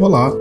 Olá, 0.00 0.32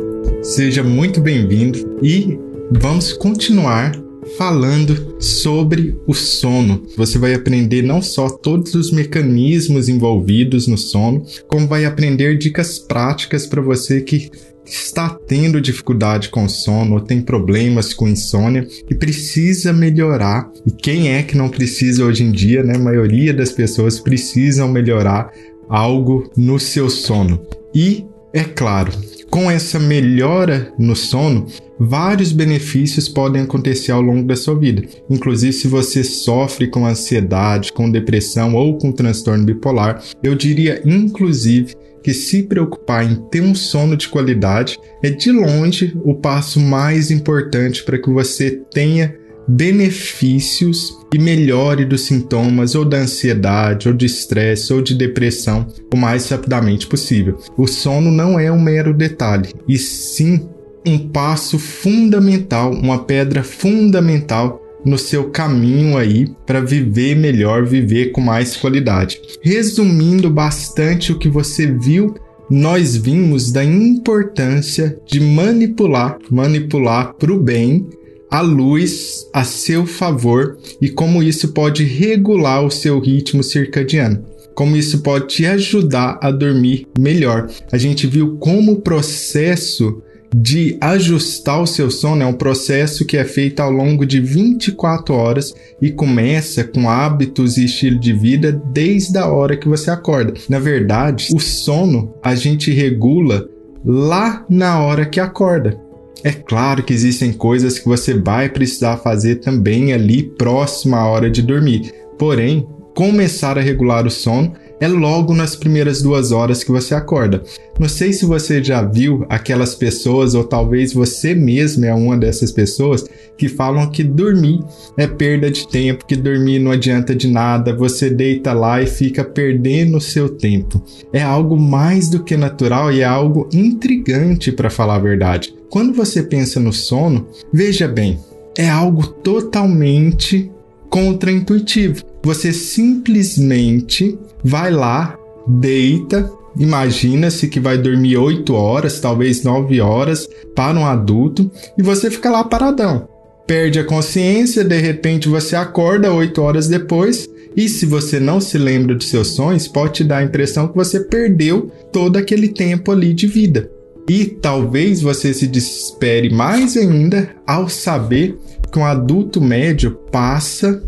seja 0.42 0.82
muito 0.82 1.20
bem-vindo 1.20 2.00
e 2.02 2.40
vamos 2.80 3.12
continuar 3.12 3.92
falando 4.38 5.22
sobre 5.22 6.00
o 6.08 6.14
sono. 6.14 6.84
Você 6.96 7.18
vai 7.18 7.34
aprender 7.34 7.82
não 7.82 8.02
só 8.02 8.30
todos 8.30 8.74
os 8.74 8.90
mecanismos 8.90 9.90
envolvidos 9.90 10.66
no 10.66 10.78
sono, 10.78 11.26
como 11.46 11.68
vai 11.68 11.84
aprender 11.84 12.38
dicas 12.38 12.80
práticas 12.80 13.46
para 13.46 13.62
você 13.62 14.00
que 14.00 14.32
está 14.66 15.10
tendo 15.28 15.60
dificuldade 15.60 16.30
com 16.30 16.48
sono 16.48 16.94
ou 16.94 17.02
tem 17.02 17.22
problemas 17.22 17.94
com 17.94 18.08
insônia 18.08 18.66
e 18.90 18.96
precisa 18.96 19.74
melhorar. 19.74 20.50
E 20.66 20.72
quem 20.72 21.10
é 21.10 21.22
que 21.22 21.36
não 21.36 21.50
precisa 21.50 22.06
hoje 22.06 22.24
em 22.24 22.32
dia, 22.32 22.64
né? 22.64 22.78
A 22.78 22.80
maioria 22.80 23.34
das 23.34 23.52
pessoas 23.52 24.00
precisam 24.00 24.70
melhorar 24.70 25.34
algo 25.68 26.32
no 26.38 26.58
seu 26.58 26.90
sono. 26.90 27.46
E 27.76 28.06
é 28.34 28.44
claro, 28.44 28.92
com 29.30 29.50
essa 29.50 29.80
melhora 29.80 30.74
no 30.78 30.96
sono, 30.96 31.46
vários 31.80 32.32
benefícios 32.32 33.08
podem 33.08 33.44
acontecer 33.44 33.92
ao 33.92 34.02
longo 34.02 34.28
da 34.28 34.36
sua 34.36 34.58
vida. 34.58 34.84
Inclusive, 35.10 35.54
se 35.54 35.68
você 35.68 36.04
sofre 36.04 36.68
com 36.68 36.86
ansiedade, 36.86 37.72
com 37.72 37.90
depressão 37.90 38.56
ou 38.56 38.78
com 38.78 38.92
transtorno 38.92 39.46
bipolar, 39.46 40.04
eu 40.22 40.36
diria 40.36 40.82
inclusive 40.86 41.76
que 42.04 42.14
se 42.14 42.44
preocupar 42.44 43.10
em 43.10 43.16
ter 43.30 43.42
um 43.42 43.54
sono 43.54 43.96
de 43.96 44.08
qualidade 44.08 44.78
é 45.04 45.10
de 45.10 45.32
longe 45.32 45.94
o 46.04 46.16
passo 46.16 46.60
mais 46.60 47.12
importante 47.12 47.84
para 47.84 48.00
que 48.00 48.10
você 48.10 48.52
tenha 48.72 49.16
benefícios 49.48 50.98
e 51.14 51.20
melhore 51.20 51.86
dos 51.86 52.02
sintomas 52.02 52.76
ou 52.76 52.86
da 52.86 52.98
ansiedade, 52.98 53.88
ou 53.88 53.94
de 53.94 54.06
estresse, 54.06 54.72
ou 54.72 54.82
de 54.82 54.96
depressão 54.96 55.68
o 55.94 55.98
mais 55.98 56.30
rapidamente 56.30 56.88
possível. 56.88 57.38
O 57.58 57.68
sono 57.68 58.12
não 58.12 58.40
é 58.40 58.52
um 58.52 58.62
mero 58.62 58.94
detalhe, 58.94 59.54
e 59.68 59.78
sim 59.78 60.48
um 60.86 60.98
passo 61.10 61.58
fundamental, 61.60 62.72
uma 62.72 63.00
pedra 63.00 63.44
fundamental 63.44 64.62
no 64.86 64.98
seu 64.98 65.30
caminho 65.30 65.98
aí 65.98 66.34
para 66.46 66.62
viver 66.62 67.16
melhor, 67.16 67.66
viver 67.66 68.12
com 68.12 68.22
mais 68.22 68.56
qualidade. 68.56 69.20
Resumindo 69.42 70.30
bastante 70.30 71.12
o 71.12 71.20
que 71.20 71.28
você 71.28 71.68
viu 71.68 72.16
nós 72.50 72.98
vimos 72.98 73.52
da 73.52 73.64
importância 73.64 74.98
de 75.06 75.20
manipular, 75.20 76.18
manipular 76.32 77.14
para 77.14 77.32
o 77.32 77.40
bem 77.40 77.88
a 78.30 78.42
luz 78.42 79.28
a 79.34 79.44
seu 79.44 79.86
favor 79.86 80.58
e 80.82 80.90
como 80.90 81.24
isso 81.24 81.50
pode 81.50 81.84
regular 81.84 82.64
o 82.64 82.70
seu 82.70 83.00
ritmo 83.00 83.44
circadiano. 83.44 84.24
Como 84.54 84.76
isso 84.76 85.02
pode 85.02 85.28
te 85.28 85.46
ajudar 85.46 86.20
a 86.22 86.32
dormir 86.32 86.88
melhor. 86.98 87.50
A 87.72 87.78
gente 87.78 88.06
viu 88.06 88.38
como 88.38 88.74
o 88.74 88.82
processo 88.82 90.02
de 90.36 90.78
ajustar 90.80 91.62
o 91.62 91.66
seu 91.66 91.90
sono 91.90 92.22
é 92.22 92.26
um 92.26 92.34
processo 92.34 93.06
que 93.06 93.18
é 93.18 93.24
feito 93.24 93.62
ao 93.62 93.72
longo 93.72 94.06
de 94.06 94.20
24 94.20 95.16
horas 95.16 95.56
e 95.82 95.92
começa 95.92 96.64
com 96.64 96.90
hábitos 96.90 97.58
e 97.58 97.66
estilo 97.66 98.00
de 98.00 98.14
vida 98.14 98.52
desde 98.52 99.18
a 99.18 99.28
hora 99.28 99.58
que 99.58 99.68
você 99.68 99.90
acorda. 99.90 100.34
Na 100.48 100.60
verdade, 100.60 101.30
o 101.34 101.40
sono 101.40 102.14
a 102.22 102.36
gente 102.36 102.72
regula 102.72 103.50
lá 103.84 104.46
na 104.50 104.80
hora 104.82 105.06
que 105.06 105.20
acorda. 105.20 105.89
É 106.24 106.32
claro 106.32 106.84
que 106.84 106.94
existem 106.94 107.32
coisas 107.32 107.80
que 107.80 107.88
você 107.88 108.14
vai 108.14 108.50
precisar 108.50 108.98
fazer 108.98 109.36
também 109.36 109.94
ali 109.94 110.24
próximo 110.24 110.96
à 110.96 111.08
hora 111.08 111.30
de 111.30 111.42
dormir. 111.42 111.94
Porém, 112.18 112.68
começar 112.94 113.58
a 113.58 113.62
regular 113.62 114.06
o 114.06 114.12
sono 114.12 114.54
é 114.82 114.88
logo 114.88 115.34
nas 115.34 115.56
primeiras 115.56 116.02
duas 116.02 116.32
horas 116.32 116.64
que 116.64 116.72
você 116.72 116.96
acorda. 116.96 117.44
Não 117.78 117.90
sei 117.90 118.14
se 118.14 118.26
você 118.26 118.64
já 118.64 118.82
viu 118.82 119.26
aquelas 119.30 119.76
pessoas, 119.76 120.34
ou 120.34 120.44
talvez 120.44 120.94
você 120.94 121.36
mesmo 121.36 121.86
é 121.86 121.94
uma 121.94 122.18
dessas 122.18 122.52
pessoas, 122.52 123.06
que 123.38 123.50
falam 123.50 123.90
que 123.90 124.04
dormir 124.04 124.64
é 124.98 125.06
perda 125.06 125.52
de 125.52 125.68
tempo, 125.68 126.06
que 126.06 126.16
dormir 126.16 126.60
não 126.60 126.72
adianta 126.72 127.16
de 127.16 127.28
nada, 127.28 127.76
você 127.76 128.10
deita 128.10 128.54
lá 128.54 128.82
e 128.82 128.88
fica 128.88 129.24
perdendo 129.24 129.98
o 129.98 130.02
seu 130.02 130.30
tempo. 130.30 130.82
É 131.12 131.22
algo 131.22 131.58
mais 131.58 132.10
do 132.10 132.24
que 132.24 132.38
natural 132.38 132.92
e 132.92 133.02
é 133.02 133.06
algo 133.06 133.50
intrigante 133.54 134.52
para 134.52 134.70
falar 134.70 134.96
a 134.96 135.00
verdade. 135.00 135.59
Quando 135.70 135.94
você 135.94 136.24
pensa 136.24 136.60
no 136.60 136.74
sono, 136.74 137.28
veja 137.54 137.88
bem, 137.88 138.20
é 138.58 138.68
algo 138.68 139.06
totalmente 139.06 140.52
contraintuitivo. 140.90 142.04
Você 142.24 142.52
simplesmente 142.52 144.18
vai 144.44 144.72
lá, 144.72 145.18
deita, 145.48 146.30
imagina-se 146.58 147.48
que 147.48 147.60
vai 147.60 147.78
dormir 147.78 148.18
8 148.18 148.52
horas, 148.54 149.00
talvez 149.00 149.44
9 149.44 149.80
horas 149.80 150.28
para 150.56 150.78
um 150.78 150.86
adulto 150.86 151.50
e 151.78 151.84
você 151.84 152.10
fica 152.10 152.32
lá 152.32 152.44
paradão. 152.44 153.08
Perde 153.46 153.80
a 153.80 153.84
consciência, 153.84 154.64
de 154.64 154.78
repente 154.78 155.30
você 155.30 155.56
acorda 155.56 156.12
8 156.12 156.42
horas 156.42 156.68
depois 156.68 157.30
e 157.56 157.70
se 157.70 157.86
você 157.86 158.20
não 158.20 158.42
se 158.42 158.58
lembra 158.58 158.96
dos 158.96 159.08
seus 159.08 159.30
sonhos, 159.30 159.68
pode 159.68 159.94
te 159.94 160.04
dar 160.04 160.18
a 160.18 160.24
impressão 160.24 160.68
que 160.68 160.76
você 160.76 161.00
perdeu 161.00 161.72
todo 161.92 162.18
aquele 162.18 162.48
tempo 162.48 162.92
ali 162.92 163.14
de 163.14 163.28
vida. 163.28 163.70
E 164.10 164.26
talvez 164.26 165.02
você 165.02 165.32
se 165.36 165.46
desespere 165.46 166.32
mais 166.32 166.76
ainda 166.76 167.30
ao 167.46 167.70
saber 167.70 168.36
que 168.72 168.80
um 168.80 168.86
adulto 168.86 169.40
médio 169.40 169.92
passa 170.12 170.82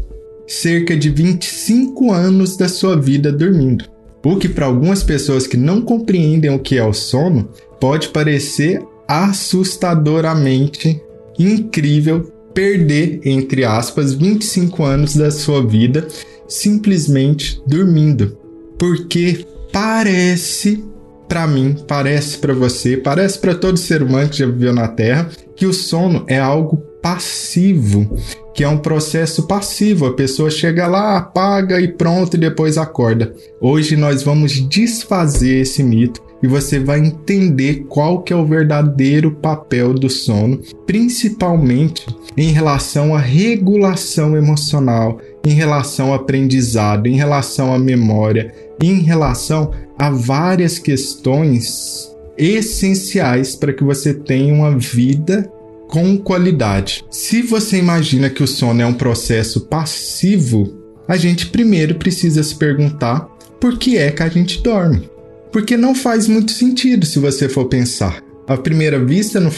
cerca 0.47 0.97
de 0.97 1.11
25 1.11 2.11
anos 2.11 2.57
da 2.57 2.67
sua 2.67 2.99
vida 2.99 3.31
dormindo. 3.31 3.85
O 4.25 4.37
que 4.37 4.49
para 4.49 4.65
algumas 4.65 5.03
pessoas 5.03 5.45
que 5.45 5.55
não 5.55 5.81
compreendem 5.81 6.49
o 6.49 6.57
que 6.57 6.79
é 6.79 6.83
o 6.83 6.93
sono 6.93 7.49
pode 7.79 8.09
parecer 8.09 8.81
assustadoramente 9.07 10.99
incrível 11.37 12.31
perder, 12.55 13.21
entre 13.23 13.63
aspas, 13.63 14.13
25 14.13 14.83
anos 14.83 15.15
da 15.15 15.29
sua 15.29 15.65
vida 15.65 16.07
simplesmente 16.47 17.61
dormindo. 17.67 18.35
Porque 18.79 19.45
parece 19.71 20.83
para 21.31 21.47
mim, 21.47 21.77
parece 21.87 22.37
para 22.39 22.53
você, 22.53 22.97
parece 22.97 23.39
para 23.39 23.55
todo 23.55 23.77
ser 23.77 24.03
humano 24.03 24.27
que 24.27 24.39
já 24.39 24.45
viveu 24.45 24.73
na 24.73 24.89
Terra, 24.89 25.29
que 25.55 25.65
o 25.65 25.71
sono 25.71 26.25
é 26.27 26.37
algo 26.37 26.75
passivo, 27.01 28.17
que 28.53 28.65
é 28.65 28.67
um 28.67 28.77
processo 28.77 29.47
passivo. 29.47 30.07
A 30.07 30.13
pessoa 30.13 30.49
chega 30.49 30.87
lá, 30.87 31.15
apaga 31.15 31.79
e 31.79 31.87
pronto, 31.87 32.35
e 32.35 32.37
depois 32.37 32.77
acorda. 32.77 33.33
Hoje 33.61 33.95
nós 33.95 34.23
vamos 34.23 34.67
desfazer 34.67 35.61
esse 35.61 35.81
mito 35.81 36.21
e 36.43 36.47
você 36.47 36.79
vai 36.79 36.99
entender 36.99 37.85
qual 37.87 38.23
que 38.23 38.33
é 38.33 38.35
o 38.35 38.45
verdadeiro 38.45 39.31
papel 39.31 39.93
do 39.93 40.09
sono, 40.09 40.59
principalmente 40.85 42.05
em 42.35 42.51
relação 42.51 43.15
à 43.15 43.19
regulação 43.19 44.35
emocional, 44.35 45.17
em 45.45 45.53
relação 45.53 46.07
ao 46.07 46.15
aprendizado, 46.15 47.07
em 47.07 47.15
relação 47.15 47.73
à 47.73 47.79
memória, 47.79 48.53
em 48.81 48.99
relação 49.01 49.71
a 49.97 50.09
várias 50.09 50.79
questões 50.79 52.09
essenciais 52.37 53.55
para 53.55 53.71
que 53.71 53.83
você 53.83 54.13
tenha 54.13 54.53
uma 54.53 54.77
vida 54.77 55.49
com 55.87 56.17
qualidade. 56.17 57.03
Se 57.11 57.41
você 57.41 57.77
imagina 57.77 58.29
que 58.29 58.41
o 58.41 58.47
sono 58.47 58.81
é 58.81 58.85
um 58.85 58.93
processo 58.93 59.61
passivo, 59.61 60.73
a 61.07 61.17
gente 61.17 61.47
primeiro 61.47 61.95
precisa 61.95 62.41
se 62.41 62.55
perguntar 62.55 63.27
por 63.59 63.77
que 63.77 63.97
é 63.97 64.09
que 64.09 64.23
a 64.23 64.29
gente 64.29 64.63
dorme. 64.63 65.09
Porque 65.51 65.75
não 65.75 65.93
faz 65.93 66.27
muito 66.27 66.51
sentido 66.51 67.05
se 67.05 67.19
você 67.19 67.49
for 67.49 67.65
pensar. 67.65 68.23
À 68.47 68.55
primeira 68.55 69.03
vista, 69.03 69.39
não, 69.39 69.51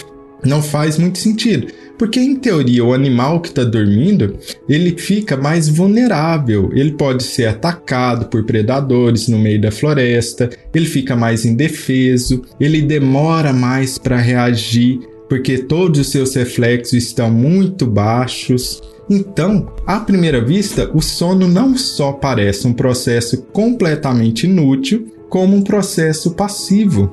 não 0.43 0.61
faz 0.61 0.97
muito 0.97 1.19
sentido. 1.19 1.67
Porque, 1.97 2.19
em 2.19 2.35
teoria, 2.35 2.83
o 2.83 2.93
animal 2.93 3.39
que 3.39 3.49
está 3.49 3.63
dormindo 3.63 4.37
ele 4.67 4.97
fica 4.97 5.35
mais 5.35 5.67
vulnerável. 5.67 6.69
Ele 6.73 6.91
pode 6.93 7.23
ser 7.23 7.47
atacado 7.47 8.25
por 8.27 8.43
predadores 8.43 9.27
no 9.27 9.37
meio 9.37 9.61
da 9.61 9.71
floresta, 9.71 10.49
ele 10.73 10.85
fica 10.85 11.15
mais 11.15 11.45
indefeso, 11.45 12.43
ele 12.59 12.81
demora 12.81 13.51
mais 13.51 13.97
para 13.97 14.17
reagir 14.17 14.99
porque 15.33 15.57
todos 15.57 15.99
os 15.99 16.11
seus 16.11 16.35
reflexos 16.35 16.93
estão 16.93 17.31
muito 17.31 17.87
baixos. 17.87 18.79
Então, 19.09 19.73
à 19.85 19.99
primeira 19.99 20.39
vista, 20.39 20.89
o 20.93 21.01
sono 21.01 21.47
não 21.47 21.75
só 21.75 22.11
parece 22.11 22.67
um 22.67 22.73
processo 22.73 23.41
completamente 23.51 24.45
inútil, 24.45 25.11
como 25.29 25.55
um 25.55 25.63
processo 25.63 26.35
passivo. 26.35 27.11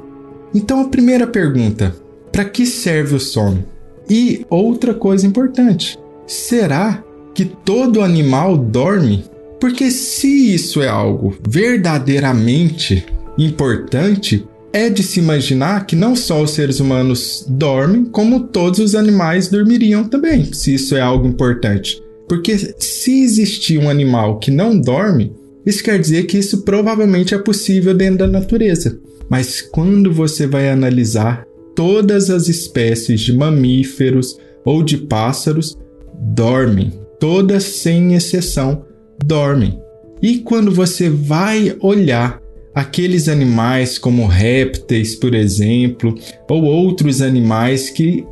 Então, 0.55 0.83
a 0.83 0.89
primeira 0.89 1.27
pergunta: 1.27 1.95
para 2.31 2.45
que 2.45 2.67
serve 2.67 3.17
o 3.17 3.21
sono? 3.21 3.65
E 4.07 4.45
outra 4.51 4.93
coisa 4.93 5.27
importante: 5.27 5.99
será 6.27 7.03
que 7.41 7.47
todo 7.47 8.03
animal 8.03 8.55
dorme? 8.55 9.25
Porque 9.59 9.91
se 9.91 10.55
isso 10.55 10.83
é 10.83 10.89
algo 10.89 11.35
verdadeiramente 11.49 13.07
importante, 13.39 14.47
é 14.75 14.91
de 14.91 15.03
se 15.03 15.21
imaginar 15.21 15.87
que 15.87 15.97
não 15.97 16.15
só 16.15 16.43
os 16.43 16.51
seres 16.51 16.81
humanos 16.81 17.47
dormem, 17.49 18.05
como 18.05 18.41
todos 18.49 18.79
os 18.79 18.95
animais 18.95 19.49
dormiriam 19.49 20.05
também, 20.05 20.53
se 20.53 20.75
isso 20.75 20.95
é 20.95 21.01
algo 21.01 21.27
importante. 21.27 22.03
Porque 22.29 22.59
se 22.79 23.23
existir 23.23 23.79
um 23.79 23.89
animal 23.89 24.39
que 24.39 24.51
não 24.51 24.79
dorme, 24.79 25.33
isso 25.65 25.83
quer 25.83 25.99
dizer 25.99 26.25
que 26.25 26.37
isso 26.37 26.61
provavelmente 26.61 27.35
é 27.35 27.39
possível 27.39 27.95
dentro 27.95 28.19
da 28.19 28.27
natureza. 28.27 29.01
Mas 29.31 29.63
quando 29.63 30.13
você 30.13 30.47
vai 30.47 30.69
analisar 30.69 31.47
todas 31.75 32.29
as 32.29 32.49
espécies 32.49 33.23
de 33.23 33.33
mamíferos 33.33 34.37
ou 34.63 34.83
de 34.83 34.99
pássaros, 34.99 35.75
dormem. 36.35 37.00
Todas 37.21 37.63
sem 37.63 38.15
exceção 38.15 38.85
dormem. 39.25 39.79
E 40.23 40.39
quando 40.39 40.73
você 40.73 41.09
vai 41.09 41.77
olhar 41.81 42.41
aqueles 42.75 43.29
animais 43.29 43.99
como 43.99 44.27
répteis, 44.27 45.15
por 45.15 45.35
exemplo, 45.35 46.15
ou 46.49 46.65
outros 46.65 47.21
animais 47.21 47.91
que, 47.91 48.27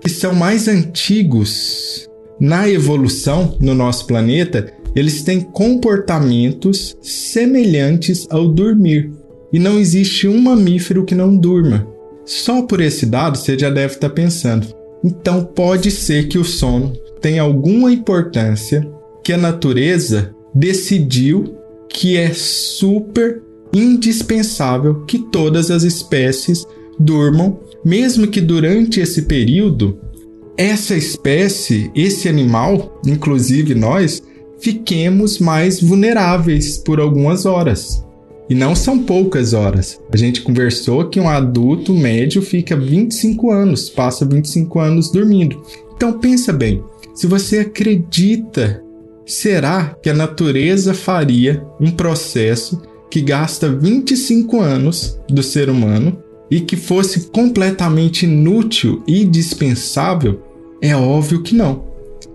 que 0.00 0.10
são 0.10 0.34
mais 0.34 0.68
antigos 0.68 2.08
na 2.38 2.68
evolução 2.68 3.56
no 3.60 3.74
nosso 3.74 4.06
planeta, 4.06 4.72
eles 4.94 5.22
têm 5.22 5.40
comportamentos 5.40 6.96
semelhantes 7.00 8.26
ao 8.30 8.46
dormir. 8.48 9.10
E 9.52 9.58
não 9.58 9.78
existe 9.78 10.28
um 10.28 10.40
mamífero 10.40 11.04
que 11.04 11.14
não 11.14 11.34
durma. 11.34 11.86
Só 12.26 12.62
por 12.62 12.80
esse 12.80 13.06
dado 13.06 13.38
você 13.38 13.58
já 13.58 13.70
deve 13.70 13.94
estar 13.94 14.10
pensando. 14.10 14.66
Então 15.02 15.44
pode 15.44 15.90
ser 15.90 16.28
que 16.28 16.38
o 16.38 16.44
sono 16.44 16.92
tenha 17.24 17.40
alguma 17.40 17.90
importância 17.90 18.86
que 19.24 19.32
a 19.32 19.38
natureza 19.38 20.34
decidiu 20.54 21.56
que 21.88 22.18
é 22.18 22.34
super 22.34 23.42
indispensável 23.72 25.06
que 25.06 25.18
todas 25.18 25.70
as 25.70 25.84
espécies 25.84 26.66
durmam, 26.98 27.58
mesmo 27.82 28.26
que 28.26 28.42
durante 28.42 29.00
esse 29.00 29.22
período 29.22 29.98
essa 30.54 30.94
espécie, 30.94 31.90
esse 31.94 32.28
animal, 32.28 33.00
inclusive 33.06 33.74
nós, 33.74 34.22
fiquemos 34.60 35.38
mais 35.38 35.80
vulneráveis 35.80 36.76
por 36.76 37.00
algumas 37.00 37.46
horas. 37.46 38.04
E 38.50 38.54
não 38.54 38.74
são 38.74 38.98
poucas 38.98 39.54
horas. 39.54 39.98
A 40.12 40.16
gente 40.18 40.42
conversou 40.42 41.08
que 41.08 41.18
um 41.18 41.28
adulto 41.28 41.94
médio 41.94 42.42
fica 42.42 42.76
25 42.76 43.50
anos, 43.50 43.88
passa 43.88 44.26
25 44.26 44.78
anos 44.78 45.10
dormindo. 45.10 45.62
Então 45.96 46.18
pensa 46.18 46.52
bem, 46.52 46.82
se 47.14 47.28
você 47.28 47.60
acredita, 47.60 48.82
será 49.24 49.96
que 50.02 50.10
a 50.10 50.14
natureza 50.14 50.92
faria 50.92 51.64
um 51.80 51.90
processo 51.90 52.82
que 53.08 53.20
gasta 53.20 53.70
25 53.70 54.60
anos 54.60 55.20
do 55.28 55.42
ser 55.42 55.70
humano 55.70 56.18
e 56.50 56.60
que 56.60 56.76
fosse 56.76 57.28
completamente 57.28 58.24
inútil 58.24 59.02
e 59.06 59.24
dispensável? 59.24 60.42
É 60.82 60.94
óbvio 60.96 61.42
que 61.42 61.54
não. 61.54 61.84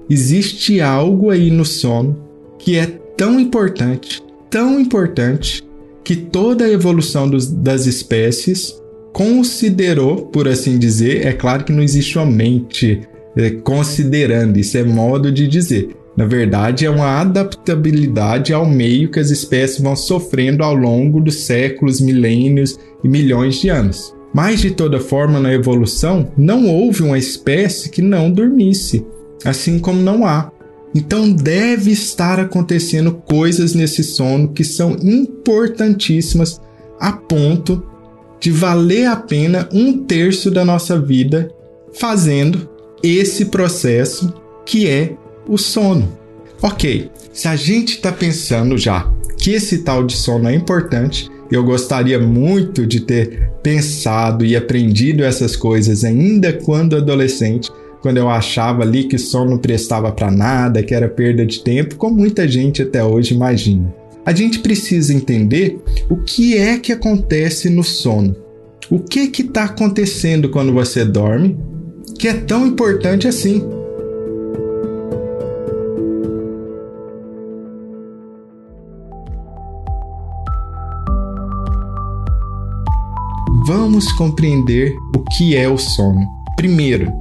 Existe 0.10 0.80
algo 0.80 1.30
aí 1.30 1.52
no 1.52 1.66
sono 1.66 2.18
que 2.58 2.78
é 2.78 2.86
tão 2.86 3.38
importante, 3.38 4.24
tão 4.50 4.80
importante, 4.80 5.64
que 6.04 6.16
toda 6.16 6.64
a 6.64 6.72
evolução 6.72 7.30
dos, 7.30 7.48
das 7.48 7.86
espécies 7.86 8.74
considerou, 9.12 10.28
por 10.28 10.48
assim 10.48 10.80
dizer, 10.80 11.26
é 11.26 11.34
claro 11.34 11.66
que 11.66 11.74
não 11.74 11.84
existe 11.84 12.18
uma 12.18 12.26
mente 12.26 13.02
é, 13.36 13.52
considerando, 13.52 14.58
isso 14.58 14.78
é 14.78 14.84
modo 14.84 15.32
de 15.32 15.48
dizer, 15.48 15.96
na 16.16 16.26
verdade, 16.26 16.86
é 16.86 16.90
uma 16.90 17.22
adaptabilidade 17.22 18.54
ao 18.54 18.66
meio 18.66 19.10
que 19.10 19.20
as 19.20 19.30
espécies 19.30 19.80
vão 19.80 19.96
sofrendo 19.96 20.64
ao 20.64 20.76
longo 20.76 21.22
dos 21.22 21.44
séculos, 21.44 22.02
milênios 22.02 22.78
e 23.04 23.08
milhões 23.08 23.56
de 23.56 23.70
anos. 23.70 24.14
Mas 24.34 24.60
de 24.60 24.72
toda 24.72 25.00
forma, 25.00 25.40
na 25.40 25.54
evolução, 25.54 26.32
não 26.38 26.68
houve 26.68 27.04
uma 27.04 27.18
espécie 27.18 27.90
que 27.90 28.02
não 28.02 28.30
dormisse, 28.30 29.06
assim 29.46 29.80
como 29.80 30.02
não 30.02 30.26
há. 30.26 30.52
Então 30.94 31.32
deve 31.32 31.92
estar 31.92 32.40
acontecendo 32.40 33.14
coisas 33.14 33.74
nesse 33.74 34.04
sono 34.04 34.50
que 34.50 34.64
são 34.64 34.98
importantíssimas 35.02 36.60
a 37.00 37.12
ponto 37.14 37.84
de 38.40 38.52
valer 38.52 39.06
a 39.06 39.16
pena 39.16 39.70
um 39.72 40.04
terço 40.04 40.50
da 40.50 40.66
nossa 40.66 41.00
vida 41.00 41.50
fazendo 41.94 42.69
esse 43.04 43.46
processo 43.46 44.34
que 44.66 44.88
é 44.88 45.14
o 45.48 45.58
sono. 45.58 46.18
Ok, 46.62 47.10
se 47.32 47.48
a 47.48 47.56
gente 47.56 47.96
está 47.96 48.12
pensando 48.12 48.78
já 48.78 49.12
que 49.38 49.52
esse 49.52 49.80
tal 49.80 50.06
de 50.06 50.16
sono 50.16 50.50
é 50.50 50.54
importante, 50.54 51.30
eu 51.52 51.64
gostaria 51.64 52.20
muito 52.20 52.86
de 52.86 53.00
ter 53.00 53.50
pensado 53.64 54.46
e 54.46 54.56
aprendido 54.56 55.24
essas 55.24 55.56
coisas 55.56 56.04
ainda 56.04 56.54
quando 56.54 56.96
adolescente, 56.96 57.72
quando 58.02 58.18
eu 58.18 58.30
achava 58.30 58.84
ali 58.84 59.06
que 59.06 59.18
sono 59.18 59.58
prestava 59.58 60.12
para 60.12 60.30
nada, 60.30 60.84
que 60.84 60.94
era 60.94 61.08
perda 61.08 61.46
de 61.46 61.62
tempo, 61.62 61.96
como 61.96 62.18
muita 62.18 62.48
gente 62.48 62.82
até 62.82 63.04
hoje 63.04 63.34
imagina. 63.34 63.94
A 64.26 64.34
gente 64.34 64.60
precisa 64.60 65.14
entender 65.14 65.80
o 66.10 66.18
que 66.18 66.58
é 66.58 66.78
que 66.78 66.92
acontece 66.92 67.70
no 67.70 67.84
sono. 67.84 68.36
O 68.90 69.00
que 69.00 69.28
que 69.28 69.42
está 69.42 69.64
acontecendo 69.66 70.50
quando 70.50 70.74
você 70.74 71.04
dorme 71.04 71.58
que 72.20 72.28
é 72.28 72.34
tão 72.34 72.68
importante 72.68 73.28
assim? 73.28 73.80
vamos 84.00 84.12
compreender 84.14 84.96
o 85.16 85.20
que 85.36 85.56
é 85.56 85.70
o 85.70 85.78
sono. 85.78 86.26
Primeiro, 86.56 87.12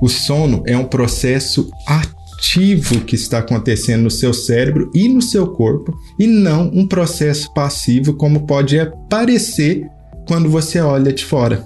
o 0.00 0.08
sono 0.08 0.62
é 0.66 0.76
um 0.76 0.86
processo 0.86 1.70
ativo 1.86 3.02
que 3.02 3.14
está 3.14 3.38
acontecendo 3.38 4.02
no 4.04 4.10
seu 4.10 4.32
cérebro 4.32 4.90
e 4.94 5.08
no 5.08 5.20
seu 5.20 5.46
corpo, 5.46 5.94
e 6.18 6.26
não 6.26 6.68
um 6.74 6.86
processo 6.86 7.52
passivo 7.54 8.14
como 8.14 8.46
pode 8.46 8.76
parecer 9.08 9.86
quando 10.26 10.48
você 10.48 10.80
olha 10.80 11.12
de 11.12 11.24
fora. 11.24 11.64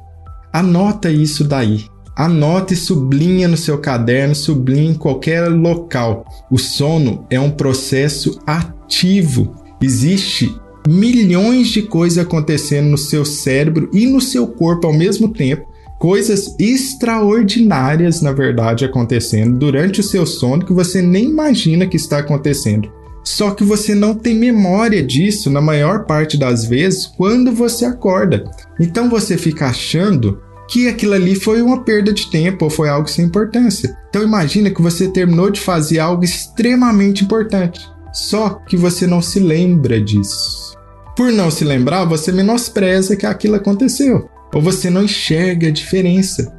Anota 0.52 1.08
isso 1.08 1.44
daí. 1.44 1.84
Anote 2.18 2.74
e 2.74 2.76
sublinha 2.76 3.46
no 3.46 3.56
seu 3.56 3.78
caderno, 3.78 4.34
sublinhe 4.34 4.88
em 4.88 4.94
qualquer 4.94 5.48
local. 5.48 6.24
O 6.50 6.58
sono 6.58 7.24
é 7.30 7.38
um 7.38 7.52
processo 7.52 8.40
ativo. 8.44 9.54
Existe 9.80 10.52
milhões 10.84 11.68
de 11.68 11.82
coisas 11.82 12.18
acontecendo 12.18 12.88
no 12.88 12.98
seu 12.98 13.24
cérebro 13.24 13.88
e 13.92 14.04
no 14.04 14.20
seu 14.20 14.48
corpo 14.48 14.88
ao 14.88 14.92
mesmo 14.92 15.28
tempo, 15.28 15.68
coisas 16.00 16.56
extraordinárias, 16.58 18.20
na 18.20 18.32
verdade, 18.32 18.84
acontecendo 18.84 19.56
durante 19.56 20.00
o 20.00 20.04
seu 20.04 20.26
sono 20.26 20.66
que 20.66 20.72
você 20.72 21.00
nem 21.00 21.26
imagina 21.26 21.86
que 21.86 21.96
está 21.96 22.18
acontecendo. 22.18 22.90
Só 23.22 23.52
que 23.52 23.62
você 23.62 23.94
não 23.94 24.14
tem 24.14 24.34
memória 24.34 25.02
disso 25.02 25.50
na 25.50 25.60
maior 25.60 26.04
parte 26.04 26.36
das 26.36 26.64
vezes 26.64 27.06
quando 27.06 27.52
você 27.52 27.84
acorda. 27.84 28.50
Então 28.80 29.08
você 29.08 29.36
fica 29.36 29.66
achando 29.66 30.40
que 30.68 30.86
aquilo 30.86 31.14
ali 31.14 31.34
foi 31.34 31.62
uma 31.62 31.82
perda 31.82 32.12
de 32.12 32.30
tempo 32.30 32.66
ou 32.66 32.70
foi 32.70 32.88
algo 32.88 33.08
sem 33.08 33.24
importância. 33.24 33.96
Então 34.10 34.22
imagina 34.22 34.70
que 34.70 34.82
você 34.82 35.08
terminou 35.08 35.50
de 35.50 35.60
fazer 35.60 35.98
algo 35.98 36.22
extremamente 36.22 37.24
importante, 37.24 37.80
só 38.12 38.50
que 38.68 38.76
você 38.76 39.06
não 39.06 39.22
se 39.22 39.40
lembra 39.40 40.00
disso. 40.00 40.76
Por 41.16 41.32
não 41.32 41.50
se 41.50 41.64
lembrar, 41.64 42.04
você 42.04 42.30
menospreza 42.30 43.16
que 43.16 43.26
aquilo 43.26 43.56
aconteceu, 43.56 44.28
ou 44.54 44.62
você 44.62 44.88
não 44.88 45.02
enxerga 45.02 45.68
a 45.68 45.72
diferença. 45.72 46.54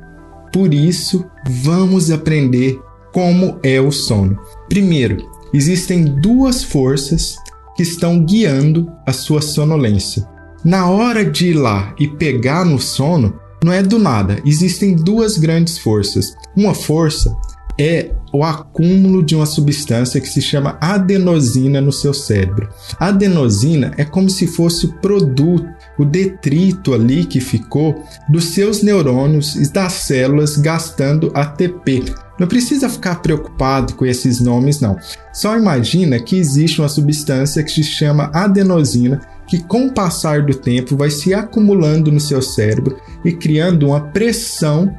Por 0.52 0.74
isso, 0.74 1.24
vamos 1.48 2.12
aprender 2.12 2.78
como 3.14 3.60
é 3.64 3.80
o 3.80 3.92
sono. 3.92 4.38
Primeiro, 4.68 5.30
existem 5.54 6.04
duas 6.04 6.64
forças 6.64 7.38
que 7.76 7.84
estão 7.84 8.26
guiando 8.26 8.92
a 9.06 9.14
sua 9.14 9.42
sonolência. 9.42 10.28
Na 10.66 10.90
hora 10.90 11.24
de 11.24 11.52
ir 11.52 11.54
lá 11.54 11.96
e 11.98 12.08
pegar 12.08 12.66
no 12.66 12.80
sono, 12.80 13.40
não 13.64 13.74
é 13.74 13.84
do 13.84 14.00
nada, 14.00 14.40
existem 14.46 14.96
duas 14.96 15.38
grandes 15.38 15.78
forças. 15.78 16.34
Uma 16.56 16.74
força 16.74 17.36
é 17.80 18.12
o 18.34 18.44
acúmulo 18.44 19.24
de 19.24 19.36
uma 19.36 19.46
substância 19.46 20.20
que 20.20 20.28
se 20.28 20.42
chama 20.42 20.78
adenosina 20.82 21.80
no 21.80 21.94
seu 21.94 22.14
cérebro. 22.14 22.70
A 23.00 23.08
adenosina 23.08 23.94
é 23.98 24.04
como 24.04 24.30
se 24.30 24.46
fosse 24.46 24.86
o 24.86 24.94
produto, 25.00 25.66
o 25.98 26.04
detrito 26.04 26.94
ali 26.94 27.26
que 27.26 27.40
ficou 27.40 28.04
dos 28.30 28.46
seus 28.46 28.84
neurônios 28.84 29.56
e 29.56 29.72
das 29.72 29.94
células 29.94 30.58
gastando 30.58 31.32
ATP. 31.34 32.04
Não 32.38 32.48
precisa 32.48 32.90
ficar 32.90 33.22
preocupado 33.22 33.94
com 33.96 34.06
esses 34.06 34.40
nomes, 34.40 34.80
não. 34.80 34.98
Só 35.34 35.58
imagina 35.58 36.20
que 36.20 36.38
existe 36.38 36.82
uma 36.82 36.88
substância 36.88 37.64
que 37.64 37.72
se 37.72 37.84
chama 37.84 38.30
adenosina, 38.34 39.22
que 39.50 39.62
com 39.64 39.88
o 39.88 39.94
passar 39.94 40.44
do 40.44 40.54
tempo 40.54 40.96
vai 40.96 41.10
se 41.10 41.34
acumulando 41.34 42.12
no 42.12 42.20
seu 42.20 42.42
cérebro 42.42 42.98
e 43.26 43.34
criando 43.34 43.88
uma 43.88 44.00
pressão 44.00 44.94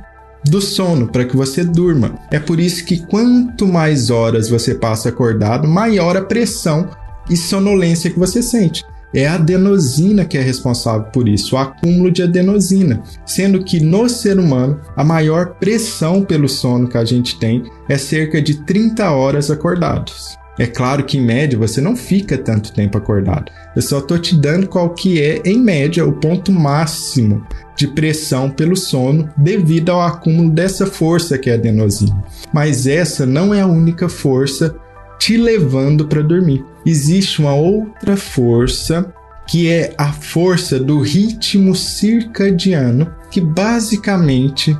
do 0.44 0.60
sono 0.60 1.06
para 1.08 1.24
que 1.24 1.36
você 1.36 1.62
durma. 1.64 2.18
É 2.30 2.38
por 2.38 2.58
isso 2.58 2.84
que 2.84 3.06
quanto 3.06 3.66
mais 3.66 4.10
horas 4.10 4.48
você 4.48 4.74
passa 4.74 5.08
acordado, 5.08 5.68
maior 5.68 6.16
a 6.16 6.22
pressão 6.22 6.88
e 7.28 7.36
sonolência 7.36 8.10
que 8.10 8.18
você 8.18 8.42
sente. 8.42 8.84
É 9.12 9.26
a 9.26 9.34
adenosina 9.34 10.24
que 10.24 10.38
é 10.38 10.40
responsável 10.40 11.08
por 11.12 11.28
isso, 11.28 11.56
o 11.56 11.58
acúmulo 11.58 12.12
de 12.12 12.22
adenosina, 12.22 13.02
sendo 13.26 13.64
que 13.64 13.80
no 13.80 14.08
ser 14.08 14.38
humano 14.38 14.80
a 14.96 15.02
maior 15.02 15.56
pressão 15.56 16.22
pelo 16.22 16.48
sono 16.48 16.88
que 16.88 16.96
a 16.96 17.04
gente 17.04 17.38
tem 17.38 17.64
é 17.88 17.98
cerca 17.98 18.40
de 18.40 18.64
30 18.64 19.10
horas 19.10 19.50
acordados. 19.50 20.36
É 20.60 20.66
claro 20.66 21.04
que 21.04 21.16
em 21.16 21.22
média 21.22 21.58
você 21.58 21.80
não 21.80 21.96
fica 21.96 22.36
tanto 22.36 22.74
tempo 22.74 22.98
acordado. 22.98 23.50
Eu 23.74 23.80
só 23.80 23.98
estou 23.98 24.18
te 24.18 24.36
dando 24.36 24.68
qual 24.68 24.90
que 24.90 25.18
é 25.18 25.40
em 25.42 25.58
média 25.58 26.04
o 26.04 26.12
ponto 26.12 26.52
máximo 26.52 27.46
de 27.74 27.86
pressão 27.86 28.50
pelo 28.50 28.76
sono 28.76 29.26
devido 29.38 29.88
ao 29.88 30.02
acúmulo 30.02 30.50
dessa 30.50 30.84
força 30.84 31.38
que 31.38 31.48
é 31.48 31.54
a 31.54 31.56
adenosina. 31.56 32.22
Mas 32.52 32.86
essa 32.86 33.24
não 33.24 33.54
é 33.54 33.62
a 33.62 33.66
única 33.66 34.06
força 34.06 34.76
te 35.18 35.38
levando 35.38 36.06
para 36.06 36.20
dormir. 36.20 36.62
Existe 36.84 37.40
uma 37.40 37.54
outra 37.54 38.14
força 38.14 39.14
que 39.48 39.66
é 39.66 39.94
a 39.96 40.12
força 40.12 40.78
do 40.78 41.00
ritmo 41.00 41.74
circadiano, 41.74 43.10
que 43.30 43.40
basicamente 43.40 44.76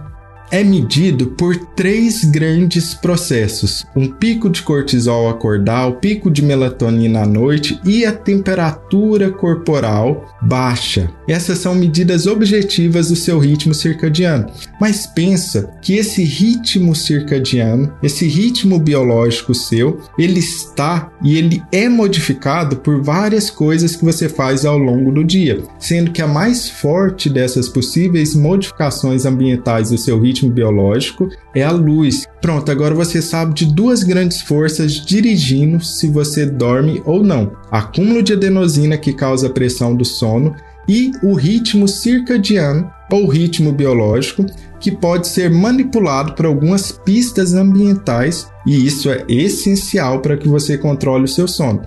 é 0.51 0.65
medido 0.65 1.29
por 1.29 1.57
três 1.57 2.25
grandes 2.25 2.95
processos: 2.95 3.85
um 3.95 4.09
pico 4.09 4.51
de 4.51 4.63
cortisol 4.63 5.29
acordar, 5.29 5.87
o 5.87 5.97
pico 5.97 6.31
de 6.31 6.43
melatonina 6.43 7.23
à 7.23 7.27
noite 7.27 7.81
e 7.85 8.05
a 8.05 8.13
temperatura 8.13 9.31
corporal 9.31 10.37
baixa. 10.43 11.11
Essas 11.29 11.59
são 11.59 11.75
medidas 11.75 12.27
objetivas 12.27 13.09
do 13.09 13.17
seu 13.17 13.39
ritmo 13.39 13.73
circadiano. 13.73 14.47
Mas 14.81 15.07
pensa 15.07 15.71
que 15.81 15.97
esse 15.97 16.25
ritmo 16.25 16.95
circadiano, 16.95 17.93
esse 18.03 18.27
ritmo 18.27 18.79
biológico 18.79 19.55
seu, 19.55 20.01
ele 20.19 20.41
está 20.41 21.11
e 21.23 21.37
ele 21.37 21.63
é 21.71 21.89
modificado 21.89 22.77
por 22.77 23.03
várias 23.03 23.51
coisas 23.51 23.95
que 23.95 24.05
você 24.05 24.29
faz 24.29 24.65
ao 24.65 24.79
longo 24.79 25.13
do 25.13 25.23
dia, 25.23 25.63
sendo 25.79 26.11
que 26.11 26.23
a 26.23 26.27
mais 26.27 26.69
forte 26.69 27.29
dessas 27.29 27.69
possíveis 27.69 28.35
modificações 28.35 29.25
ambientais 29.27 29.91
do 29.91 29.99
seu 29.99 30.21
ritmo 30.21 30.40
ritmo 30.41 30.51
biológico 30.51 31.29
é 31.55 31.63
a 31.63 31.71
luz. 31.71 32.27
Pronto, 32.41 32.71
agora 32.71 32.95
você 32.95 33.21
sabe 33.21 33.55
de 33.55 33.67
duas 33.67 34.03
grandes 34.03 34.41
forças 34.41 34.93
dirigindo 34.93 35.83
se 35.85 36.09
você 36.09 36.47
dorme 36.47 37.03
ou 37.05 37.23
não: 37.23 37.53
acúmulo 37.71 38.23
de 38.23 38.33
adenosina 38.33 38.97
que 38.97 39.13
causa 39.13 39.51
pressão 39.51 39.95
do 39.95 40.05
sono 40.05 40.55
e 40.89 41.13
o 41.23 41.35
ritmo 41.35 41.87
circadiano 41.87 42.91
ou 43.13 43.29
ritmo 43.29 43.73
biológico 43.73 44.47
que 44.81 44.91
pode 44.91 45.29
ser 45.29 45.51
manipulado 45.51 46.33
por 46.33 46.47
algumas 46.47 46.91
pistas 46.91 47.53
ambientais 47.53 48.49
e 48.67 48.87
isso 48.87 49.11
é 49.11 49.25
essencial 49.29 50.21
para 50.21 50.37
que 50.37 50.49
você 50.49 50.79
controle 50.79 51.25
o 51.25 51.29
seu 51.29 51.47
sono. 51.47 51.83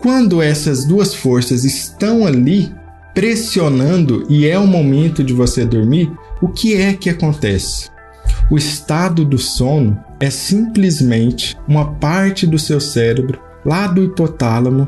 Quando 0.00 0.40
essas 0.40 0.84
duas 0.84 1.14
forças 1.14 1.64
estão 1.64 2.24
ali 2.24 2.72
pressionando 3.12 4.26
e 4.28 4.46
é 4.46 4.58
o 4.58 4.66
momento 4.66 5.24
de 5.24 5.32
você 5.32 5.64
dormir, 5.64 6.12
o 6.40 6.48
que 6.48 6.74
é 6.76 6.92
que 6.92 7.08
acontece? 7.08 7.95
O 8.48 8.56
estado 8.56 9.24
do 9.24 9.38
sono 9.38 9.98
é 10.20 10.30
simplesmente 10.30 11.56
uma 11.66 11.94
parte 11.94 12.46
do 12.46 12.58
seu 12.58 12.80
cérebro, 12.80 13.40
lá 13.64 13.88
do 13.88 14.04
hipotálamo, 14.04 14.86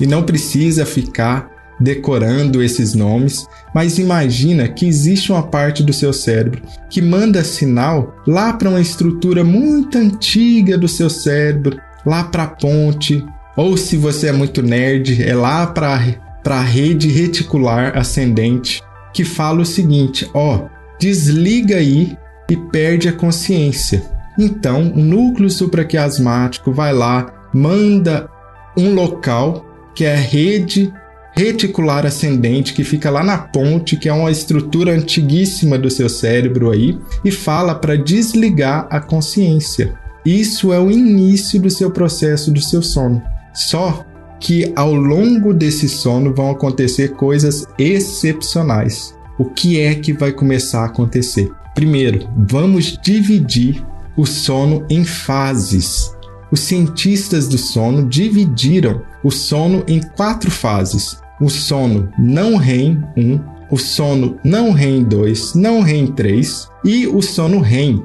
e 0.00 0.06
não 0.06 0.24
precisa 0.24 0.84
ficar 0.84 1.48
decorando 1.78 2.62
esses 2.62 2.94
nomes, 2.94 3.46
mas 3.74 3.98
imagina 3.98 4.66
que 4.66 4.86
existe 4.86 5.30
uma 5.30 5.42
parte 5.42 5.82
do 5.82 5.92
seu 5.92 6.12
cérebro 6.12 6.62
que 6.90 7.00
manda 7.00 7.44
sinal 7.44 8.16
lá 8.26 8.52
para 8.52 8.70
uma 8.70 8.80
estrutura 8.80 9.44
muito 9.44 9.98
antiga 9.98 10.76
do 10.76 10.88
seu 10.88 11.08
cérebro, 11.08 11.78
lá 12.04 12.24
para 12.24 12.44
a 12.44 12.48
ponte, 12.48 13.24
ou 13.56 13.76
se 13.76 13.96
você 13.96 14.28
é 14.28 14.32
muito 14.32 14.62
nerd, 14.62 15.22
é 15.22 15.34
lá 15.34 15.66
para 15.66 16.00
a 16.44 16.60
rede 16.60 17.08
reticular 17.08 17.96
ascendente, 17.96 18.82
que 19.12 19.24
fala 19.24 19.60
o 19.60 19.66
seguinte: 19.66 20.28
ó, 20.34 20.66
desliga 20.98 21.76
aí 21.76 22.16
e 22.48 22.56
perde 22.56 23.08
a 23.08 23.12
consciência. 23.12 24.02
Então, 24.38 24.92
o 24.94 24.98
núcleo 24.98 25.48
supraquiasmático 25.48 26.72
vai 26.72 26.92
lá, 26.92 27.48
manda 27.52 28.28
um 28.76 28.94
local 28.94 29.64
que 29.94 30.04
é 30.04 30.12
a 30.12 30.18
rede 30.18 30.92
reticular 31.34 32.06
ascendente 32.06 32.72
que 32.72 32.82
fica 32.82 33.10
lá 33.10 33.22
na 33.22 33.36
ponte, 33.36 33.96
que 33.96 34.08
é 34.08 34.12
uma 34.12 34.30
estrutura 34.30 34.92
antiguíssima 34.92 35.78
do 35.78 35.90
seu 35.90 36.08
cérebro 36.08 36.70
aí, 36.70 36.98
e 37.24 37.30
fala 37.30 37.74
para 37.74 37.96
desligar 37.96 38.86
a 38.90 39.00
consciência. 39.00 39.94
Isso 40.24 40.72
é 40.72 40.80
o 40.80 40.90
início 40.90 41.60
do 41.60 41.70
seu 41.70 41.90
processo 41.90 42.50
do 42.50 42.60
seu 42.60 42.82
sono. 42.82 43.22
Só 43.54 44.04
que 44.40 44.72
ao 44.74 44.94
longo 44.94 45.52
desse 45.52 45.88
sono 45.88 46.34
vão 46.34 46.50
acontecer 46.50 47.12
coisas 47.12 47.66
excepcionais. 47.78 49.14
O 49.38 49.44
que 49.44 49.80
é 49.80 49.94
que 49.94 50.12
vai 50.12 50.32
começar 50.32 50.82
a 50.82 50.86
acontecer? 50.86 51.50
Primeiro, 51.76 52.26
vamos 52.48 52.98
dividir 53.02 53.84
o 54.16 54.24
sono 54.24 54.86
em 54.88 55.04
fases. 55.04 56.10
Os 56.50 56.60
cientistas 56.60 57.46
do 57.48 57.58
sono 57.58 58.08
dividiram 58.08 59.02
o 59.22 59.30
sono 59.30 59.84
em 59.86 60.00
quatro 60.00 60.50
fases: 60.50 61.20
o 61.38 61.50
sono 61.50 62.08
não 62.18 62.56
REM 62.56 63.04
1, 63.14 63.40
o 63.70 63.76
sono 63.76 64.38
não 64.42 64.72
REM 64.72 65.04
2, 65.04 65.54
não 65.54 65.82
REM 65.82 66.06
3 66.06 66.66
e 66.82 67.06
o 67.06 67.20
sono 67.20 67.60
REM. 67.60 68.02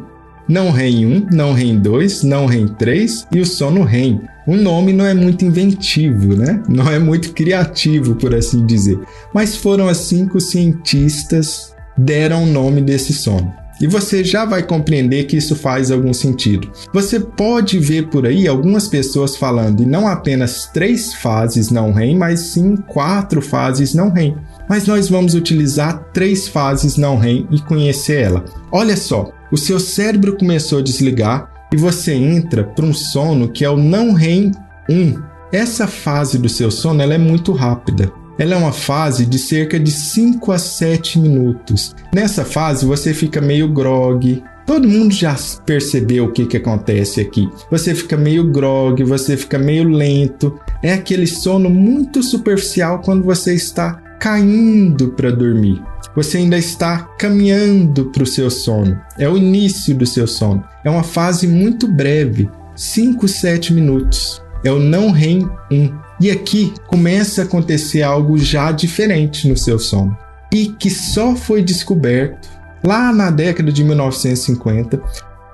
Não 0.49 0.69
REM 0.69 1.05
1, 1.05 1.27
não 1.31 1.53
REM 1.53 1.79
2, 1.79 2.23
não 2.23 2.47
REM 2.47 2.67
3 2.67 3.27
e 3.31 3.39
o 3.39 3.45
sono 3.45 3.85
REM. 3.85 4.19
O 4.45 4.57
nome 4.57 4.91
não 4.91 5.05
é 5.05 5.13
muito 5.13 5.45
inventivo, 5.45 6.35
né? 6.35 6.61
Não 6.67 6.89
é 6.89 6.99
muito 6.99 7.31
criativo, 7.31 8.15
por 8.15 8.35
assim 8.35 8.65
dizer. 8.65 8.99
Mas 9.33 9.55
foram 9.55 9.87
assim 9.87 10.27
que 10.27 10.35
os 10.35 10.49
cientistas 10.49 11.73
deram 11.97 12.43
o 12.43 12.47
nome 12.47 12.81
desse 12.81 13.13
sono. 13.13 13.60
E 13.81 13.87
você 13.87 14.23
já 14.23 14.45
vai 14.45 14.61
compreender 14.61 15.23
que 15.25 15.37
isso 15.37 15.55
faz 15.55 15.89
algum 15.89 16.13
sentido. 16.13 16.71
Você 16.93 17.19
pode 17.19 17.79
ver 17.79 18.07
por 18.09 18.27
aí 18.27 18.47
algumas 18.47 18.87
pessoas 18.87 19.35
falando 19.35 19.81
em 19.81 19.85
não 19.85 20.07
apenas 20.07 20.69
três 20.71 21.13
fases 21.15 21.71
não 21.71 21.91
REM, 21.91 22.17
mas 22.17 22.39
sim 22.39 22.75
quatro 22.75 23.41
fases 23.41 23.93
não 23.93 24.11
REM. 24.11 24.37
Mas 24.69 24.85
nós 24.85 25.09
vamos 25.09 25.33
utilizar 25.33 26.11
três 26.13 26.47
fases 26.47 26.95
não 26.95 27.17
REM 27.17 27.47
e 27.49 27.59
conhecer 27.59 28.21
ela. 28.21 28.45
Olha 28.71 28.95
só, 28.95 29.31
o 29.51 29.57
seu 29.57 29.79
cérebro 29.79 30.37
começou 30.37 30.79
a 30.79 30.83
desligar 30.83 31.49
e 31.73 31.77
você 31.77 32.13
entra 32.13 32.63
para 32.63 32.85
um 32.85 32.93
sono 32.93 33.49
que 33.49 33.65
é 33.65 33.69
o 33.69 33.77
não 33.77 34.13
REM 34.13 34.51
1. 34.89 35.21
Essa 35.51 35.87
fase 35.87 36.37
do 36.37 36.47
seu 36.47 36.69
sono 36.69 37.01
ela 37.01 37.13
é 37.13 37.17
muito 37.17 37.51
rápida. 37.51 38.20
Ela 38.37 38.53
é 38.53 38.57
uma 38.57 38.71
fase 38.71 39.25
de 39.25 39.37
cerca 39.37 39.79
de 39.79 39.91
5 39.91 40.51
a 40.51 40.57
7 40.57 41.19
minutos. 41.19 41.95
Nessa 42.13 42.45
fase 42.45 42.85
você 42.85 43.13
fica 43.13 43.41
meio 43.41 43.67
grog. 43.67 44.43
Todo 44.65 44.87
mundo 44.87 45.13
já 45.13 45.35
percebeu 45.65 46.25
o 46.25 46.31
que, 46.31 46.45
que 46.45 46.57
acontece 46.57 47.19
aqui. 47.19 47.49
Você 47.69 47.93
fica 47.93 48.15
meio 48.15 48.51
grog, 48.51 49.03
você 49.03 49.35
fica 49.35 49.57
meio 49.57 49.87
lento. 49.89 50.57
É 50.81 50.93
aquele 50.93 51.27
sono 51.27 51.69
muito 51.69 52.23
superficial 52.23 53.01
quando 53.01 53.23
você 53.23 53.53
está 53.53 54.01
caindo 54.19 55.09
para 55.09 55.31
dormir. 55.31 55.81
Você 56.15 56.37
ainda 56.37 56.57
está 56.57 56.99
caminhando 57.17 58.11
para 58.11 58.23
o 58.23 58.27
seu 58.27 58.49
sono. 58.49 58.99
É 59.17 59.27
o 59.27 59.37
início 59.37 59.95
do 59.95 60.05
seu 60.05 60.27
sono. 60.27 60.63
É 60.83 60.89
uma 60.89 61.03
fase 61.03 61.47
muito 61.47 61.87
breve 61.87 62.49
5, 62.75 63.27
7 63.27 63.73
minutos. 63.73 64.41
É 64.63 64.71
o 64.71 64.79
não 64.79 65.11
REM 65.11 65.49
1. 65.71 66.10
E 66.21 66.29
aqui 66.29 66.71
começa 66.85 67.41
a 67.41 67.45
acontecer 67.45 68.03
algo 68.03 68.37
já 68.37 68.71
diferente 68.71 69.47
no 69.47 69.57
seu 69.57 69.79
sono 69.79 70.15
e 70.53 70.67
que 70.67 70.87
só 70.87 71.35
foi 71.35 71.63
descoberto 71.63 72.47
lá 72.83 73.11
na 73.11 73.31
década 73.31 73.71
de 73.71 73.83
1950 73.83 75.01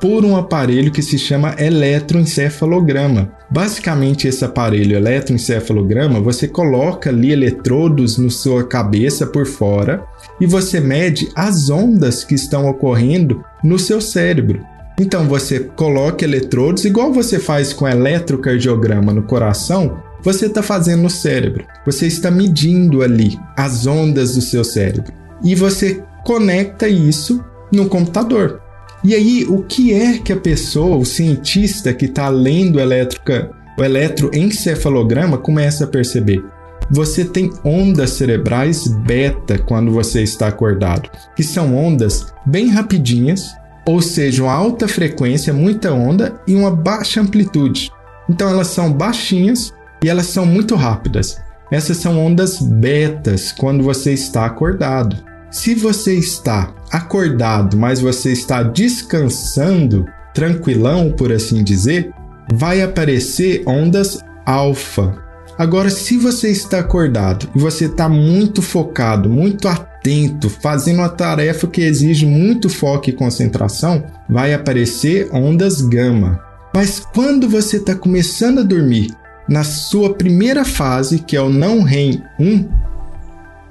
por 0.02 0.26
um 0.26 0.36
aparelho 0.36 0.92
que 0.92 1.02
se 1.02 1.18
chama 1.18 1.56
eletroencefalograma. 1.58 3.32
Basicamente, 3.50 4.28
esse 4.28 4.44
aparelho 4.44 4.98
eletroencefalograma, 4.98 6.20
você 6.20 6.50
coloca 6.50 7.12
ali 7.12 7.32
eletrodos 7.32 8.18
na 8.18 8.30
sua 8.30 8.66
cabeça 8.66 9.26
por 9.26 9.46
fora 9.46 10.04
e 10.40 10.46
você 10.46 10.82
mede 10.82 11.30
as 11.34 11.70
ondas 11.70 12.26
que 12.26 12.36
estão 12.36 12.68
ocorrendo 12.68 13.42
no 13.64 13.80
seu 13.80 14.02
cérebro. 14.02 14.62
Então 15.00 15.28
você 15.28 15.60
coloca 15.60 16.26
eletrodos 16.26 16.84
igual 16.84 17.14
você 17.14 17.40
faz 17.40 17.72
com 17.72 17.88
eletrocardiograma 17.88 19.14
no 19.14 19.24
coração, 19.24 20.04
você 20.28 20.48
está 20.48 20.62
fazendo 20.62 21.04
no 21.04 21.10
cérebro. 21.10 21.66
Você 21.86 22.06
está 22.06 22.30
medindo 22.30 23.02
ali 23.02 23.40
as 23.56 23.88
ondas 23.88 24.36
do 24.36 24.42
seu 24.42 24.62
cérebro. 24.62 25.14
E 25.42 25.56
você 25.56 26.04
conecta 26.26 26.86
isso 26.86 27.42
no 27.72 27.88
computador. 27.88 28.60
E 29.06 29.16
aí, 29.16 29.46
o 29.48 29.64
que 29.64 29.94
é 29.94 30.18
que 30.18 30.34
a 30.34 30.38
pessoa, 30.38 30.98
o 30.98 31.06
cientista 31.06 31.94
que 31.94 32.08
está 32.08 32.28
lendo 32.28 32.78
elétrica, 32.78 33.52
o 33.80 33.84
eletroencefalograma, 33.86 35.38
começa 35.38 35.86
a 35.86 35.88
perceber? 35.88 36.44
Você 36.92 37.24
tem 37.24 37.50
ondas 37.64 38.10
cerebrais 38.10 38.86
beta 38.86 39.58
quando 39.58 39.92
você 39.92 40.24
está 40.24 40.50
acordado, 40.50 41.10
que 41.38 41.44
são 41.44 41.74
ondas 41.74 42.34
bem 42.46 42.68
rapidinhas, 42.68 43.56
ou 43.86 44.02
seja, 44.02 44.44
uma 44.44 44.52
alta 44.52 44.90
frequência, 44.90 45.54
muita 45.54 45.94
onda 45.94 46.38
e 46.46 46.54
uma 46.54 46.70
baixa 46.70 47.22
amplitude. 47.22 47.94
Então 48.30 48.50
elas 48.50 48.68
são 48.68 48.92
baixinhas 48.92 49.72
e 50.04 50.10
elas 50.10 50.27
são 50.27 50.46
muito 50.46 50.75
rápidas. 50.75 51.38
Essas 51.72 51.98
são 51.98 52.18
ondas 52.18 52.60
betas 52.60 53.51
quando 53.51 53.84
você 53.84 54.13
está 54.13 54.46
acordado. 54.46 55.18
Se 55.51 55.75
você 55.75 56.13
está 56.16 56.74
acordado, 56.92 57.77
mas 57.77 58.00
você 58.00 58.32
está 58.32 58.63
descansando, 58.63 60.06
tranquilão, 60.34 61.12
por 61.12 61.32
assim 61.32 61.63
dizer, 61.63 62.12
vai 62.54 62.82
aparecer 62.82 63.63
ondas 63.66 64.20
alfa. 64.46 65.27
Agora, 65.58 65.89
se 65.89 66.18
você 66.18 66.50
está 66.50 66.80
acordado 66.80 67.50
e 67.56 67.60
você 67.60 67.86
está 67.86 68.08
muito 68.08 68.62
focado, 68.62 69.27
muito 69.30 69.68
atento, 69.68 70.50
fazendo 70.50 71.00
uma 71.00 71.10
tarefa 71.10 71.66
que 71.68 71.82
exige 71.82 72.25
muito 72.25 72.70
foco 72.70 73.10
e 73.10 73.13
concentração, 73.13 74.04
vai 74.30 74.54
aparecer 74.54 75.30
ondas 75.34 75.82
gama. 75.82 76.39
Mas 76.74 77.00
quando 77.00 77.50
você 77.50 77.77
está 77.77 77.96
começando 77.96 78.60
a 78.60 78.63
dormir, 78.63 79.12
na 79.48 79.63
sua 79.63 80.13
primeira 80.13 80.66
fase, 80.66 81.20
que 81.20 81.36
é 81.36 81.42
o 81.42 81.50
não 81.50 81.84
REM 81.84 82.22
1, 82.39 82.68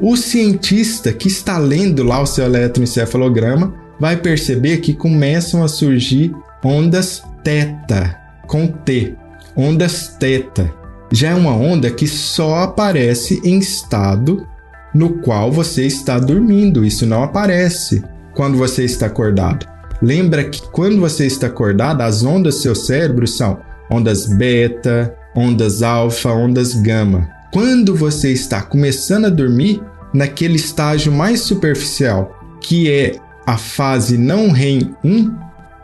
o 0.01 0.17
cientista 0.17 1.13
que 1.13 1.29
está 1.29 1.59
lendo 1.59 2.03
lá 2.03 2.21
o 2.21 2.27
seu 2.27 2.45
eletroencefalograma 2.45 3.75
vai 3.99 4.17
perceber 4.17 4.79
que 4.79 4.93
começam 4.93 5.65
a 5.65 5.69
surgir 5.69 6.33
ondas 6.63 7.23
teta, 7.43 8.19
com 8.47 8.67
T, 8.67 9.15
ondas 9.57 10.09
teta. 10.19 10.73
Já 11.11 11.31
é 11.31 11.35
uma 11.35 11.55
onda 11.55 11.91
que 11.91 12.07
só 12.07 12.57
aparece 12.57 13.41
em 13.45 13.59
estado 13.59 14.47
no 14.95 15.21
qual 15.21 15.53
você 15.53 15.87
está 15.87 16.19
dormindo. 16.19 16.85
Isso 16.85 17.07
não 17.07 17.23
aparece 17.23 18.03
quando 18.35 18.59
você 18.59 18.85
está 18.85 19.07
acordado. 19.07 19.67
Lembra 20.03 20.45
que 20.45 20.61
quando 20.71 21.01
você 21.01 21.27
está 21.27 21.47
acordado, 21.47 22.03
as 22.03 22.23
ondas 22.23 22.57
do 22.57 22.61
seu 22.61 22.75
cérebro 22.75 23.27
são 23.27 23.61
ondas 23.91 24.27
beta, 24.27 25.15
ondas 25.37 25.83
alfa, 25.83 26.31
ondas 26.31 26.75
gama. 26.75 27.29
Quando 27.53 27.95
você 27.95 28.33
está 28.33 28.63
começando 28.63 29.27
a 29.27 29.31
dormir, 29.31 29.83
naquele 30.13 30.57
estágio 30.57 31.13
mais 31.13 31.41
superficial, 31.41 32.35
que 32.61 32.91
é 32.91 33.17
a 33.47 33.57
fase 33.57 34.19
não 34.19 34.51
REM 34.51 34.95
1, 35.05 35.35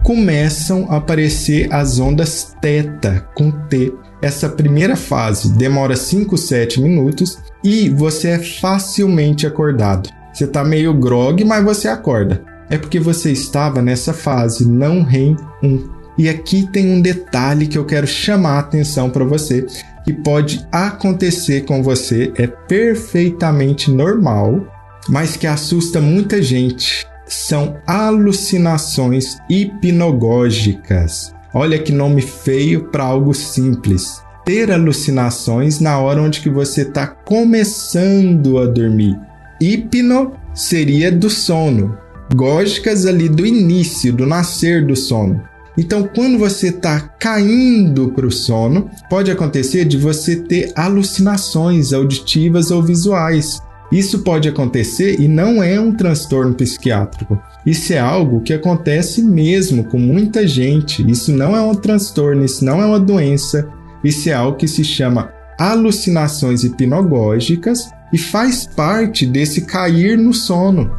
começam 0.02 0.86
a 0.90 0.96
aparecer 0.96 1.72
as 1.72 2.00
ondas 2.00 2.56
θ 2.60 3.22
com 3.34 3.50
T. 3.68 3.92
Essa 4.20 4.48
primeira 4.48 4.96
fase 4.96 5.52
demora 5.52 5.96
5, 5.96 6.36
7 6.36 6.80
minutos 6.80 7.38
e 7.62 7.88
você 7.88 8.28
é 8.28 8.38
facilmente 8.38 9.46
acordado. 9.46 10.08
Você 10.32 10.44
está 10.44 10.64
meio 10.64 10.94
grog, 10.94 11.44
mas 11.44 11.64
você 11.64 11.88
acorda. 11.88 12.42
É 12.70 12.78
porque 12.78 12.98
você 12.98 13.30
estava 13.30 13.82
nessa 13.82 14.12
fase 14.12 14.66
não 14.66 15.02
REM 15.02 15.36
1. 15.62 16.01
E 16.18 16.28
aqui 16.28 16.68
tem 16.70 16.90
um 16.90 17.00
detalhe 17.00 17.66
que 17.66 17.78
eu 17.78 17.84
quero 17.84 18.06
chamar 18.06 18.56
a 18.56 18.58
atenção 18.60 19.08
para 19.08 19.24
você, 19.24 19.66
que 20.04 20.12
pode 20.12 20.66
acontecer 20.70 21.64
com 21.64 21.82
você, 21.82 22.32
é 22.36 22.46
perfeitamente 22.46 23.90
normal, 23.90 24.66
mas 25.08 25.36
que 25.36 25.46
assusta 25.46 26.00
muita 26.00 26.42
gente. 26.42 27.06
São 27.26 27.76
alucinações 27.86 29.36
hipnogógicas. 29.48 31.34
Olha 31.54 31.78
que 31.78 31.92
nome 31.92 32.20
feio 32.20 32.84
para 32.84 33.04
algo 33.04 33.32
simples. 33.32 34.22
Ter 34.44 34.70
alucinações 34.70 35.80
na 35.80 35.98
hora 35.98 36.20
onde 36.20 36.40
que 36.40 36.50
você 36.50 36.82
está 36.82 37.06
começando 37.06 38.58
a 38.58 38.66
dormir. 38.66 39.18
Hipno 39.60 40.32
seria 40.52 41.12
do 41.12 41.30
sono, 41.30 41.96
gógicas 42.34 43.06
ali 43.06 43.28
do 43.28 43.46
início, 43.46 44.12
do 44.12 44.26
nascer 44.26 44.84
do 44.84 44.96
sono. 44.96 45.42
Então, 45.76 46.08
quando 46.14 46.38
você 46.38 46.68
está 46.68 47.00
caindo 47.00 48.10
para 48.10 48.26
o 48.26 48.30
sono, 48.30 48.90
pode 49.08 49.30
acontecer 49.30 49.84
de 49.84 49.96
você 49.96 50.36
ter 50.36 50.72
alucinações 50.76 51.92
auditivas 51.92 52.70
ou 52.70 52.82
visuais. 52.82 53.60
Isso 53.90 54.20
pode 54.20 54.48
acontecer 54.48 55.20
e 55.20 55.28
não 55.28 55.62
é 55.62 55.78
um 55.78 55.92
transtorno 55.92 56.54
psiquiátrico. 56.54 57.40
Isso 57.64 57.92
é 57.92 57.98
algo 57.98 58.40
que 58.40 58.52
acontece 58.52 59.22
mesmo 59.22 59.84
com 59.84 59.98
muita 59.98 60.46
gente. 60.46 61.08
Isso 61.10 61.32
não 61.32 61.54
é 61.54 61.60
um 61.60 61.74
transtorno, 61.74 62.44
isso 62.44 62.64
não 62.64 62.80
é 62.80 62.86
uma 62.86 63.00
doença. 63.00 63.68
Isso 64.02 64.28
é 64.28 64.32
algo 64.32 64.56
que 64.56 64.66
se 64.66 64.82
chama 64.82 65.30
alucinações 65.58 66.64
hipnogógicas 66.64 67.90
e 68.12 68.18
faz 68.18 68.66
parte 68.66 69.26
desse 69.26 69.62
cair 69.62 70.18
no 70.18 70.32
sono. 70.32 70.90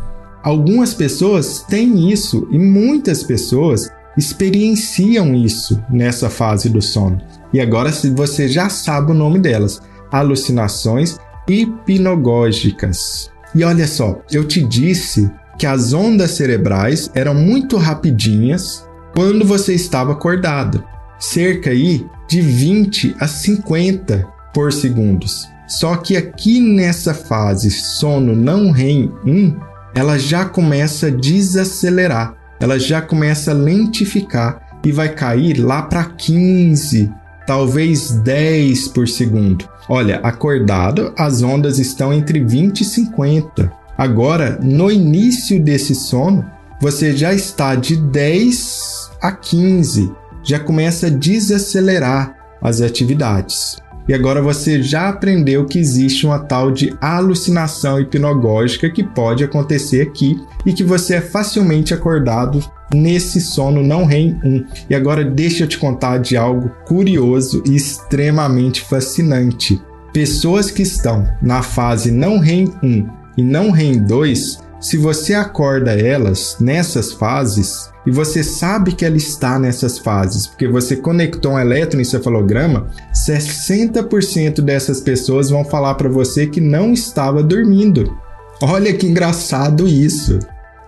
Algumas 0.43 0.93
pessoas 0.93 1.63
têm 1.67 2.11
isso 2.11 2.47
e 2.51 2.57
muitas 2.59 3.23
pessoas 3.23 3.89
experienciam 4.17 5.33
isso 5.33 5.83
nessa 5.89 6.29
fase 6.29 6.69
do 6.69 6.81
sono. 6.81 7.21
E 7.51 7.59
agora 7.59 7.91
você 7.91 8.47
já 8.47 8.69
sabe 8.69 9.11
o 9.11 9.15
nome 9.15 9.39
delas: 9.39 9.81
alucinações 10.11 11.17
hipnogógicas. 11.47 13.31
E 13.55 13.63
olha 13.63 13.87
só, 13.87 14.21
eu 14.31 14.47
te 14.47 14.63
disse 14.63 15.29
que 15.57 15.65
as 15.65 15.93
ondas 15.93 16.31
cerebrais 16.31 17.11
eram 17.13 17.35
muito 17.35 17.77
rapidinhas 17.77 18.87
quando 19.15 19.45
você 19.45 19.73
estava 19.73 20.13
acordado, 20.13 20.83
cerca 21.19 21.69
aí 21.69 22.03
de 22.27 22.41
20 22.41 23.15
a 23.19 23.27
50 23.27 24.27
por 24.53 24.73
segundos. 24.73 25.47
Só 25.67 25.95
que 25.95 26.17
aqui 26.17 26.59
nessa 26.59 27.13
fase 27.13 27.69
sono 27.69 28.35
não 28.35 28.71
REM 28.71 29.11
1, 29.25 29.55
ela 29.95 30.17
já 30.17 30.45
começa 30.45 31.07
a 31.07 31.11
desacelerar 31.11 32.35
ela 32.63 32.79
já 32.79 33.01
começa 33.01 33.51
a 33.51 33.53
lentificar 33.53 34.79
e 34.85 34.89
vai 34.89 35.09
cair 35.09 35.59
lá 35.59 35.81
para 35.81 36.05
15, 36.05 37.11
talvez 37.45 38.11
10 38.11 38.87
por 38.87 39.05
segundo. 39.05 39.67
Olha, 39.89 40.21
acordado, 40.23 41.13
as 41.17 41.43
ondas 41.43 41.77
estão 41.77 42.13
entre 42.13 42.41
20 42.41 42.79
e 42.79 42.85
50. 42.85 43.69
Agora, 43.97 44.57
no 44.63 44.89
início 44.89 45.61
desse 45.61 45.93
sono, 45.93 46.49
você 46.79 47.11
já 47.11 47.33
está 47.33 47.75
de 47.75 47.97
10 47.97 49.11
a 49.21 49.33
15, 49.33 50.09
já 50.41 50.57
começa 50.57 51.07
a 51.07 51.09
desacelerar 51.09 52.33
as 52.61 52.79
atividades. 52.79 53.75
E 54.07 54.13
agora 54.13 54.41
você 54.41 54.81
já 54.81 55.09
aprendeu 55.09 55.65
que 55.65 55.79
existe 55.79 56.25
uma 56.25 56.39
tal 56.39 56.71
de 56.71 56.93
alucinação 56.99 57.99
hipnogógica 57.99 58.89
que 58.89 59.03
pode 59.03 59.43
acontecer 59.43 60.01
aqui 60.01 60.39
e 60.65 60.73
que 60.73 60.83
você 60.83 61.15
é 61.15 61.21
facilmente 61.21 61.93
acordado 61.93 62.63
nesse 62.93 63.39
sono 63.39 63.81
não 63.81 64.05
REM 64.05 64.39
1. 64.43 64.65
E 64.89 64.95
agora 64.95 65.23
deixa 65.23 65.63
eu 65.63 65.67
te 65.67 65.77
contar 65.77 66.17
de 66.17 66.35
algo 66.35 66.69
curioso 66.85 67.63
e 67.65 67.75
extremamente 67.75 68.81
fascinante. 68.81 69.81
Pessoas 70.11 70.69
que 70.69 70.83
estão 70.83 71.27
na 71.41 71.63
fase 71.63 72.11
não 72.11 72.39
REM 72.39 72.71
1 72.83 73.07
e 73.37 73.41
não 73.41 73.71
REM 73.71 74.03
2, 74.03 74.59
se 74.83 74.97
você 74.97 75.33
acorda 75.33 75.93
elas 75.93 76.57
nessas 76.59 77.13
fases, 77.13 77.89
e 78.05 78.11
você 78.11 78.43
sabe 78.43 78.91
que 78.91 79.05
ela 79.05 79.15
está 79.15 79.57
nessas 79.57 79.97
fases, 79.97 80.45
porque 80.45 80.67
você 80.67 80.97
conectou 80.97 81.53
um 81.53 81.59
eletroencefalograma, 81.59 82.87
60% 83.13 84.59
dessas 84.59 84.99
pessoas 84.99 85.49
vão 85.49 85.63
falar 85.63 85.95
para 85.95 86.09
você 86.09 86.47
que 86.47 86.59
não 86.59 86.91
estava 86.91 87.41
dormindo. 87.41 88.13
Olha 88.61 88.93
que 88.93 89.07
engraçado 89.07 89.87
isso. 89.87 90.37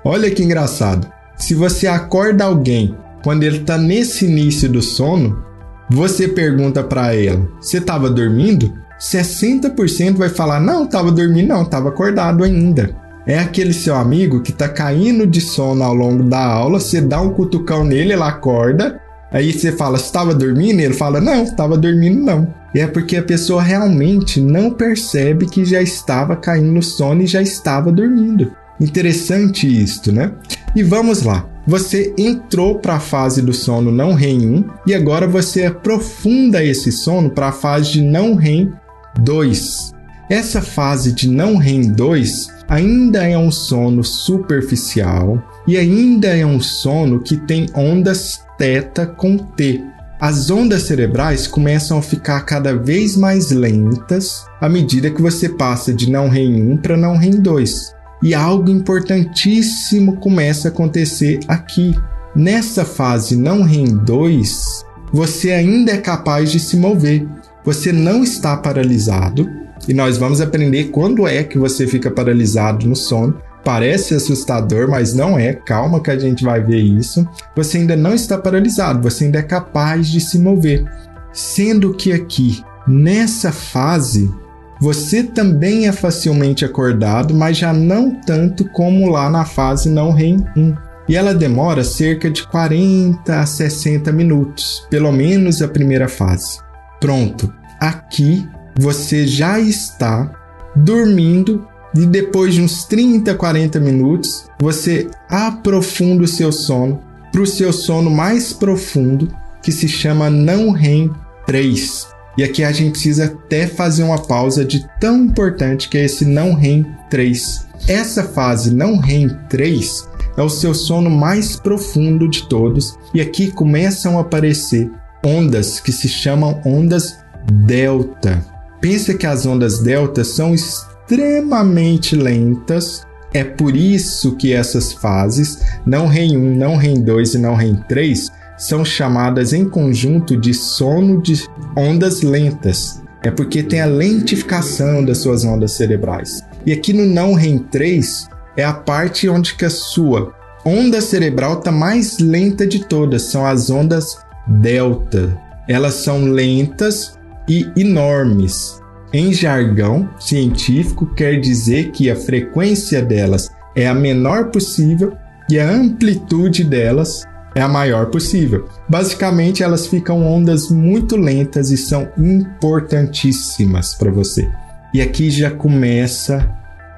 Olha 0.03 0.29
que 0.29 0.43
engraçado. 0.43 1.08
Se 1.38 1.55
você 1.55 1.88
acorda 1.88 2.43
alguém 2.43 2.97
quando 3.23 3.43
ele 3.43 3.60
está 3.60 3.77
nesse 3.77 4.25
início 4.25 4.69
do 4.69 4.81
sono, 4.81 5.41
você 5.89 6.27
pergunta 6.27 6.84
para 6.84 7.15
ela: 7.15 7.47
"Você 7.62 7.77
estava 7.77 8.10
dormindo?" 8.10 8.73
60% 8.99 10.17
vai 10.17 10.27
falar: 10.27 10.60
"Não, 10.60 10.84
estava 10.84 11.13
dormindo, 11.13 11.47
não, 11.47 11.62
estava 11.62 11.88
acordado 11.88 12.43
ainda." 12.43 13.05
É 13.25 13.39
aquele 13.39 13.73
seu 13.73 13.95
amigo 13.95 14.41
que 14.41 14.51
tá 14.51 14.69
caindo 14.69 15.25
de 15.25 15.41
sono 15.41 15.83
ao 15.83 15.93
longo 15.93 16.23
da 16.23 16.43
aula, 16.43 16.79
você 16.79 17.01
dá 17.01 17.19
um 17.19 17.31
cutucão 17.31 17.83
nele, 17.83 18.13
ele 18.13 18.21
acorda, 18.21 18.99
aí 19.31 19.51
você 19.51 19.71
fala, 19.71 19.97
estava 19.97 20.33
dormindo? 20.33 20.79
Ele 20.79 20.93
fala, 20.93 21.19
não, 21.19 21.43
estava 21.43 21.77
dormindo 21.77 22.21
não. 22.21 22.53
E 22.73 22.79
é 22.79 22.88
porque 22.88 23.17
a 23.17 23.23
pessoa 23.23 23.63
realmente 23.63 24.39
não 24.39 24.69
percebe 24.69 25.47
que 25.47 25.65
já 25.65 25.81
estava 25.81 26.35
caindo 26.35 26.71
no 26.71 26.83
sono 26.83 27.21
e 27.21 27.27
já 27.27 27.41
estava 27.41 27.91
dormindo. 27.91 28.51
Interessante 28.79 29.65
isto, 29.65 30.11
né? 30.11 30.31
E 30.75 30.83
vamos 30.83 31.23
lá. 31.23 31.47
você 31.65 32.13
entrou 32.17 32.77
para 32.77 32.95
a 32.95 32.99
fase 32.99 33.41
do 33.41 33.53
sono 33.53 33.91
não 33.91 34.13
REM 34.13 34.45
1 34.45 34.63
e 34.85 34.93
agora 34.93 35.25
você 35.25 35.65
aprofunda 35.65 36.63
esse 36.63 36.91
sono 36.91 37.29
para 37.29 37.47
a 37.47 37.51
fase 37.53 37.93
de 37.93 38.01
não 38.01 38.35
REM 38.35 38.71
2. 39.19 39.93
Essa 40.29 40.61
fase 40.61 41.13
de 41.13 41.29
não 41.29 41.55
REM 41.55 41.93
2 41.93 42.55
ainda 42.67 43.23
é 43.23 43.38
um 43.38 43.51
sono 43.51 44.04
superficial 44.04 45.41
e 45.67 45.78
ainda 45.78 46.28
é 46.28 46.45
um 46.45 46.60
sono 46.60 47.19
que 47.19 47.38
tem 47.38 47.67
ondas 47.75 48.41
teta 48.58 49.06
com 49.06 49.38
T. 49.38 49.84
As 50.19 50.49
ondas 50.49 50.84
cerebrais 50.84 51.45
começam 51.45 51.97
a 51.97 52.01
ficar 52.01 52.41
cada 52.41 52.75
vez 52.75 53.17
mais 53.17 53.51
lentas 53.51 54.45
à 54.62 54.69
medida 54.69 55.12
que 55.12 55.21
você 55.21 55.49
passa 55.49 55.93
de 55.93 56.10
não 56.10 56.30
REM 56.30 56.71
1 56.71 56.78
para 56.78 56.95
não 56.95 57.17
REM 57.17 57.41
2. 57.41 57.93
E 58.23 58.34
algo 58.34 58.69
importantíssimo 58.69 60.17
começa 60.17 60.69
a 60.69 60.71
acontecer 60.71 61.39
aqui. 61.47 61.93
Nessa 62.36 62.86
fase 62.86 63.36
não 63.36 63.62
REM 63.62 63.97
2, 63.97 64.86
você 65.12 65.51
ainda 65.51 65.91
é 65.91 65.97
capaz 65.97 66.51
de 66.51 66.60
se 66.60 66.78
mover. 66.78 67.28
Você 67.63 67.91
não 67.91 68.23
está 68.23 68.56
paralisado, 68.56 69.49
e 69.88 69.93
nós 69.93 70.17
vamos 70.17 70.41
aprender 70.41 70.86
quando 70.86 71.28
é 71.28 71.43
que 71.43 71.58
você 71.58 71.86
fica 71.86 72.10
paralisado 72.10 72.88
no 72.88 72.95
sono. 72.95 73.38
Parece 73.63 74.13
assustador, 74.13 74.89
mas 74.89 75.13
não 75.13 75.38
é. 75.38 75.54
Calma 75.54 76.00
que 76.00 76.12
a 76.12 76.17
gente 76.17 76.43
vai 76.43 76.62
ver 76.62 76.80
isso. 76.80 77.28
Você 77.56 77.80
ainda 77.80 77.95
não 77.95 78.13
está 78.13 78.38
paralisado, 78.38 79.02
você 79.02 79.26
ainda 79.26 79.39
é 79.39 79.43
capaz 79.43 80.08
de 80.08 80.19
se 80.21 80.38
mover. 80.38 80.86
Sendo 81.34 81.93
que 81.93 82.13
aqui, 82.13 82.63
nessa 82.88 83.52
fase, 83.52 84.32
você 84.80 85.24
também 85.24 85.88
é 85.88 85.91
facilmente 85.91 86.63
acordado, 86.63 87.34
mas 87.34 87.58
já 87.58 87.74
não 87.74 88.21
tanto 88.21 88.65
como 88.69 89.10
lá 89.10 89.30
na 89.30 89.45
fase 89.45 89.89
não 89.89 90.12
REM 90.12 90.45
1. 90.56 90.76
E 91.08 91.15
ela 91.15 91.34
demora 91.34 91.84
cerca 91.84 92.30
de 92.30 92.45
40 92.48 93.39
a 93.39 93.45
60 93.45 94.12
minutos, 94.12 94.86
pelo 94.89 95.12
menos 95.12 95.62
a 95.62 95.67
primeira 95.67 96.08
fase. 96.08 96.60
Pronto, 97.00 97.54
aqui 97.80 98.48
você 98.77 99.25
já 99.25 99.59
está 99.59 100.31
dormindo 100.75 101.67
e 101.95 102.05
depois 102.05 102.53
de 102.53 102.61
uns 102.61 102.83
30, 102.83 103.33
40 103.35 103.79
minutos, 103.79 104.47
você 104.59 105.07
aprofunda 105.29 106.23
o 106.23 106.27
seu 106.27 106.51
sono 106.51 107.01
para 107.31 107.41
o 107.41 107.47
seu 107.47 107.71
sono 107.73 108.09
mais 108.09 108.53
profundo, 108.53 109.33
que 109.61 109.71
se 109.71 109.88
chama 109.88 110.29
não 110.29 110.71
REM 110.71 111.11
3. 111.45 112.07
E 112.38 112.43
aqui 112.43 112.63
a 112.63 112.71
gente 112.71 112.91
precisa 112.91 113.25
até 113.25 113.65
fazer 113.65 114.03
uma 114.03 114.17
pausa 114.17 114.63
de 114.65 114.85
tão 114.99 115.23
importante 115.23 115.89
que 115.89 115.97
é 115.97 116.05
esse 116.05 116.25
não 116.25 116.53
REM 116.53 116.85
3. 117.09 117.65
Essa 117.88 118.23
fase 118.23 118.73
não 118.73 118.97
REM 118.97 119.29
3 119.49 120.09
é 120.38 120.41
o 120.41 120.49
seu 120.49 120.73
sono 120.73 121.09
mais 121.09 121.55
profundo 121.55 122.29
de 122.29 122.47
todos, 122.47 122.97
e 123.13 123.21
aqui 123.21 123.51
começam 123.51 124.17
a 124.17 124.21
aparecer 124.21 124.91
ondas 125.23 125.79
que 125.79 125.91
se 125.91 126.09
chamam 126.09 126.61
ondas 126.65 127.17
delta. 127.51 128.55
Pensa 128.81 129.13
que 129.13 129.25
as 129.25 129.45
ondas 129.45 129.79
delta 129.79 130.23
são 130.23 130.53
extremamente 130.53 132.15
lentas. 132.15 133.03
É 133.33 133.43
por 133.43 133.75
isso 133.75 134.35
que 134.35 134.53
essas 134.53 134.93
fases, 134.93 135.59
não 135.85 136.07
REM 136.07 136.38
1, 136.38 136.55
não 136.55 136.75
REM 136.77 137.01
2 137.01 137.33
e 137.33 137.38
não 137.38 137.55
REM 137.55 137.75
3, 137.88 138.31
são 138.57 138.85
chamadas 138.85 139.51
em 139.51 139.67
conjunto 139.67 140.38
de 140.38 140.53
sono 140.53 141.21
de 141.21 141.45
ondas 141.75 142.21
lentas. 142.21 143.01
É 143.23 143.31
porque 143.31 143.63
tem 143.63 143.81
a 143.81 143.85
lentificação 143.85 145.03
das 145.03 145.17
suas 145.17 145.43
ondas 145.43 145.71
cerebrais. 145.71 146.41
E 146.65 146.71
aqui 146.71 146.93
no 146.93 147.05
não 147.05 147.33
REM 147.33 147.57
3 147.57 148.29
é 148.55 148.63
a 148.63 148.73
parte 148.73 149.27
onde 149.27 149.55
que 149.55 149.65
a 149.65 149.69
sua 149.69 150.33
onda 150.65 151.01
cerebral 151.01 151.59
está 151.59 151.71
mais 151.71 152.19
lenta 152.19 152.65
de 152.65 152.85
todas, 152.85 153.23
são 153.23 153.45
as 153.45 153.69
ondas 153.69 154.17
delta. 154.47 155.38
Elas 155.67 155.95
são 155.95 156.25
lentas 156.25 157.17
e 157.47 157.69
enormes. 157.77 158.81
Em 159.13 159.31
jargão 159.31 160.10
científico, 160.19 161.05
quer 161.15 161.39
dizer 161.39 161.91
que 161.91 162.10
a 162.10 162.15
frequência 162.15 163.01
delas 163.01 163.49
é 163.75 163.88
a 163.88 163.93
menor 163.93 164.51
possível 164.51 165.13
e 165.49 165.60
a 165.60 165.69
amplitude 165.69 166.63
delas 166.63 167.23
é 167.55 167.62
a 167.62 167.67
maior 167.67 168.08
possível. 168.08 168.67
Basicamente, 168.89 169.63
elas 169.63 169.88
ficam 169.88 170.25
ondas 170.25 170.69
muito 170.69 171.15
lentas 171.15 171.71
e 171.71 171.77
são 171.77 172.10
importantíssimas 172.17 173.95
para 173.95 174.12
você. 174.12 174.49
E 174.93 175.01
aqui 175.01 175.29
já 175.29 175.49
começa 175.49 176.49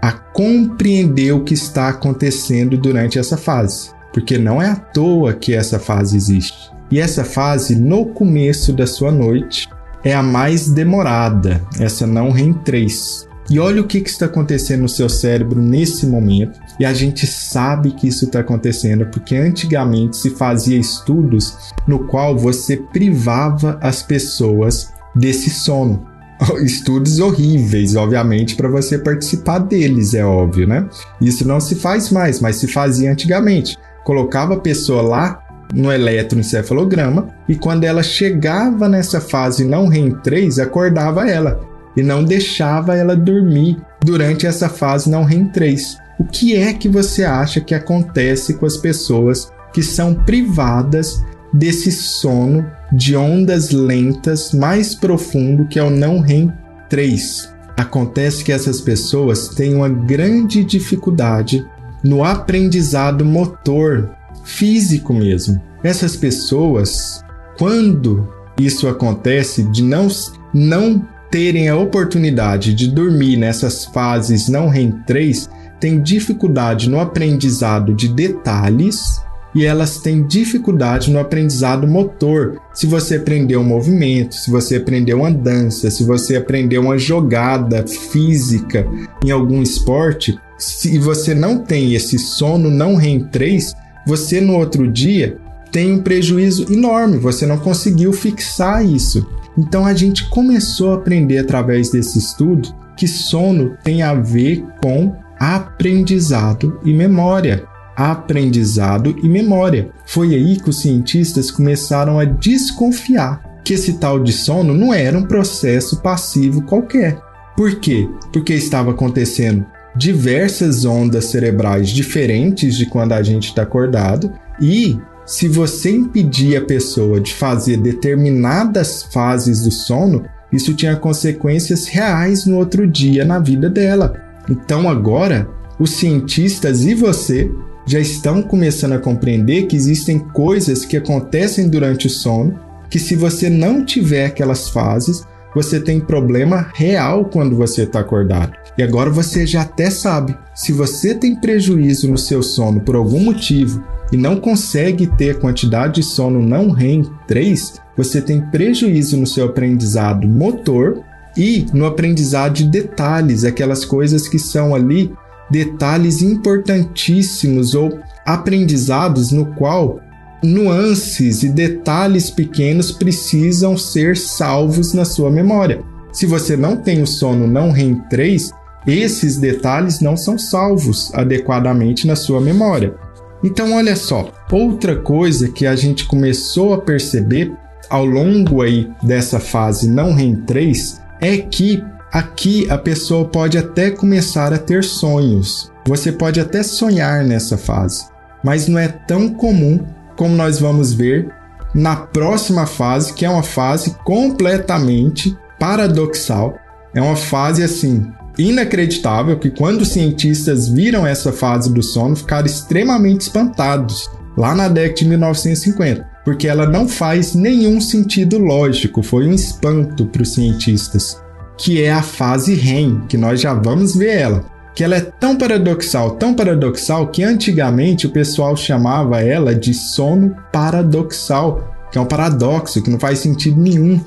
a 0.02 0.12
compreender 0.12 1.32
o 1.34 1.44
que 1.44 1.54
está 1.54 1.90
acontecendo 1.90 2.78
durante 2.78 3.20
essa 3.20 3.38
fase, 3.38 3.92
porque 4.14 4.38
não 4.38 4.62
é 4.62 4.70
à 4.70 4.76
toa 4.76 5.34
que 5.34 5.54
essa 5.54 5.80
fase 5.80 6.16
existe. 6.16 6.72
E 6.90 7.00
essa 7.00 7.24
fase, 7.24 7.76
no 7.76 8.06
começo 8.06 8.72
da 8.72 8.88
sua 8.88 9.12
noite, 9.12 9.68
é 10.04 10.14
a 10.14 10.24
mais 10.24 10.70
demorada, 10.70 11.62
essa 11.80 12.06
não 12.06 12.32
REM 12.32 12.54
3. 12.54 13.28
E 13.50 13.60
olha 13.60 13.82
o 13.82 13.88
que, 13.88 14.02
que 14.02 14.10
está 14.10 14.26
acontecendo 14.26 14.82
no 14.82 14.90
seu 14.90 15.08
cérebro 15.08 15.62
nesse 15.62 16.06
momento. 16.06 16.60
E 16.80 16.86
a 16.86 16.94
gente 16.94 17.26
sabe 17.26 17.92
que 17.92 18.08
isso 18.08 18.26
está 18.26 18.42
acontecendo 18.42 19.06
porque 19.08 19.36
antigamente 19.36 20.18
se 20.18 20.32
fazia 20.32 20.78
estudos 20.78 21.58
no 21.88 22.06
qual 22.08 22.38
você 22.38 22.76
privava 22.78 23.80
as 23.82 24.04
pessoas 24.04 24.92
desse 25.16 25.50
sono. 25.50 26.06
Estudos 26.62 27.20
horríveis, 27.20 27.96
obviamente, 27.96 28.56
para 28.56 28.70
você 28.70 29.00
participar 29.00 29.60
deles, 29.60 30.14
é 30.14 30.24
óbvio, 30.24 30.68
né? 30.68 30.88
Isso 31.20 31.48
não 31.48 31.60
se 31.60 31.76
faz 31.76 32.12
mais, 32.12 32.40
mas 32.40 32.58
se 32.58 32.68
fazia 32.68 33.12
antigamente. 33.12 33.78
Colocava 34.04 34.54
a 34.54 34.60
pessoa 34.60 35.02
lá 35.02 35.47
no 35.74 35.92
eletroencefalograma 35.92 37.30
e 37.48 37.56
quando 37.56 37.84
ela 37.84 38.04
chegava 38.04 38.88
nessa 38.88 39.20
fase 39.20 39.66
não 39.66 39.88
REM 39.88 40.12
3, 40.24 40.60
acordava 40.60 41.30
ela 41.30 41.60
e 41.96 42.04
não 42.04 42.24
deixava 42.24 42.96
ela 42.96 43.16
dormir 43.16 43.78
durante 44.04 44.46
essa 44.46 44.70
fase 44.70 45.10
não 45.10 45.24
REM 45.24 45.48
3. 45.48 45.98
O 46.20 46.24
que 46.24 46.56
é 46.56 46.74
que 46.74 46.88
você 46.88 47.24
acha 47.24 47.62
que 47.62 47.76
acontece 47.76 48.56
com 48.56 48.66
as 48.66 48.78
pessoas 48.78 49.52
que 49.74 49.84
são 49.84 50.14
privadas 50.14 51.24
desse 51.54 51.92
sono 51.92 52.66
de 52.92 53.16
ondas 53.16 53.72
lentas 53.72 54.52
mais 54.52 54.96
profundo 54.96 55.68
que 55.68 55.80
é 55.80 55.84
o 55.84 55.90
não 55.90 56.20
REM 56.20 56.52
3? 56.90 57.54
Acontece 57.76 58.44
que 58.44 58.52
essas 58.52 58.82
pessoas 58.82 59.50
têm 59.50 59.76
uma 59.76 59.90
grande 59.90 60.64
dificuldade 60.64 61.66
no 62.04 62.24
aprendizado 62.24 63.24
motor 63.24 64.10
físico 64.48 65.14
mesmo. 65.14 65.62
Essas 65.84 66.16
pessoas, 66.16 67.22
quando 67.58 68.28
isso 68.60 68.88
acontece, 68.88 69.64
de 69.64 69.84
não, 69.84 70.08
não 70.54 71.06
terem 71.30 71.68
a 71.68 71.78
oportunidade 71.78 72.74
de 72.74 72.88
dormir 72.88 73.36
nessas 73.36 73.86
fases 73.86 74.48
não 74.48 74.70
REM 74.70 74.92
3, 75.06 75.50
têm 75.80 76.02
dificuldade 76.02 76.90
no 76.90 77.00
aprendizado 77.00 77.94
de 77.94 78.08
detalhes 78.08 79.22
e 79.54 79.66
elas 79.66 80.00
têm 80.00 80.26
dificuldade 80.26 81.12
no 81.12 81.20
aprendizado 81.20 81.88
motor. 81.88 82.60
Se 82.74 82.88
você 82.88 83.16
aprendeu 83.16 83.60
um 83.60 83.66
movimento, 83.66 84.36
se 84.36 84.50
você 84.50 84.78
aprendeu 84.78 85.20
uma 85.20 85.32
dança, 85.32 85.92
se 85.92 86.04
você 86.04 86.38
aprendeu 86.38 86.82
uma 86.82 86.98
jogada 86.98 87.86
física 87.86 88.88
em 89.24 89.30
algum 89.30 89.62
esporte, 89.62 90.38
se 90.58 90.98
você 90.98 91.36
não 91.36 91.60
tem 91.60 91.94
esse 91.94 92.18
sono 92.18 92.70
não 92.70 92.96
REM 92.96 93.26
3, 93.26 93.76
você 94.08 94.40
no 94.40 94.56
outro 94.56 94.90
dia 94.90 95.38
tem 95.70 95.92
um 95.92 96.02
prejuízo 96.02 96.72
enorme, 96.72 97.18
você 97.18 97.46
não 97.46 97.58
conseguiu 97.58 98.14
fixar 98.14 98.86
isso. 98.86 99.28
Então 99.58 99.86
a 99.86 99.94
gente 99.94 100.30
começou 100.30 100.94
a 100.94 100.96
aprender 100.96 101.40
através 101.40 101.90
desse 101.90 102.18
estudo 102.18 102.74
que 102.96 103.06
sono 103.06 103.76
tem 103.84 104.02
a 104.02 104.14
ver 104.14 104.64
com 104.82 105.14
aprendizado 105.38 106.80
e 106.86 106.94
memória. 106.94 107.66
Aprendizado 107.98 109.14
e 109.22 109.28
memória. 109.28 109.90
Foi 110.06 110.34
aí 110.34 110.58
que 110.58 110.70
os 110.70 110.80
cientistas 110.80 111.52
começaram 111.52 112.18
a 112.18 112.24
desconfiar 112.24 113.60
que 113.66 113.74
esse 113.74 113.94
tal 113.94 114.24
de 114.24 114.32
sono 114.32 114.74
não 114.74 114.94
era 114.94 115.18
um 115.18 115.26
processo 115.26 116.02
passivo 116.02 116.62
qualquer. 116.62 117.20
Por 117.58 117.76
quê? 117.82 118.08
Porque 118.32 118.54
estava 118.54 118.92
acontecendo 118.92 119.66
diversas 119.98 120.86
ondas 120.86 121.26
cerebrais 121.26 121.90
diferentes 121.90 122.78
de 122.78 122.86
quando 122.86 123.14
a 123.14 123.24
gente 123.24 123.50
está 123.50 123.64
acordado 123.64 124.32
e 124.62 124.98
se 125.26 125.48
você 125.48 125.92
impedir 125.92 126.56
a 126.56 126.62
pessoa 126.62 127.20
de 127.20 127.34
fazer 127.34 127.78
determinadas 127.78 129.04
fases 129.04 129.64
do 129.64 129.72
sono, 129.72 130.24
isso 130.54 130.74
tinha 130.74 130.96
consequências 130.96 131.86
reais 131.88 132.46
no 132.46 132.58
outro 132.58 132.88
dia 132.88 133.26
na 133.26 133.38
vida 133.38 133.70
dela. 133.70 134.14
Então 134.50 134.88
agora, 134.88 135.50
os 135.78 135.92
cientistas 135.92 136.86
e 136.86 136.94
você 136.94 137.52
já 137.86 138.00
estão 138.00 138.42
começando 138.42 138.94
a 138.94 139.00
compreender 139.00 139.68
que 139.68 139.76
existem 139.76 140.20
coisas 140.20 140.86
que 140.86 140.96
acontecem 140.96 141.68
durante 141.68 142.08
o 142.08 142.10
sono 142.10 142.58
que 142.90 143.00
se 143.00 143.16
você 143.16 143.50
não 143.50 143.84
tiver 143.84 144.26
aquelas 144.26 144.70
fases, 144.70 145.24
você 145.58 145.80
tem 145.80 146.00
problema 146.00 146.70
real 146.76 147.26
quando 147.26 147.56
você 147.56 147.82
está 147.82 148.00
acordado. 148.00 148.54
E 148.78 148.84
agora 148.84 149.10
você 149.10 149.44
já 149.48 149.62
até 149.62 149.90
sabe, 149.90 150.38
se 150.54 150.72
você 150.72 151.16
tem 151.16 151.36
prejuízo 151.36 152.08
no 152.08 152.18
seu 152.18 152.44
sono 152.44 152.80
por 152.80 152.96
algum 152.96 153.20
motivo 153.20 153.84
e 154.12 154.18
não 154.18 154.40
consegue 154.40 155.08
ter 155.08 155.40
quantidade 155.40 155.96
de 155.96 156.04
sono 156.04 156.44
não 156.44 156.70
REM 156.70 157.10
3, 157.28 157.82
você 157.98 158.22
tem 158.22 158.40
prejuízo 158.52 159.18
no 159.18 159.26
seu 159.26 159.46
aprendizado 159.46 160.28
motor 160.28 161.02
e 161.36 161.66
no 161.74 161.88
aprendizado 161.88 162.54
de 162.54 162.66
detalhes, 162.66 163.44
aquelas 163.44 163.84
coisas 163.84 164.28
que 164.28 164.38
são 164.38 164.76
ali 164.76 165.12
detalhes 165.50 166.22
importantíssimos 166.22 167.74
ou 167.74 168.00
aprendizados 168.28 169.32
no 169.32 169.48
qual 169.56 170.00
nuances 170.44 171.44
e 171.44 171.50
detalhes 171.50 172.30
pequenos 172.30 172.92
precisam 172.92 173.78
ser 173.78 174.16
salvos 174.16 174.94
na 174.94 175.06
sua 175.06 175.30
memória. 175.30 175.84
Se 176.12 176.26
você 176.26 176.56
não 176.56 176.78
tem 176.78 177.02
o 177.02 177.08
sono 177.08 177.48
não 177.48 177.72
REM 177.72 178.02
3, 178.10 178.52
esses 178.88 179.38
detalhes 179.38 180.00
não 180.00 180.16
são 180.16 180.38
salvos 180.38 181.14
adequadamente 181.14 182.08
na 182.08 182.16
sua 182.16 182.40
memória. 182.40 182.96
Então, 183.44 183.74
olha 183.74 183.96
só, 183.96 184.32
outra 184.52 184.96
coisa 184.96 185.50
que 185.50 185.66
a 185.66 185.76
gente 185.76 186.06
começou 186.06 186.74
a 186.74 186.82
perceber 186.82 187.54
ao 187.90 188.06
longo 188.06 188.62
aí 188.62 188.90
dessa 189.04 189.40
fase 189.40 189.90
não 189.90 190.14
REM 190.14 190.36
3 190.38 191.02
é 191.22 191.38
que 191.38 191.84
aqui 192.12 192.70
a 192.70 192.78
pessoa 192.78 193.26
pode 193.26 193.58
até 193.58 193.92
começar 193.92 194.54
a 194.54 194.58
ter 194.58 194.84
sonhos. 194.84 195.72
Você 195.86 196.12
pode 196.12 196.40
até 196.40 196.64
sonhar 196.64 197.24
nessa 197.24 197.58
fase, 197.58 198.06
mas 198.44 198.68
não 198.68 198.80
é 198.80 198.88
tão 198.88 199.30
comum 199.30 199.86
como 200.18 200.36
nós 200.36 200.60
vamos 200.60 200.92
ver 200.94 201.30
na 201.74 201.96
próxima 201.96 202.66
fase, 202.66 203.14
que 203.14 203.26
é 203.26 203.30
uma 203.30 203.44
fase 203.44 203.96
completamente 204.04 205.38
paradoxal. 205.60 206.58
É 206.94 207.02
uma 207.02 207.16
fase 207.16 207.64
assim 207.64 208.12
inacreditável 208.38 209.38
que 209.38 209.50
quando 209.50 209.82
os 209.82 209.90
cientistas 209.90 210.68
viram 210.68 211.06
essa 211.06 211.32
fase 211.32 211.72
do 211.74 211.82
sono 211.82 212.16
ficaram 212.16 212.46
extremamente 212.46 213.22
espantados 213.22 214.10
lá 214.38 214.54
na 214.54 214.68
década 214.68 215.00
de 215.00 215.06
1950, 215.08 216.08
porque 216.24 216.48
ela 216.48 216.68
não 216.68 216.88
faz 216.88 217.34
nenhum 217.34 217.82
sentido 217.82 218.38
lógico, 218.38 219.02
foi 219.02 219.28
um 219.28 219.34
espanto 219.34 220.06
para 220.06 220.22
os 220.22 220.34
cientistas, 220.34 221.20
que 221.58 221.82
é 221.82 221.92
a 221.92 222.04
fase 222.04 222.54
REM, 222.54 223.02
que 223.10 223.18
nós 223.18 223.42
já 223.42 223.54
vamos 223.54 223.96
ver 223.96 224.18
ela 224.18 224.57
que 224.78 224.84
ela 224.84 224.96
é 224.96 225.02
tão 225.02 225.36
paradoxal, 225.36 226.12
tão 226.12 226.36
paradoxal, 226.36 227.08
que 227.08 227.24
antigamente 227.24 228.06
o 228.06 228.12
pessoal 228.12 228.56
chamava 228.56 229.20
ela 229.24 229.56
de 229.56 229.74
sono 229.74 230.36
paradoxal, 230.54 231.74
que 231.92 231.98
é 231.98 232.02
um 232.02 232.06
paradoxo, 232.06 232.84
que 232.84 232.92
não 232.92 233.00
faz 233.00 233.18
sentido 233.18 233.60
nenhum. 233.60 234.00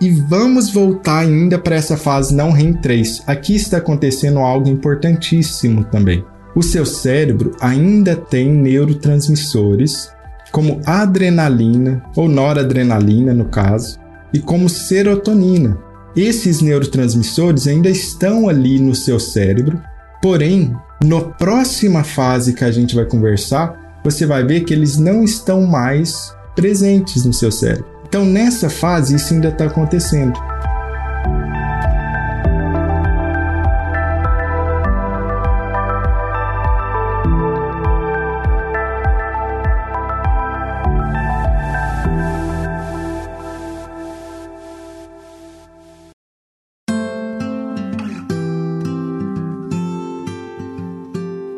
E 0.00 0.08
vamos 0.08 0.70
voltar 0.70 1.18
ainda 1.18 1.58
para 1.58 1.76
essa 1.76 1.98
fase 1.98 2.34
não 2.34 2.52
REM 2.52 2.72
3. 2.72 3.24
Aqui 3.26 3.54
está 3.54 3.76
acontecendo 3.76 4.38
algo 4.38 4.66
importantíssimo 4.66 5.84
também. 5.84 6.24
O 6.56 6.62
seu 6.62 6.86
cérebro 6.86 7.54
ainda 7.60 8.16
tem 8.16 8.50
neurotransmissores, 8.50 10.08
como 10.50 10.80
adrenalina 10.86 12.02
ou 12.16 12.30
noradrenalina 12.30 13.34
no 13.34 13.44
caso, 13.44 13.98
e 14.32 14.38
como 14.38 14.70
serotonina. 14.70 15.76
Esses 16.16 16.62
neurotransmissores 16.62 17.66
ainda 17.66 17.90
estão 17.90 18.48
ali 18.48 18.78
no 18.78 18.94
seu 18.94 19.20
cérebro 19.20 19.78
Porém, 20.24 20.74
na 21.04 21.20
próxima 21.20 22.02
fase 22.02 22.54
que 22.54 22.64
a 22.64 22.70
gente 22.70 22.94
vai 22.94 23.04
conversar, 23.04 24.00
você 24.02 24.24
vai 24.24 24.42
ver 24.42 24.62
que 24.62 24.72
eles 24.72 24.96
não 24.96 25.22
estão 25.22 25.66
mais 25.66 26.34
presentes 26.56 27.26
no 27.26 27.32
seu 27.34 27.52
cérebro. 27.52 27.84
Então, 28.08 28.24
nessa 28.24 28.70
fase, 28.70 29.16
isso 29.16 29.34
ainda 29.34 29.48
está 29.48 29.66
acontecendo. 29.66 30.32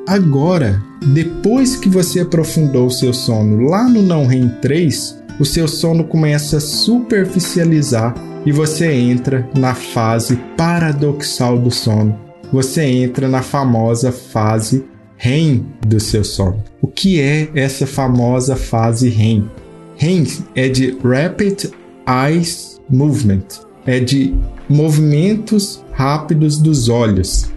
Agora, 0.07 0.81
depois 1.13 1.75
que 1.75 1.89
você 1.89 2.21
aprofundou 2.21 2.87
o 2.87 2.91
seu 2.91 3.13
sono 3.13 3.69
lá 3.69 3.89
no 3.89 4.03
não 4.03 4.25
REM 4.25 4.49
3, 4.63 5.23
o 5.41 5.45
seu 5.45 5.67
sono 5.67 6.05
começa 6.05 6.59
a 6.59 6.61
superficializar 6.61 8.15
e 8.47 8.53
você 8.53 8.93
entra 8.93 9.51
na 9.57 9.75
fase 9.75 10.37
paradoxal 10.57 11.59
do 11.59 11.73
sono. 11.73 12.17
Você 12.53 12.85
entra 12.85 13.27
na 13.27 13.43
famosa 13.43 14.13
fase 14.13 14.85
REM 15.17 15.67
do 15.85 15.99
seu 15.99 16.23
sono. 16.23 16.63
O 16.81 16.87
que 16.87 17.21
é 17.21 17.51
essa 17.57 17.85
famosa 17.85 18.55
fase 18.55 19.09
REM? 19.09 19.51
REM 19.97 20.25
é 20.55 20.69
de 20.69 20.97
Rapid 21.03 21.65
Eyes 22.09 22.81
Movement, 22.89 23.47
é 23.85 23.99
de 23.99 24.37
movimentos 24.69 25.83
rápidos 25.91 26.59
dos 26.59 26.89
olhos. 26.89 27.51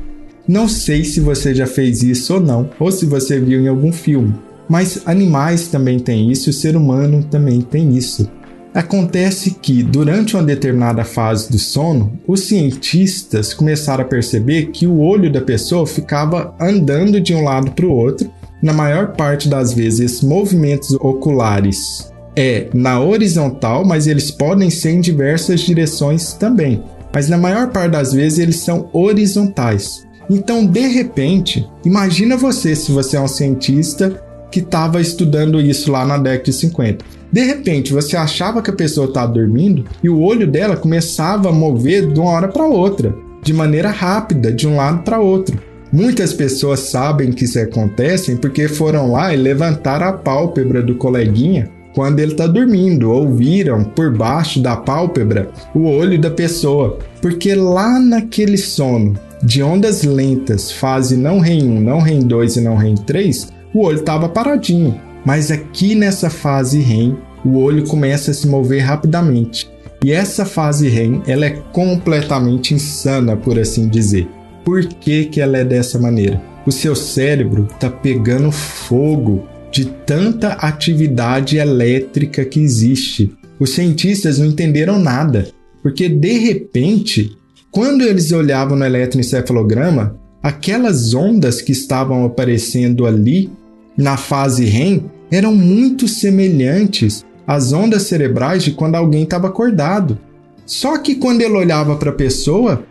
Não 0.50 0.68
sei 0.68 1.04
se 1.04 1.20
você 1.20 1.54
já 1.54 1.68
fez 1.68 2.02
isso 2.02 2.34
ou 2.34 2.40
não, 2.40 2.72
ou 2.80 2.92
se 2.92 3.06
você 3.06 3.40
viu 3.40 3.62
em 3.62 3.68
algum 3.68 3.92
filme, 3.92 4.34
mas 4.68 5.04
animais 5.06 5.68
também 5.68 6.00
têm 6.00 6.32
isso 6.32 6.50
e 6.50 6.52
o 6.52 6.54
ser 6.54 6.76
humano 6.76 7.24
também 7.24 7.62
tem 7.62 7.96
isso. 7.96 8.28
Acontece 8.74 9.52
que, 9.62 9.84
durante 9.84 10.36
uma 10.36 10.42
determinada 10.42 11.04
fase 11.04 11.52
do 11.52 11.60
sono, 11.60 12.20
os 12.28 12.46
cientistas 12.46 13.54
começaram 13.54 14.04
a 14.04 14.08
perceber 14.08 14.72
que 14.72 14.88
o 14.88 14.98
olho 14.98 15.32
da 15.32 15.40
pessoa 15.40 15.86
ficava 15.86 16.56
andando 16.60 17.22
de 17.22 17.36
um 17.36 17.44
lado 17.44 17.70
para 17.70 17.86
o 17.86 17.94
outro. 17.94 18.28
Na 18.60 18.74
maior 18.74 19.10
parte 19.16 19.48
das 19.48 19.72
vezes, 19.72 20.24
movimentos 20.24 20.94
oculares 20.94 22.12
é 22.36 22.70
na 22.74 23.00
horizontal, 23.00 23.86
mas 23.86 24.08
eles 24.08 24.32
podem 24.32 24.72
ser 24.72 24.94
em 24.94 25.00
diversas 25.00 25.60
direções 25.60 26.34
também. 26.34 26.84
Mas 27.14 27.30
na 27.30 27.38
maior 27.38 27.70
parte 27.70 27.92
das 27.92 28.14
vezes 28.14 28.40
eles 28.40 28.56
são 28.56 28.90
horizontais. 28.92 30.09
Então, 30.30 30.66
de 30.66 30.88
repente, 30.88 31.68
imagina 31.84 32.38
você 32.38 32.76
se 32.76 32.92
você 32.92 33.18
é 33.18 33.22
um 33.22 33.28
cientista 33.28 34.24
que 34.52 34.60
estava 34.60 35.02
estudando 35.02 35.60
isso 35.60 35.92
lá 35.92 36.06
na 36.06 36.18
década 36.18 36.44
de 36.44 36.54
50. 36.54 37.06
De 37.32 37.44
repente, 37.44 37.94
você 37.94 38.16
achava 38.16 38.62
que 38.62 38.70
a 38.70 38.76
pessoa 38.76 39.08
estava 39.08 39.34
dormindo 39.34 39.86
e 40.04 40.10
o 40.10 40.20
olho 40.22 40.48
dela 40.48 40.76
começava 40.76 41.50
a 41.50 41.54
mover 41.54 42.12
de 42.12 42.20
uma 42.20 42.32
hora 42.32 42.48
para 42.48 42.66
outra, 42.66 43.16
de 43.44 43.54
maneira 43.54 43.90
rápida, 43.90 44.52
de 44.52 44.68
um 44.68 44.76
lado 44.76 45.04
para 45.04 45.20
outro. 45.20 45.60
Muitas 45.92 46.34
pessoas 46.34 46.82
sabem 46.82 47.32
que 47.32 47.46
isso 47.46 47.60
acontece 47.60 48.36
porque 48.36 48.68
foram 48.68 49.12
lá 49.12 49.34
e 49.34 49.38
levantaram 49.38 50.08
a 50.08 50.14
pálpebra 50.14 50.82
do 50.84 50.96
coleguinha 50.96 51.70
quando 51.94 52.20
ele 52.20 52.34
está 52.34 52.46
dormindo, 52.46 53.12
ou 53.12 53.34
viram 53.34 53.84
por 53.84 54.16
baixo 54.16 54.62
da 54.62 54.78
pálpebra 54.78 55.50
o 55.74 55.86
olho 55.86 56.20
da 56.22 56.30
pessoa, 56.30 57.00
porque 57.20 57.56
lá 57.56 58.00
naquele 58.00 58.58
sono 58.58 59.18
de 59.44 59.64
ondas 59.64 60.04
lentas, 60.04 60.72
fase 60.72 61.16
não 61.16 61.40
REM 61.40 61.64
1, 61.64 61.82
não 61.82 62.00
REM 62.00 62.20
2 62.20 62.58
e 62.58 62.62
não 62.62 62.76
REM 62.76 62.96
3, 62.96 63.48
o 63.74 63.84
olho 63.84 64.00
estava 64.00 64.28
paradinho. 64.28 65.00
Mas 65.26 65.52
aqui 65.52 65.96
nessa 65.96 66.30
fase 66.30 66.80
REM, 66.80 67.18
o 67.46 67.58
olho 67.58 67.88
começa 67.88 68.32
a 68.32 68.34
se 68.34 68.48
mover 68.48 68.82
rapidamente. 68.82 69.70
E 70.04 70.12
essa 70.12 70.46
fase 70.46 70.88
REM, 70.88 71.22
ela 71.28 71.46
é 71.46 71.52
completamente 71.72 72.74
insana, 72.74 73.36
por 73.36 73.60
assim 73.60 73.88
dizer. 73.88 74.28
Por 74.64 74.86
que, 74.86 75.26
que 75.26 75.42
ela 75.42 75.58
é 75.58 75.64
dessa 75.64 75.98
maneira? 75.98 76.42
O 76.66 76.72
seu 76.72 76.96
cérebro 76.96 77.68
está 77.72 77.90
pegando 77.90 78.52
fogo 78.52 79.48
de 79.72 79.86
tanta 79.86 80.54
atividade 80.54 81.58
elétrica 81.58 82.44
que 82.46 82.60
existe. 82.60 83.34
Os 83.60 83.72
cientistas 83.72 84.40
não 84.40 84.48
entenderam 84.48 85.00
nada, 85.00 85.48
porque 85.82 86.08
de 86.08 86.38
repente 86.38 87.38
quando 87.72 88.02
eles 88.02 88.32
olhavam 88.32 88.78
no 88.78 88.86
eletroencefalograma, 88.86 90.16
aquelas 90.42 91.14
ondas 91.14 91.62
que 91.62 91.72
estavam 91.72 92.26
aparecendo 92.26 93.06
ali 93.06 93.52
na 93.96 94.18
fase 94.18 94.66
REM 94.66 95.06
eram 95.32 95.54
muito 95.54 96.08
semelhantes 96.08 97.24
às 97.46 97.72
ondas 97.72 98.04
cerebrais 98.04 98.64
de 98.64 98.72
quando 98.72 98.96
alguém 98.96 99.24
estava 99.24 99.48
acordado. 99.48 100.18
Só 100.66 100.98
que 100.98 101.16
quando 101.16 101.42
ele 101.42 101.56
olhava 101.56 101.96
para 101.96 102.10
a 102.10 102.14
pessoa, 102.14 102.84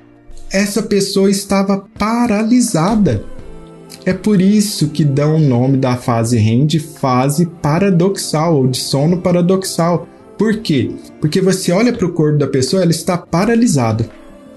essa 0.52 0.82
pessoa 0.82 1.30
estava 1.30 1.84
paralisada. 1.98 3.24
É 4.04 4.12
por 4.12 4.40
isso 4.40 4.88
que 4.88 5.04
dão 5.04 5.36
o 5.36 5.40
nome 5.40 5.76
da 5.76 5.96
fase 5.96 6.36
REM 6.38 6.66
de 6.66 6.78
fase 6.78 7.46
paradoxal 7.46 8.56
ou 8.56 8.66
de 8.68 8.78
sono 8.78 9.18
paradoxal. 9.18 10.06
Por 10.38 10.58
quê? 10.58 10.92
Porque 11.20 11.40
você 11.40 11.72
olha 11.72 11.92
para 11.92 12.06
o 12.06 12.12
corpo 12.12 12.38
da 12.38 12.46
pessoa, 12.46 12.82
ela 12.82 12.92
está 12.92 13.18
paralisada. 13.18 14.08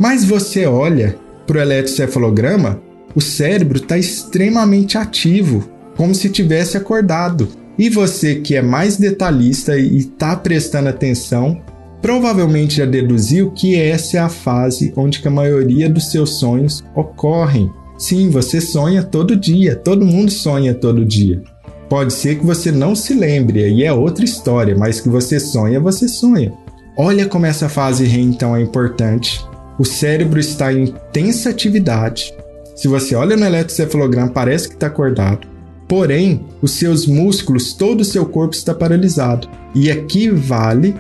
Mas 0.02 0.26
você 0.26 0.66
olha 0.66 1.16
para 1.46 1.60
o 1.60 1.62
eletrocefalograma, 1.62 2.82
o 3.14 3.22
cérebro 3.22 3.78
está 3.78 4.00
extremamente 4.00 4.98
ativo, 4.98 5.70
como 5.96 6.16
se 6.16 6.28
tivesse 6.28 6.76
acordado. 6.76 7.48
E 7.78 7.88
você 7.88 8.34
que 8.34 8.56
é 8.56 8.64
mais 8.64 8.98
detalhista 8.98 9.78
e 9.78 10.00
está 10.00 10.36
prestando 10.36 10.90
atenção, 10.90 11.62
provavelmente 12.02 12.78
já 12.78 12.86
deduziu 12.88 13.52
que 13.52 13.76
essa 13.76 14.18
é 14.18 14.20
a 14.20 14.28
fase 14.28 14.92
onde 14.98 15.22
a 15.24 15.30
maioria 15.30 15.88
dos 15.88 16.10
seus 16.10 16.40
sonhos 16.40 16.84
ocorrem. 16.96 17.70
Sim, 17.96 18.32
você 18.32 18.60
sonha 18.60 19.04
todo 19.04 19.36
dia, 19.36 19.76
todo 19.76 20.04
mundo 20.04 20.32
sonha 20.32 20.74
todo 20.74 21.06
dia. 21.06 21.44
Pode 21.88 22.12
ser 22.12 22.40
que 22.40 22.46
você 22.46 22.72
não 22.72 22.96
se 22.96 23.14
lembre, 23.14 23.64
aí 23.64 23.84
é 23.84 23.94
outra 23.94 24.26
história, 24.26 24.76
mas 24.76 25.00
que 25.00 25.10
você 25.10 25.40
sonha, 25.40 25.80
você 25.80 26.08
sonha. 26.08 26.52
Olha 26.98 27.28
como 27.28 27.46
essa 27.46 27.70
fase 27.70 28.04
REM 28.04 28.30
então 28.30 28.56
é 28.56 28.62
importante. 28.64 29.51
O 29.82 29.84
cérebro 29.84 30.40
está 30.40 30.72
em 30.72 30.84
intensa 30.84 31.50
atividade. 31.50 32.36
Se 32.76 32.88
você 32.88 33.16
olha 33.16 33.36
no 33.36 33.44
eletrocefalograma, 33.44 34.30
parece 34.30 34.68
que 34.68 34.76
está 34.76 34.86
acordado. 34.86 35.48
Porém, 35.88 36.46
os 36.62 36.74
seus 36.74 37.08
músculos, 37.08 37.74
todo 37.74 38.02
o 38.02 38.06
seu 38.06 38.28
corpo 38.28 38.54
está 38.54 38.76
paralisado. 38.76 39.50
E 39.74 39.90
aqui 39.90 40.30
vale 40.30 40.94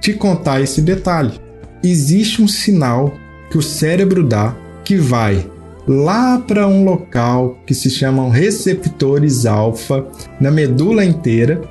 te 0.00 0.12
contar 0.14 0.60
esse 0.60 0.82
detalhe. 0.82 1.30
Existe 1.80 2.42
um 2.42 2.48
sinal 2.48 3.14
que 3.52 3.56
o 3.56 3.62
cérebro 3.62 4.26
dá 4.26 4.56
que 4.82 4.96
vai 4.96 5.48
lá 5.86 6.36
para 6.40 6.66
um 6.66 6.84
local 6.84 7.56
que 7.64 7.72
se 7.72 7.88
chamam 7.88 8.30
receptores 8.30 9.46
alfa 9.46 10.08
na 10.40 10.50
medula 10.50 11.04
inteira, 11.04 11.62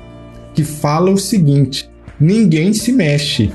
que 0.54 0.64
fala 0.64 1.10
o 1.10 1.18
seguinte: 1.18 1.90
ninguém 2.18 2.72
se 2.72 2.90
mexe. 2.90 3.52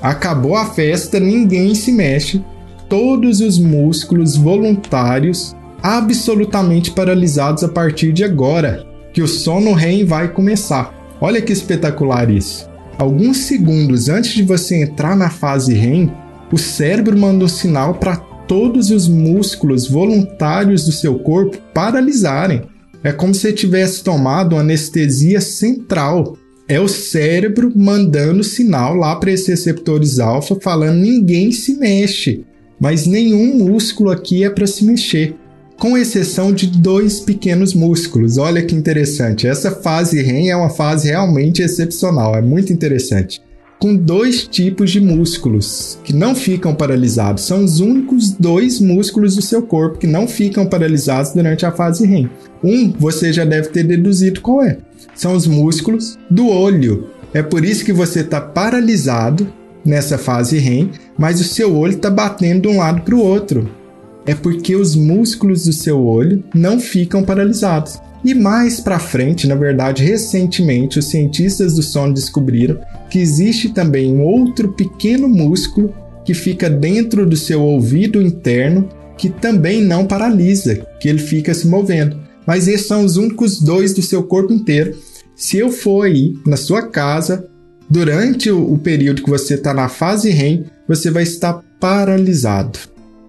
Acabou 0.00 0.56
a 0.56 0.66
festa, 0.66 1.20
ninguém 1.20 1.74
se 1.74 1.92
mexe. 1.92 2.42
Todos 2.88 3.40
os 3.40 3.58
músculos 3.58 4.36
voluntários 4.36 5.54
absolutamente 5.82 6.90
paralisados 6.90 7.64
a 7.64 7.68
partir 7.68 8.12
de 8.12 8.24
agora, 8.24 8.86
que 9.12 9.22
o 9.22 9.28
sono 9.28 9.72
REM 9.72 10.04
vai 10.04 10.28
começar. 10.28 10.94
Olha 11.20 11.40
que 11.40 11.52
espetacular 11.52 12.30
isso. 12.30 12.68
Alguns 12.98 13.38
segundos 13.38 14.08
antes 14.08 14.32
de 14.32 14.42
você 14.42 14.82
entrar 14.82 15.16
na 15.16 15.30
fase 15.30 15.72
REM, 15.74 16.10
o 16.52 16.58
cérebro 16.58 17.18
manda 17.18 17.44
um 17.44 17.48
sinal 17.48 17.94
para 17.94 18.16
todos 18.16 18.90
os 18.90 19.08
músculos 19.08 19.88
voluntários 19.88 20.84
do 20.84 20.92
seu 20.92 21.18
corpo 21.18 21.56
paralisarem. 21.72 22.62
É 23.02 23.12
como 23.12 23.32
se 23.32 23.52
tivesse 23.52 24.02
tomado 24.04 24.56
anestesia 24.56 25.40
central. 25.40 26.36
É 26.70 26.78
o 26.78 26.86
cérebro 26.86 27.72
mandando 27.74 28.44
sinal 28.44 28.94
lá 28.94 29.16
para 29.16 29.32
esses 29.32 29.48
receptores 29.48 30.20
alfa 30.20 30.54
falando 30.62 31.00
ninguém 31.00 31.50
se 31.50 31.74
mexe, 31.74 32.44
mas 32.78 33.08
nenhum 33.08 33.56
músculo 33.56 34.08
aqui 34.08 34.44
é 34.44 34.50
para 34.50 34.68
se 34.68 34.84
mexer 34.84 35.34
com 35.76 35.98
exceção 35.98 36.52
de 36.52 36.68
dois 36.68 37.18
pequenos 37.18 37.74
músculos. 37.74 38.38
Olha 38.38 38.62
que 38.62 38.76
interessante. 38.76 39.48
Essa 39.48 39.72
fase 39.72 40.22
REM 40.22 40.48
é 40.48 40.54
uma 40.54 40.70
fase 40.70 41.08
realmente 41.08 41.60
excepcional, 41.60 42.36
é 42.36 42.40
muito 42.40 42.72
interessante. 42.72 43.42
Com 43.80 43.96
dois 43.96 44.46
tipos 44.46 44.90
de 44.90 45.00
músculos 45.00 45.98
que 46.04 46.12
não 46.12 46.34
ficam 46.34 46.74
paralisados. 46.74 47.44
São 47.44 47.64
os 47.64 47.80
únicos 47.80 48.30
dois 48.30 48.78
músculos 48.78 49.34
do 49.34 49.42
seu 49.42 49.62
corpo 49.62 49.98
que 49.98 50.06
não 50.06 50.28
ficam 50.28 50.66
paralisados 50.66 51.32
durante 51.32 51.66
a 51.66 51.72
fase 51.72 52.06
REM. 52.06 52.30
Um 52.62 52.92
você 52.92 53.32
já 53.32 53.44
deve 53.44 53.70
ter 53.70 53.82
deduzido 53.82 54.40
qual 54.40 54.62
é. 54.62 54.78
São 55.14 55.34
os 55.34 55.46
músculos 55.46 56.18
do 56.30 56.46
olho. 56.46 57.08
É 57.32 57.42
por 57.42 57.64
isso 57.64 57.84
que 57.84 57.92
você 57.92 58.20
está 58.20 58.40
paralisado 58.40 59.50
nessa 59.84 60.18
fase 60.18 60.58
REM, 60.58 60.90
mas 61.18 61.40
o 61.40 61.44
seu 61.44 61.74
olho 61.74 61.94
está 61.94 62.10
batendo 62.10 62.62
de 62.62 62.68
um 62.68 62.78
lado 62.78 63.00
para 63.00 63.14
o 63.14 63.20
outro 63.24 63.80
é 64.26 64.34
porque 64.34 64.76
os 64.76 64.94
músculos 64.94 65.64
do 65.64 65.72
seu 65.72 66.04
olho 66.04 66.44
não 66.54 66.78
ficam 66.78 67.22
paralisados. 67.22 67.98
E 68.24 68.34
mais 68.34 68.80
para 68.80 68.98
frente, 68.98 69.46
na 69.46 69.54
verdade, 69.54 70.04
recentemente, 70.04 70.98
os 70.98 71.06
cientistas 71.06 71.74
do 71.74 71.82
sono 71.82 72.12
descobriram 72.12 72.78
que 73.08 73.18
existe 73.18 73.70
também 73.70 74.14
um 74.14 74.22
outro 74.22 74.72
pequeno 74.72 75.28
músculo 75.28 75.94
que 76.24 76.34
fica 76.34 76.68
dentro 76.68 77.26
do 77.26 77.36
seu 77.36 77.62
ouvido 77.62 78.20
interno 78.20 78.88
que 79.16 79.28
também 79.28 79.82
não 79.82 80.06
paralisa, 80.06 80.76
que 80.98 81.06
ele 81.06 81.18
fica 81.18 81.52
se 81.52 81.66
movendo. 81.66 82.18
Mas 82.46 82.66
esses 82.66 82.86
são 82.86 83.04
os 83.04 83.18
únicos 83.18 83.60
dois 83.60 83.92
do 83.92 84.00
seu 84.00 84.22
corpo 84.22 84.52
inteiro. 84.52 84.96
Se 85.36 85.58
eu 85.58 85.70
for 85.70 86.06
aí 86.06 86.34
na 86.46 86.56
sua 86.56 86.88
casa, 86.88 87.46
durante 87.88 88.50
o 88.50 88.78
período 88.78 89.22
que 89.22 89.28
você 89.28 89.54
está 89.54 89.74
na 89.74 89.88
fase 89.90 90.30
REM, 90.30 90.64
você 90.88 91.10
vai 91.10 91.22
estar 91.22 91.62
paralisado 91.78 92.78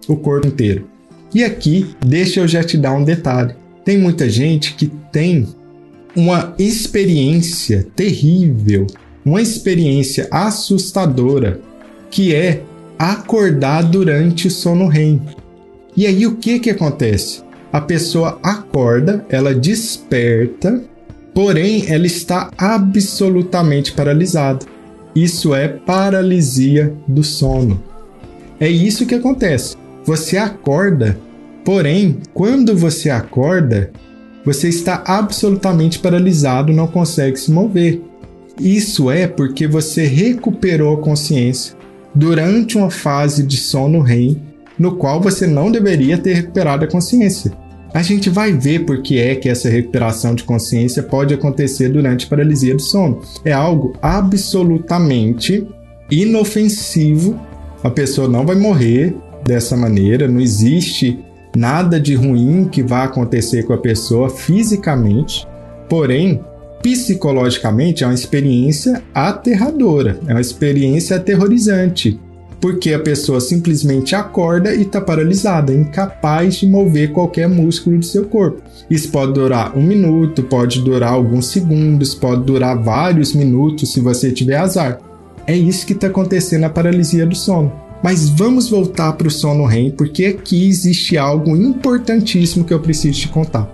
o 0.07 0.15
corpo 0.15 0.47
inteiro. 0.47 0.87
E 1.33 1.43
aqui, 1.43 1.93
deixa 2.05 2.39
eu 2.39 2.47
já 2.47 2.63
te 2.63 2.77
dar 2.77 2.93
um 2.93 3.03
detalhe. 3.03 3.60
Tem 3.83 3.97
muita 3.97 4.29
gente 4.29 4.75
que 4.75 4.87
tem 5.11 5.47
uma 6.15 6.53
experiência 6.59 7.87
terrível, 7.95 8.85
uma 9.25 9.41
experiência 9.41 10.27
assustadora, 10.31 11.59
que 12.09 12.35
é 12.35 12.63
acordar 12.97 13.83
durante 13.83 14.47
o 14.47 14.51
sono 14.51 14.87
REM. 14.87 15.21
E 15.95 16.05
aí 16.05 16.27
o 16.27 16.35
que 16.35 16.59
que 16.59 16.69
acontece? 16.69 17.41
A 17.71 17.81
pessoa 17.81 18.37
acorda, 18.43 19.25
ela 19.29 19.55
desperta, 19.55 20.83
porém 21.33 21.85
ela 21.87 22.05
está 22.05 22.51
absolutamente 22.57 23.93
paralisada. 23.93 24.65
Isso 25.15 25.55
é 25.55 25.67
paralisia 25.67 26.93
do 27.07 27.23
sono. 27.23 27.81
É 28.59 28.69
isso 28.69 29.05
que 29.05 29.15
acontece. 29.15 29.75
Você 30.05 30.37
acorda, 30.37 31.17
porém, 31.63 32.17
quando 32.33 32.75
você 32.75 33.09
acorda, 33.09 33.91
você 34.45 34.69
está 34.69 35.03
absolutamente 35.05 35.99
paralisado, 35.99 36.73
não 36.73 36.87
consegue 36.87 37.37
se 37.37 37.51
mover. 37.51 38.01
Isso 38.59 39.09
é 39.09 39.27
porque 39.27 39.67
você 39.67 40.03
recuperou 40.03 40.95
a 40.95 41.01
consciência 41.01 41.75
durante 42.13 42.77
uma 42.77 42.89
fase 42.89 43.43
de 43.43 43.57
sono 43.57 44.01
REM, 44.01 44.41
no 44.77 44.95
qual 44.95 45.21
você 45.21 45.47
não 45.47 45.71
deveria 45.71 46.17
ter 46.17 46.33
recuperado 46.33 46.85
a 46.85 46.87
consciência. 46.87 47.51
A 47.93 48.01
gente 48.01 48.29
vai 48.29 48.53
ver 48.53 48.85
por 48.85 49.01
que 49.01 49.19
é 49.19 49.35
que 49.35 49.49
essa 49.49 49.69
recuperação 49.69 50.33
de 50.33 50.43
consciência 50.43 51.03
pode 51.03 51.33
acontecer 51.33 51.89
durante 51.89 52.27
paralisia 52.27 52.73
do 52.73 52.81
sono. 52.81 53.21
É 53.43 53.51
algo 53.51 53.93
absolutamente 54.01 55.67
inofensivo. 56.09 57.39
A 57.83 57.89
pessoa 57.89 58.27
não 58.27 58.45
vai 58.45 58.55
morrer, 58.55 59.13
dessa 59.45 59.75
maneira, 59.75 60.27
não 60.27 60.39
existe 60.39 61.19
nada 61.55 61.99
de 61.99 62.15
ruim 62.15 62.67
que 62.69 62.81
vá 62.81 63.03
acontecer 63.03 63.63
com 63.63 63.73
a 63.73 63.77
pessoa 63.77 64.29
fisicamente, 64.29 65.47
porém, 65.89 66.41
psicologicamente 66.81 68.03
é 68.03 68.07
uma 68.07 68.13
experiência 68.13 69.01
aterradora, 69.13 70.19
é 70.27 70.31
uma 70.31 70.41
experiência 70.41 71.17
aterrorizante, 71.17 72.19
porque 72.59 72.93
a 72.93 72.99
pessoa 72.99 73.41
simplesmente 73.41 74.15
acorda 74.15 74.73
e 74.73 74.83
está 74.83 75.01
paralisada, 75.01 75.73
incapaz 75.73 76.55
de 76.55 76.67
mover 76.67 77.11
qualquer 77.11 77.49
músculo 77.49 77.97
do 77.97 78.05
seu 78.05 78.25
corpo. 78.25 78.61
Isso 78.89 79.09
pode 79.09 79.33
durar 79.33 79.77
um 79.77 79.81
minuto, 79.81 80.43
pode 80.43 80.81
durar 80.81 81.13
alguns 81.13 81.47
segundos, 81.47 82.13
pode 82.13 82.43
durar 82.43 82.77
vários 82.77 83.33
minutos 83.33 83.91
se 83.91 83.99
você 83.99 84.31
tiver 84.31 84.57
azar. 84.57 84.99
É 85.47 85.55
isso 85.55 85.85
que 85.85 85.93
está 85.93 86.07
acontecendo 86.07 86.61
na 86.61 86.69
paralisia 86.69 87.25
do 87.25 87.35
sono. 87.35 87.90
Mas 88.03 88.29
vamos 88.29 88.69
voltar 88.69 89.13
para 89.13 89.27
o 89.27 89.31
sono 89.31 89.65
REM, 89.65 89.91
porque 89.91 90.25
aqui 90.25 90.67
existe 90.67 91.17
algo 91.17 91.55
importantíssimo 91.55 92.65
que 92.65 92.73
eu 92.73 92.79
preciso 92.79 93.19
te 93.19 93.27
contar. 93.27 93.69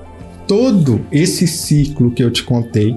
Todo 0.46 1.02
esse 1.12 1.48
ciclo 1.48 2.12
que 2.12 2.24
eu 2.24 2.32
te 2.32 2.44
contei, 2.44 2.96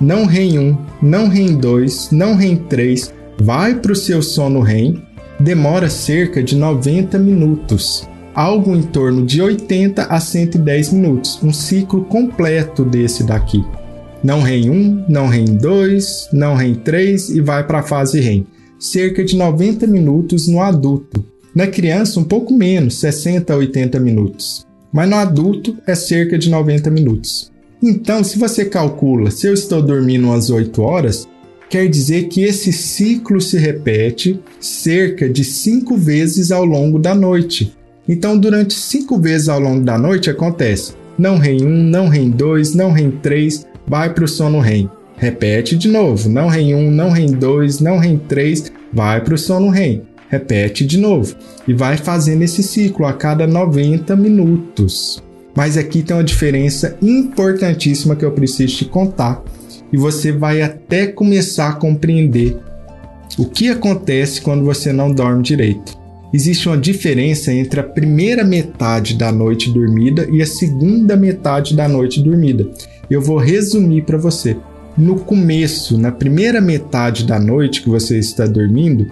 não 0.00 0.26
REM 0.26 0.58
1, 0.58 0.78
não 1.02 1.28
REM 1.28 1.56
2, 1.56 2.10
não 2.10 2.34
REM 2.34 2.56
3, 2.56 3.14
vai 3.38 3.74
para 3.74 3.92
o 3.92 3.96
seu 3.96 4.20
sono 4.22 4.60
REM, 4.60 5.02
demora 5.38 5.88
cerca 5.88 6.42
de 6.42 6.56
90 6.56 7.18
minutos, 7.18 8.08
algo 8.34 8.74
em 8.74 8.82
torno 8.82 9.24
de 9.24 9.40
80 9.40 10.02
a 10.02 10.18
110 10.18 10.92
minutos, 10.92 11.38
um 11.42 11.52
ciclo 11.52 12.04
completo 12.04 12.84
desse 12.84 13.24
daqui. 13.24 13.64
Não 14.22 14.42
REM 14.42 14.70
1, 14.70 15.04
não 15.08 15.28
REM 15.28 15.56
2, 15.56 16.30
não 16.32 16.54
REM 16.54 16.74
3 16.74 17.30
e 17.30 17.40
vai 17.40 17.64
para 17.64 17.80
a 17.80 17.82
fase 17.84 18.20
REM 18.20 18.46
cerca 18.78 19.24
de 19.24 19.36
90 19.36 19.86
minutos 19.86 20.48
no 20.48 20.60
adulto. 20.60 21.24
Na 21.54 21.66
criança, 21.66 22.20
um 22.20 22.24
pouco 22.24 22.52
menos, 22.52 22.98
60 22.98 23.52
a 23.52 23.56
80 23.56 23.98
minutos. 23.98 24.66
Mas 24.92 25.08
no 25.08 25.16
adulto 25.16 25.76
é 25.86 25.94
cerca 25.94 26.38
de 26.38 26.50
90 26.50 26.90
minutos. 26.90 27.50
Então, 27.82 28.22
se 28.24 28.38
você 28.38 28.64
calcula 28.64 29.30
se 29.30 29.46
eu 29.46 29.54
estou 29.54 29.82
dormindo 29.82 30.26
umas 30.26 30.50
8 30.50 30.82
horas, 30.82 31.28
quer 31.68 31.88
dizer 31.88 32.28
que 32.28 32.42
esse 32.42 32.72
ciclo 32.72 33.40
se 33.40 33.58
repete 33.58 34.40
cerca 34.60 35.28
de 35.28 35.44
5 35.44 35.96
vezes 35.96 36.50
ao 36.50 36.64
longo 36.64 36.98
da 36.98 37.14
noite. 37.14 37.76
Então, 38.08 38.38
durante 38.38 38.74
5 38.74 39.18
vezes 39.18 39.48
ao 39.48 39.60
longo 39.60 39.84
da 39.84 39.98
noite 39.98 40.30
acontece 40.30 40.92
não 41.18 41.38
REM 41.38 41.64
1, 41.64 41.68
não 41.68 42.08
REM 42.08 42.30
2, 42.30 42.74
não 42.74 42.92
REM 42.92 43.10
3, 43.10 43.66
vai 43.86 44.12
para 44.12 44.24
o 44.24 44.28
sono 44.28 44.60
REM. 44.60 44.90
Repete 45.16 45.76
de 45.76 45.88
novo, 45.88 46.28
não 46.28 46.48
REM 46.48 46.74
1, 46.74 46.90
não 46.90 47.10
REM 47.10 47.32
2, 47.32 47.80
não 47.80 47.98
REM 47.98 48.18
3, 48.18 48.72
vai 48.96 49.20
para 49.20 49.34
o 49.34 49.38
sono 49.38 49.68
REM. 49.68 50.02
Repete 50.28 50.84
de 50.84 50.98
novo 50.98 51.36
e 51.68 51.74
vai 51.74 51.98
fazendo 51.98 52.42
esse 52.42 52.62
ciclo 52.62 53.06
a 53.06 53.12
cada 53.12 53.46
90 53.46 54.16
minutos. 54.16 55.22
Mas 55.54 55.76
aqui 55.76 56.02
tem 56.02 56.16
uma 56.16 56.24
diferença 56.24 56.96
importantíssima 57.00 58.16
que 58.16 58.24
eu 58.24 58.32
preciso 58.32 58.74
te 58.74 58.84
contar 58.86 59.44
e 59.92 59.96
você 59.96 60.32
vai 60.32 60.62
até 60.62 61.06
começar 61.06 61.68
a 61.68 61.74
compreender 61.74 62.58
O 63.38 63.44
que 63.44 63.68
acontece 63.68 64.40
quando 64.40 64.64
você 64.64 64.92
não 64.92 65.12
dorme 65.12 65.42
direito? 65.42 65.96
Existe 66.32 66.68
uma 66.68 66.76
diferença 66.76 67.52
entre 67.52 67.78
a 67.78 67.84
primeira 67.84 68.42
metade 68.42 69.14
da 69.14 69.30
noite 69.30 69.70
dormida 69.70 70.26
e 70.30 70.40
a 70.40 70.46
segunda 70.46 71.16
metade 71.16 71.76
da 71.76 71.86
noite 71.86 72.22
dormida. 72.22 72.66
Eu 73.10 73.20
vou 73.20 73.36
resumir 73.36 74.02
para 74.02 74.18
você. 74.18 74.56
No 74.96 75.16
começo, 75.16 75.98
na 75.98 76.10
primeira 76.10 76.58
metade 76.58 77.26
da 77.26 77.38
noite 77.38 77.82
que 77.82 77.88
você 77.90 78.18
está 78.18 78.46
dormindo, 78.46 79.06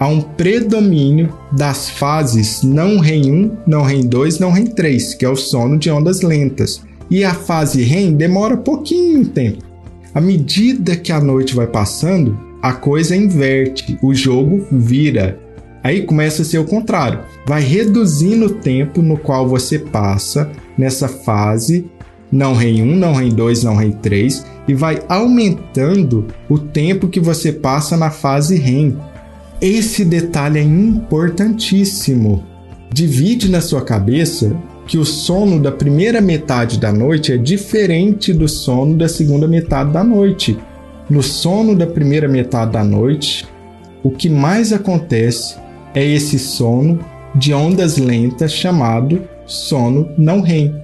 há 0.00 0.08
um 0.08 0.22
predomínio 0.22 1.30
das 1.52 1.90
fases 1.90 2.62
não 2.62 2.98
REM 2.98 3.30
1, 3.30 3.56
não 3.66 3.82
REM 3.82 4.06
2, 4.06 4.38
não 4.38 4.50
REM 4.50 4.68
3, 4.68 5.12
que 5.12 5.26
é 5.26 5.28
o 5.28 5.36
sono 5.36 5.78
de 5.78 5.90
ondas 5.90 6.22
lentas. 6.22 6.82
E 7.10 7.22
a 7.22 7.34
fase 7.34 7.82
REM 7.82 8.14
demora 8.14 8.56
pouquinho 8.56 9.26
tempo. 9.26 9.62
À 10.14 10.22
medida 10.22 10.96
que 10.96 11.12
a 11.12 11.20
noite 11.20 11.54
vai 11.54 11.66
passando, 11.66 12.38
a 12.62 12.72
coisa 12.72 13.14
inverte, 13.14 13.98
o 14.02 14.14
jogo 14.14 14.66
vira. 14.72 15.38
Aí 15.84 16.02
começa 16.02 16.40
a 16.40 16.44
ser 16.46 16.58
o 16.58 16.64
contrário. 16.64 17.20
Vai 17.46 17.62
reduzindo 17.62 18.46
o 18.46 18.54
tempo 18.54 19.02
no 19.02 19.18
qual 19.18 19.46
você 19.46 19.78
passa 19.78 20.50
nessa 20.78 21.08
fase 21.08 21.84
não 22.32 22.54
REM 22.54 22.82
1, 22.82 22.96
não 22.96 23.12
REM 23.12 23.28
2, 23.28 23.62
não 23.62 23.76
REM 23.76 23.92
3 23.92 24.55
e 24.68 24.74
vai 24.74 25.02
aumentando 25.08 26.26
o 26.48 26.58
tempo 26.58 27.08
que 27.08 27.20
você 27.20 27.52
passa 27.52 27.96
na 27.96 28.10
fase 28.10 28.56
REM. 28.56 28.96
Esse 29.60 30.04
detalhe 30.04 30.58
é 30.58 30.62
importantíssimo. 30.62 32.44
Divide 32.92 33.50
na 33.50 33.60
sua 33.60 33.82
cabeça 33.82 34.56
que 34.86 34.98
o 34.98 35.04
sono 35.04 35.60
da 35.60 35.72
primeira 35.72 36.20
metade 36.20 36.78
da 36.78 36.92
noite 36.92 37.32
é 37.32 37.36
diferente 37.36 38.32
do 38.32 38.48
sono 38.48 38.96
da 38.96 39.08
segunda 39.08 39.48
metade 39.48 39.92
da 39.92 40.04
noite. 40.04 40.58
No 41.08 41.22
sono 41.22 41.74
da 41.74 41.86
primeira 41.86 42.28
metade 42.28 42.72
da 42.72 42.84
noite, 42.84 43.46
o 44.02 44.10
que 44.10 44.28
mais 44.28 44.72
acontece 44.72 45.56
é 45.94 46.04
esse 46.04 46.38
sono 46.38 47.00
de 47.34 47.52
ondas 47.52 47.96
lentas 47.96 48.52
chamado 48.52 49.22
sono 49.46 50.08
não 50.16 50.40
REM 50.40 50.74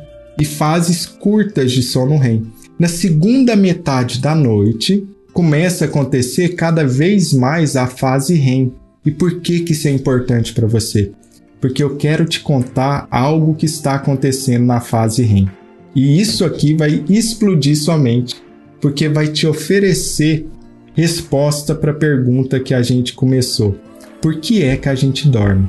e 0.40 0.44
fases 0.44 1.06
curtas 1.06 1.72
de 1.72 1.82
sono 1.82 2.18
REM. 2.18 2.44
Na 2.82 2.88
segunda 2.88 3.54
metade 3.54 4.20
da 4.20 4.34
noite, 4.34 5.06
começa 5.32 5.84
a 5.84 5.88
acontecer 5.88 6.56
cada 6.56 6.84
vez 6.84 7.32
mais 7.32 7.76
a 7.76 7.86
fase 7.86 8.34
REM. 8.34 8.72
E 9.06 9.10
por 9.12 9.40
que, 9.40 9.60
que 9.60 9.70
isso 9.70 9.86
é 9.86 9.92
importante 9.92 10.52
para 10.52 10.66
você? 10.66 11.12
Porque 11.60 11.80
eu 11.80 11.94
quero 11.94 12.24
te 12.24 12.40
contar 12.40 13.06
algo 13.08 13.54
que 13.54 13.66
está 13.66 13.94
acontecendo 13.94 14.66
na 14.66 14.80
fase 14.80 15.22
REM. 15.22 15.48
E 15.94 16.20
isso 16.20 16.44
aqui 16.44 16.74
vai 16.74 17.04
explodir 17.08 17.76
sua 17.76 17.96
mente, 17.96 18.42
porque 18.80 19.08
vai 19.08 19.28
te 19.28 19.46
oferecer 19.46 20.48
resposta 20.92 21.76
para 21.76 21.92
a 21.92 21.94
pergunta 21.94 22.58
que 22.58 22.74
a 22.74 22.82
gente 22.82 23.12
começou. 23.12 23.78
Por 24.20 24.40
que 24.40 24.64
é 24.64 24.76
que 24.76 24.88
a 24.88 24.96
gente 24.96 25.28
dorme? 25.28 25.68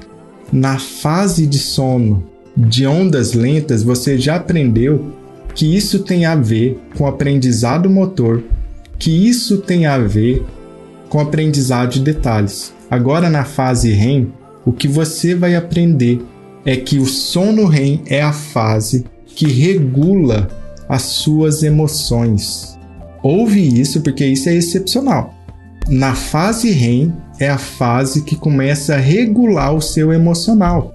Na 0.51 0.79
fase 0.79 1.45
de 1.45 1.59
sono 1.59 2.27
de 2.57 2.87
ondas 2.87 3.33
lentas, 3.33 3.83
você 3.83 4.17
já 4.17 4.37
aprendeu 4.37 5.21
que 5.53 5.75
isso 5.75 5.99
tem 5.99 6.25
a 6.25 6.35
ver 6.35 6.79
com 6.97 7.05
aprendizado 7.05 7.89
motor, 7.89 8.43
que 8.97 9.27
isso 9.27 9.57
tem 9.57 9.85
a 9.85 9.97
ver 9.97 10.45
com 11.09 11.19
aprendizado 11.19 11.91
de 11.91 11.99
detalhes. 11.99 12.73
Agora, 12.89 13.29
na 13.29 13.43
fase 13.43 13.91
REM, 13.91 14.31
o 14.65 14.71
que 14.71 14.87
você 14.87 15.35
vai 15.35 15.55
aprender 15.55 16.21
é 16.65 16.75
que 16.75 16.97
o 16.97 17.05
sono 17.05 17.65
REM 17.65 18.01
é 18.07 18.21
a 18.21 18.31
fase 18.31 19.05
que 19.25 19.47
regula 19.47 20.47
as 20.87 21.01
suas 21.03 21.63
emoções. 21.63 22.77
Ouve 23.21 23.79
isso 23.79 24.01
porque 24.01 24.25
isso 24.25 24.49
é 24.49 24.55
excepcional. 24.55 25.33
Na 25.87 26.15
fase 26.15 26.71
REM 26.71 27.13
é 27.39 27.49
a 27.49 27.57
fase 27.57 28.23
que 28.23 28.35
começa 28.35 28.95
a 28.95 28.99
regular 28.99 29.73
o 29.73 29.81
seu 29.81 30.13
emocional. 30.13 30.92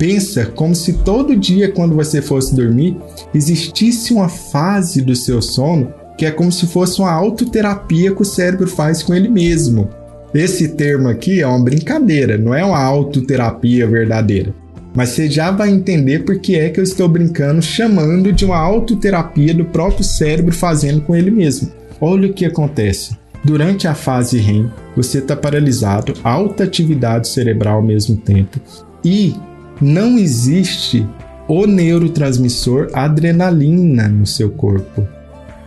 Pensa 0.00 0.46
como 0.46 0.74
se 0.74 0.94
todo 0.94 1.36
dia, 1.36 1.70
quando 1.70 1.94
você 1.94 2.22
fosse 2.22 2.56
dormir, 2.56 2.96
existisse 3.34 4.14
uma 4.14 4.30
fase 4.30 5.02
do 5.02 5.14
seu 5.14 5.42
sono 5.42 5.92
que 6.16 6.24
é 6.24 6.30
como 6.30 6.50
se 6.50 6.66
fosse 6.66 7.02
uma 7.02 7.12
autoterapia 7.12 8.14
que 8.14 8.22
o 8.22 8.24
cérebro 8.24 8.66
faz 8.66 9.02
com 9.02 9.14
ele 9.14 9.28
mesmo. 9.28 9.90
Esse 10.32 10.68
termo 10.68 11.06
aqui 11.06 11.42
é 11.42 11.46
uma 11.46 11.62
brincadeira, 11.62 12.38
não 12.38 12.54
é 12.54 12.64
uma 12.64 12.82
autoterapia 12.82 13.86
verdadeira. 13.86 14.54
Mas 14.94 15.10
você 15.10 15.28
já 15.28 15.50
vai 15.50 15.68
entender 15.68 16.20
por 16.20 16.38
que 16.38 16.56
é 16.56 16.70
que 16.70 16.80
eu 16.80 16.84
estou 16.84 17.06
brincando, 17.06 17.60
chamando 17.60 18.32
de 18.32 18.46
uma 18.46 18.56
autoterapia 18.56 19.52
do 19.52 19.66
próprio 19.66 20.02
cérebro 20.02 20.54
fazendo 20.54 21.02
com 21.02 21.14
ele 21.14 21.30
mesmo. 21.30 21.70
Olha 22.00 22.26
o 22.26 22.32
que 22.32 22.46
acontece. 22.46 23.18
Durante 23.44 23.86
a 23.86 23.94
fase 23.94 24.38
REM, 24.38 24.70
você 24.96 25.18
está 25.18 25.36
paralisado, 25.36 26.14
alta 26.24 26.64
atividade 26.64 27.28
cerebral 27.28 27.76
ao 27.76 27.82
mesmo 27.82 28.16
tempo, 28.16 28.58
e 29.04 29.34
não 29.80 30.18
existe 30.18 31.06
o 31.48 31.66
neurotransmissor 31.66 32.90
adrenalina 32.92 34.08
no 34.08 34.26
seu 34.26 34.50
corpo, 34.50 35.06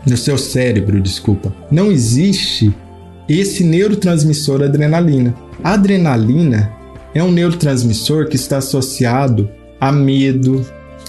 no 0.07 0.15
seu 0.15 0.37
cérebro, 0.37 1.01
desculpa. 1.01 1.53
Não 1.71 1.91
existe 1.91 2.73
esse 3.27 3.63
neurotransmissor 3.63 4.61
adrenalina. 4.61 5.33
Adrenalina 5.63 6.71
é 7.13 7.23
um 7.23 7.31
neurotransmissor 7.31 8.27
que 8.27 8.35
está 8.35 8.57
associado 8.57 9.49
a 9.79 9.91
medo, 9.91 10.65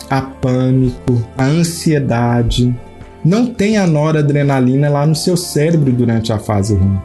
a 0.09 0.23
pânico, 0.23 1.23
a 1.37 1.45
ansiedade. 1.45 2.75
Não 3.25 3.47
tem 3.47 3.77
a 3.77 3.87
noradrenalina 3.87 4.89
lá 4.89 5.07
no 5.07 5.15
seu 5.15 5.37
cérebro 5.37 5.93
durante 5.93 6.33
a 6.33 6.39
fase 6.39 6.75
REM. 6.75 6.99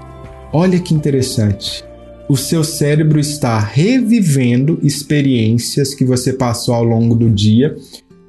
Olha 0.51 0.79
que 0.79 0.93
interessante 0.93 1.88
o 2.29 2.37
seu 2.37 2.63
cérebro 2.63 3.19
está 3.19 3.59
revivendo 3.59 4.77
experiências 4.83 5.95
que 5.95 6.05
você 6.05 6.31
passou 6.31 6.75
ao 6.75 6.83
longo 6.83 7.15
do 7.15 7.27
dia, 7.27 7.75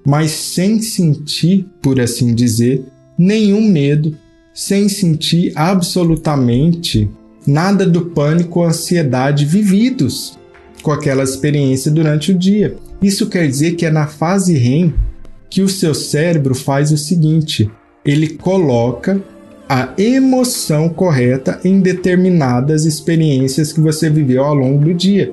mas 0.06 0.30
sem 0.30 0.80
sentir, 0.80 1.66
por 1.82 2.00
assim 2.00 2.34
dizer, 2.34 2.82
nenhum 3.18 3.60
medo, 3.60 4.16
sem 4.54 4.88
sentir 4.88 5.52
absolutamente 5.54 7.10
nada 7.46 7.86
do 7.86 8.06
pânico 8.06 8.60
ou 8.60 8.66
ansiedade 8.66 9.44
vividos 9.44 10.38
com 10.82 10.90
aquela 10.90 11.22
experiência 11.22 11.90
durante 11.90 12.32
o 12.32 12.38
dia. 12.38 12.76
Isso 13.02 13.28
quer 13.28 13.46
dizer 13.46 13.72
que 13.72 13.84
é 13.84 13.90
na 13.90 14.06
fase 14.06 14.56
REM 14.56 14.94
que 15.50 15.60
o 15.60 15.68
seu 15.68 15.94
cérebro 15.94 16.54
faz 16.54 16.90
o 16.90 16.96
seguinte: 16.96 17.70
ele 18.02 18.28
coloca 18.28 19.22
a 19.72 19.90
emoção 19.96 20.88
correta 20.88 21.60
em 21.62 21.78
determinadas 21.78 22.84
experiências 22.84 23.72
que 23.72 23.80
você 23.80 24.10
viveu 24.10 24.42
ao 24.42 24.52
longo 24.52 24.84
do 24.84 24.92
dia. 24.92 25.32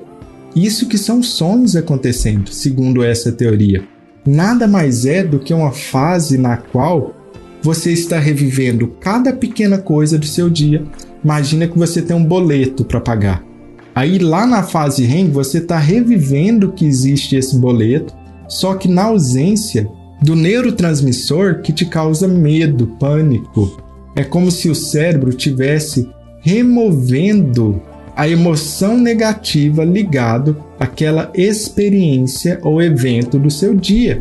Isso 0.54 0.86
que 0.86 0.96
são 0.96 1.20
sonhos 1.24 1.74
acontecendo, 1.74 2.48
segundo 2.52 3.02
essa 3.02 3.32
teoria. 3.32 3.82
Nada 4.24 4.68
mais 4.68 5.04
é 5.04 5.24
do 5.24 5.40
que 5.40 5.52
uma 5.52 5.72
fase 5.72 6.38
na 6.38 6.56
qual 6.56 7.16
você 7.60 7.92
está 7.92 8.20
revivendo 8.20 8.86
cada 9.00 9.32
pequena 9.32 9.76
coisa 9.76 10.16
do 10.16 10.26
seu 10.26 10.48
dia. 10.48 10.84
Imagina 11.24 11.66
que 11.66 11.76
você 11.76 12.00
tem 12.00 12.16
um 12.16 12.24
boleto 12.24 12.84
para 12.84 13.00
pagar. 13.00 13.44
Aí 13.92 14.20
lá 14.20 14.46
na 14.46 14.62
fase 14.62 15.02
REM 15.02 15.30
você 15.32 15.58
está 15.58 15.78
revivendo 15.78 16.70
que 16.70 16.86
existe 16.86 17.34
esse 17.34 17.58
boleto, 17.58 18.14
só 18.46 18.76
que 18.76 18.86
na 18.86 19.06
ausência 19.06 19.90
do 20.22 20.36
neurotransmissor 20.36 21.60
que 21.60 21.72
te 21.72 21.84
causa 21.84 22.28
medo, 22.28 22.86
pânico, 23.00 23.87
é 24.18 24.24
como 24.24 24.50
se 24.50 24.68
o 24.68 24.74
cérebro 24.74 25.32
tivesse 25.32 26.10
removendo 26.40 27.80
a 28.16 28.28
emoção 28.28 28.98
negativa 28.98 29.84
ligado 29.84 30.56
àquela 30.80 31.30
experiência 31.36 32.58
ou 32.64 32.82
evento 32.82 33.38
do 33.38 33.48
seu 33.48 33.76
dia. 33.76 34.20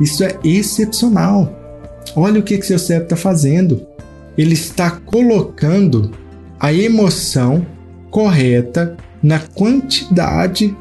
Isso 0.00 0.24
é 0.24 0.36
excepcional. 0.42 1.56
Olha 2.16 2.40
o 2.40 2.42
que, 2.42 2.58
que 2.58 2.66
seu 2.66 2.80
cérebro 2.80 3.04
está 3.04 3.16
fazendo. 3.16 3.86
Ele 4.36 4.54
está 4.54 4.90
colocando 4.90 6.10
a 6.58 6.72
emoção 6.72 7.64
correta 8.10 8.96
na 9.22 9.38
quantidade 9.38 10.76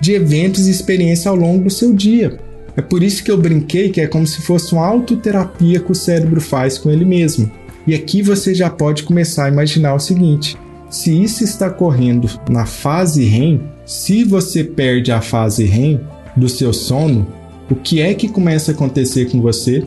de 0.00 0.14
eventos 0.14 0.66
e 0.66 0.70
experiências 0.70 1.26
ao 1.26 1.36
longo 1.36 1.64
do 1.64 1.70
seu 1.70 1.92
dia. 1.92 2.40
É 2.74 2.80
por 2.80 3.02
isso 3.02 3.22
que 3.22 3.30
eu 3.30 3.36
brinquei 3.36 3.90
que 3.90 4.00
é 4.00 4.06
como 4.06 4.26
se 4.26 4.40
fosse 4.40 4.72
uma 4.72 4.86
autoterapia 4.86 5.78
que 5.78 5.92
o 5.92 5.94
cérebro 5.94 6.40
faz 6.40 6.78
com 6.78 6.90
ele 6.90 7.04
mesmo. 7.04 7.57
E 7.88 7.94
aqui 7.94 8.20
você 8.20 8.54
já 8.54 8.68
pode 8.68 9.02
começar 9.02 9.46
a 9.46 9.48
imaginar 9.48 9.94
o 9.94 9.98
seguinte: 9.98 10.58
se 10.90 11.22
isso 11.22 11.42
está 11.42 11.70
correndo 11.70 12.28
na 12.50 12.66
fase 12.66 13.24
REM, 13.24 13.62
se 13.86 14.24
você 14.24 14.62
perde 14.62 15.10
a 15.10 15.22
fase 15.22 15.64
REM 15.64 15.98
do 16.36 16.50
seu 16.50 16.70
sono, 16.74 17.26
o 17.70 17.74
que 17.74 18.02
é 18.02 18.12
que 18.12 18.28
começa 18.28 18.72
a 18.72 18.74
acontecer 18.74 19.30
com 19.30 19.40
você? 19.40 19.86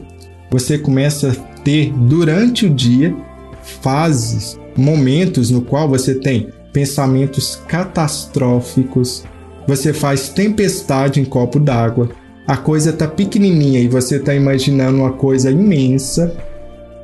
Você 0.49 0.80
começa 0.80 1.30
a 1.30 1.36
ter 1.60 1.93
durante 1.93 2.66
o 2.66 2.74
dia 2.74 3.16
fases, 3.62 4.60
momentos 4.76 5.52
no 5.52 5.62
qual 5.62 5.88
você 5.88 6.16
tem 6.16 6.47
pensamentos 6.74 7.62
catastróficos, 7.68 9.26
você 9.68 9.93
faz 9.93 10.28
tempestade 10.28 11.20
em 11.20 11.26
copo 11.26 11.60
d'água, 11.60 12.10
a 12.47 12.58
coisa 12.58 12.91
tá 12.91 13.08
pequenininha 13.08 13.80
e 13.80 13.88
você 13.88 14.18
tá 14.18 14.34
imaginando 14.34 14.97
uma 14.97 15.14
coisa 15.14 15.52
imensa 15.52 16.36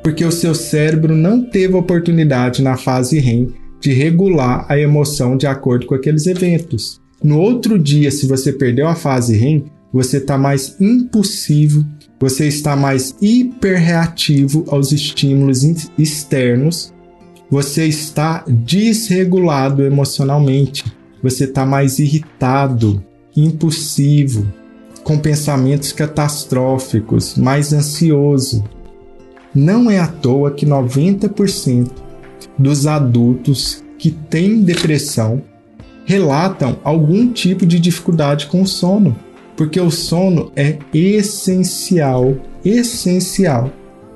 porque 0.08 0.24
o 0.24 0.32
seu 0.32 0.54
cérebro 0.54 1.14
não 1.14 1.44
teve 1.44 1.74
oportunidade 1.74 2.62
na 2.62 2.78
fase 2.78 3.18
REM 3.18 3.48
de 3.78 3.92
regular 3.92 4.64
a 4.66 4.78
emoção 4.78 5.36
de 5.36 5.46
acordo 5.46 5.84
com 5.84 5.94
aqueles 5.94 6.26
eventos. 6.26 6.98
No 7.22 7.38
outro 7.38 7.78
dia, 7.78 8.10
se 8.10 8.26
você 8.26 8.50
perdeu 8.50 8.88
a 8.88 8.94
fase 8.94 9.36
REM, 9.36 9.66
você 9.92 10.16
está 10.16 10.38
mais 10.38 10.74
impulsivo, 10.80 11.84
você 12.18 12.46
está 12.46 12.74
mais 12.74 13.14
hiperreativo 13.20 14.64
aos 14.68 14.92
estímulos 14.92 15.62
externos, 15.98 16.90
você 17.50 17.84
está 17.84 18.46
desregulado 18.48 19.84
emocionalmente, 19.84 20.86
você 21.22 21.44
está 21.44 21.66
mais 21.66 21.98
irritado, 21.98 23.04
impulsivo, 23.36 24.50
com 25.04 25.18
pensamentos 25.18 25.92
catastróficos, 25.92 27.36
mais 27.36 27.74
ansioso. 27.74 28.64
Não 29.58 29.90
é 29.90 29.98
à 29.98 30.06
toa 30.06 30.52
que 30.52 30.64
90% 30.64 31.90
dos 32.56 32.86
adultos 32.86 33.82
que 33.98 34.08
têm 34.08 34.62
depressão 34.62 35.42
relatam 36.06 36.78
algum 36.84 37.32
tipo 37.32 37.66
de 37.66 37.80
dificuldade 37.80 38.46
com 38.46 38.62
o 38.62 38.66
sono, 38.68 39.16
porque 39.56 39.80
o 39.80 39.90
sono 39.90 40.52
é 40.54 40.78
essencial, 40.94 42.36
essencial 42.64 43.72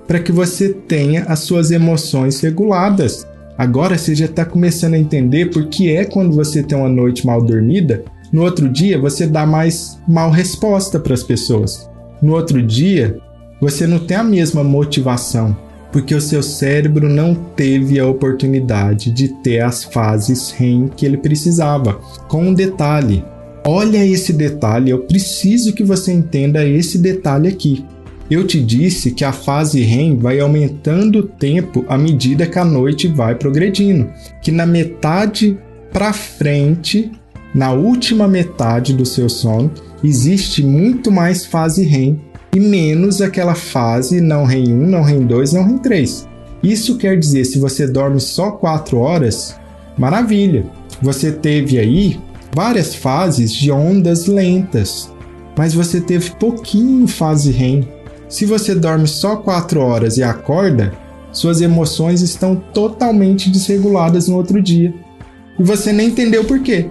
para 0.06 0.20
que 0.20 0.30
você 0.30 0.68
tenha 0.68 1.24
as 1.24 1.40
suas 1.40 1.72
emoções 1.72 2.40
reguladas. 2.40 3.26
Agora 3.58 3.98
você 3.98 4.14
já 4.14 4.26
está 4.26 4.44
começando 4.44 4.94
a 4.94 4.98
entender 4.98 5.50
por 5.50 5.66
que 5.66 5.90
é 5.90 6.04
quando 6.04 6.36
você 6.36 6.62
tem 6.62 6.78
uma 6.78 6.88
noite 6.88 7.26
mal 7.26 7.42
dormida, 7.42 8.04
no 8.32 8.44
outro 8.44 8.68
dia 8.68 8.96
você 8.96 9.26
dá 9.26 9.44
mais 9.44 9.98
mal 10.06 10.30
resposta 10.30 11.00
para 11.00 11.14
as 11.14 11.24
pessoas. 11.24 11.90
No 12.22 12.32
outro 12.34 12.62
dia 12.62 13.18
você 13.62 13.86
não 13.86 14.00
tem 14.00 14.16
a 14.16 14.24
mesma 14.24 14.64
motivação, 14.64 15.56
porque 15.92 16.16
o 16.16 16.20
seu 16.20 16.42
cérebro 16.42 17.08
não 17.08 17.32
teve 17.32 18.00
a 18.00 18.08
oportunidade 18.08 19.12
de 19.12 19.28
ter 19.28 19.60
as 19.60 19.84
fases 19.84 20.50
REM 20.50 20.88
que 20.88 21.06
ele 21.06 21.16
precisava. 21.16 21.92
Com 22.26 22.48
um 22.48 22.54
detalhe, 22.54 23.24
olha 23.64 24.04
esse 24.04 24.32
detalhe, 24.32 24.90
eu 24.90 25.04
preciso 25.04 25.72
que 25.72 25.84
você 25.84 26.12
entenda 26.12 26.66
esse 26.66 26.98
detalhe 26.98 27.46
aqui. 27.46 27.84
Eu 28.28 28.44
te 28.44 28.60
disse 28.60 29.12
que 29.12 29.24
a 29.24 29.30
fase 29.30 29.80
REM 29.80 30.16
vai 30.16 30.40
aumentando 30.40 31.20
o 31.20 31.28
tempo 31.28 31.84
à 31.88 31.96
medida 31.96 32.48
que 32.48 32.58
a 32.58 32.64
noite 32.64 33.06
vai 33.06 33.36
progredindo, 33.36 34.10
que 34.42 34.50
na 34.50 34.66
metade 34.66 35.56
para 35.92 36.12
frente, 36.12 37.12
na 37.54 37.70
última 37.70 38.26
metade 38.26 38.92
do 38.92 39.06
seu 39.06 39.28
sono, 39.28 39.70
existe 40.02 40.64
muito 40.64 41.12
mais 41.12 41.46
fase 41.46 41.84
REM 41.84 42.31
e 42.54 42.60
menos 42.60 43.22
aquela 43.22 43.54
fase 43.54 44.20
não 44.20 44.44
REM 44.44 44.74
1, 44.74 44.86
não 44.86 45.02
REM 45.02 45.26
2, 45.26 45.54
não 45.54 45.64
REM 45.64 45.78
3. 45.78 46.28
Isso 46.62 46.96
quer 46.96 47.18
dizer, 47.18 47.44
se 47.44 47.58
você 47.58 47.86
dorme 47.86 48.20
só 48.20 48.50
4 48.50 48.98
horas, 48.98 49.56
maravilha. 49.96 50.64
Você 51.00 51.32
teve 51.32 51.78
aí 51.78 52.20
várias 52.54 52.94
fases 52.94 53.52
de 53.52 53.72
ondas 53.72 54.26
lentas, 54.26 55.10
mas 55.56 55.72
você 55.72 56.00
teve 56.00 56.30
pouquinho 56.32 57.08
fase 57.08 57.50
REM. 57.50 57.88
Se 58.28 58.44
você 58.44 58.74
dorme 58.74 59.08
só 59.08 59.36
4 59.36 59.80
horas 59.80 60.18
e 60.18 60.22
acorda, 60.22 60.92
suas 61.32 61.62
emoções 61.62 62.20
estão 62.20 62.54
totalmente 62.54 63.50
desreguladas 63.50 64.28
no 64.28 64.36
outro 64.36 64.60
dia. 64.60 64.94
E 65.58 65.62
você 65.62 65.92
nem 65.92 66.08
entendeu 66.08 66.44
por 66.44 66.60
quê. 66.60 66.90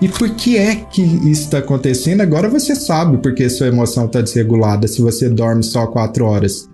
E 0.00 0.08
por 0.08 0.30
que 0.30 0.56
é 0.56 0.76
que 0.76 1.02
isso 1.02 1.42
está 1.42 1.58
acontecendo? 1.58 2.20
Agora 2.20 2.48
você 2.48 2.74
sabe 2.76 3.18
porque 3.18 3.50
sua 3.50 3.66
emoção 3.66 4.06
está 4.06 4.20
desregulada 4.20 4.86
se 4.86 5.02
você 5.02 5.28
dorme 5.28 5.64
só 5.64 5.88
4 5.88 6.24
horas. 6.24 6.68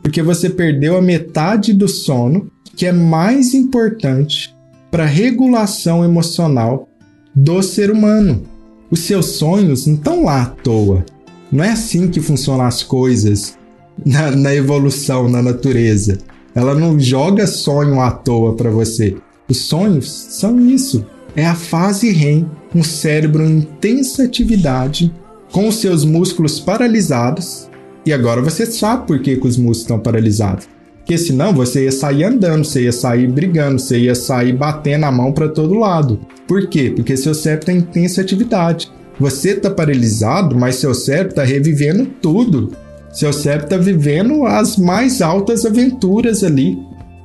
Porque 0.00 0.22
você 0.22 0.48
perdeu 0.48 0.96
a 0.96 1.02
metade 1.02 1.72
do 1.72 1.88
sono, 1.88 2.48
que 2.76 2.86
é 2.86 2.92
mais 2.92 3.52
importante 3.52 4.56
para 4.92 5.02
a 5.02 5.06
regulação 5.06 6.04
emocional 6.04 6.88
do 7.34 7.60
ser 7.62 7.90
humano. 7.90 8.42
Os 8.90 9.00
seus 9.00 9.32
sonhos 9.32 9.86
não 9.86 9.94
estão 9.94 10.24
lá 10.24 10.42
à 10.42 10.46
toa. 10.46 11.04
Não 11.50 11.64
é 11.64 11.70
assim 11.70 12.08
que 12.08 12.20
funcionam 12.20 12.64
as 12.64 12.84
coisas 12.84 13.58
na, 14.06 14.30
na 14.30 14.54
evolução, 14.54 15.28
na 15.28 15.42
natureza. 15.42 16.18
Ela 16.54 16.76
não 16.76 16.98
joga 16.98 17.46
sonho 17.46 18.00
à 18.00 18.12
toa 18.12 18.54
para 18.54 18.70
você. 18.70 19.16
Os 19.48 19.62
sonhos 19.62 20.08
são 20.08 20.60
isso 20.60 21.04
é 21.38 21.46
a 21.46 21.54
fase 21.54 22.10
REM, 22.10 22.50
um 22.74 22.82
cérebro 22.82 23.44
em 23.44 23.58
intensa 23.58 24.24
atividade, 24.24 25.14
com 25.52 25.70
seus 25.70 26.04
músculos 26.04 26.58
paralisados. 26.58 27.70
E 28.04 28.12
agora 28.12 28.42
você 28.42 28.66
sabe 28.66 29.06
por 29.06 29.20
que, 29.20 29.36
que 29.36 29.46
os 29.46 29.56
músculos 29.56 29.82
estão 29.82 30.00
paralisados. 30.00 30.68
Porque 30.96 31.16
senão 31.16 31.54
você 31.54 31.84
ia 31.84 31.92
sair 31.92 32.24
andando, 32.24 32.64
você 32.64 32.82
ia 32.82 32.92
sair 32.92 33.30
brigando, 33.30 33.78
você 33.78 34.00
ia 34.00 34.16
sair 34.16 34.52
batendo 34.52 35.04
a 35.04 35.12
mão 35.12 35.30
para 35.30 35.48
todo 35.48 35.78
lado. 35.78 36.18
Por 36.48 36.66
quê? 36.66 36.92
Porque 36.94 37.16
seu 37.16 37.32
cérebro 37.32 37.66
tem 37.66 37.76
intensa 37.78 38.20
atividade. 38.20 38.90
Você 39.20 39.50
está 39.50 39.70
paralisado, 39.70 40.58
mas 40.58 40.74
seu 40.74 40.92
cérebro 40.92 41.28
está 41.28 41.44
revivendo 41.44 42.04
tudo. 42.20 42.72
Seu 43.12 43.32
cérebro 43.32 43.66
está 43.66 43.76
vivendo 43.76 44.44
as 44.44 44.76
mais 44.76 45.22
altas 45.22 45.64
aventuras 45.64 46.42
ali. 46.42 46.76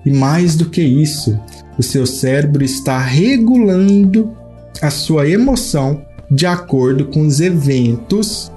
E 0.06 0.12
mais 0.12 0.56
do 0.56 0.70
que 0.70 0.84
isso, 0.84 1.36
o 1.78 1.84
seu 1.84 2.06
cérebro 2.06 2.64
está 2.64 3.00
regulando 3.00 4.32
a 4.82 4.90
sua 4.90 5.28
emoção 5.28 6.02
de 6.30 6.46
acordo 6.46 7.06
com 7.06 7.22
os 7.22 7.40
eventos 7.40 8.52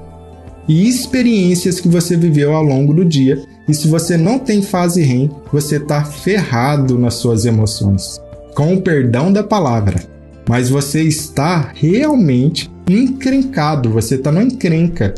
e 0.68 0.88
experiências 0.88 1.80
que 1.80 1.88
você 1.88 2.16
viveu 2.16 2.54
ao 2.54 2.62
longo 2.62 2.92
do 2.92 3.04
dia. 3.04 3.42
E 3.68 3.74
se 3.74 3.88
você 3.88 4.16
não 4.16 4.38
tem 4.38 4.62
fase 4.62 5.02
REM, 5.02 5.30
você 5.52 5.76
está 5.76 6.04
ferrado 6.04 6.98
nas 6.98 7.14
suas 7.14 7.44
emoções. 7.44 8.20
Com 8.54 8.74
o 8.74 8.80
perdão 8.80 9.32
da 9.32 9.42
palavra. 9.42 10.02
Mas 10.48 10.70
você 10.70 11.02
está 11.02 11.72
realmente 11.74 12.70
encrencado, 12.88 13.90
você 13.90 14.14
está 14.14 14.30
no 14.30 14.40
encrenca 14.40 15.12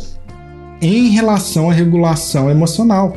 em 0.81 1.09
relação 1.11 1.69
à 1.69 1.73
regulação 1.73 2.51
emocional. 2.51 3.17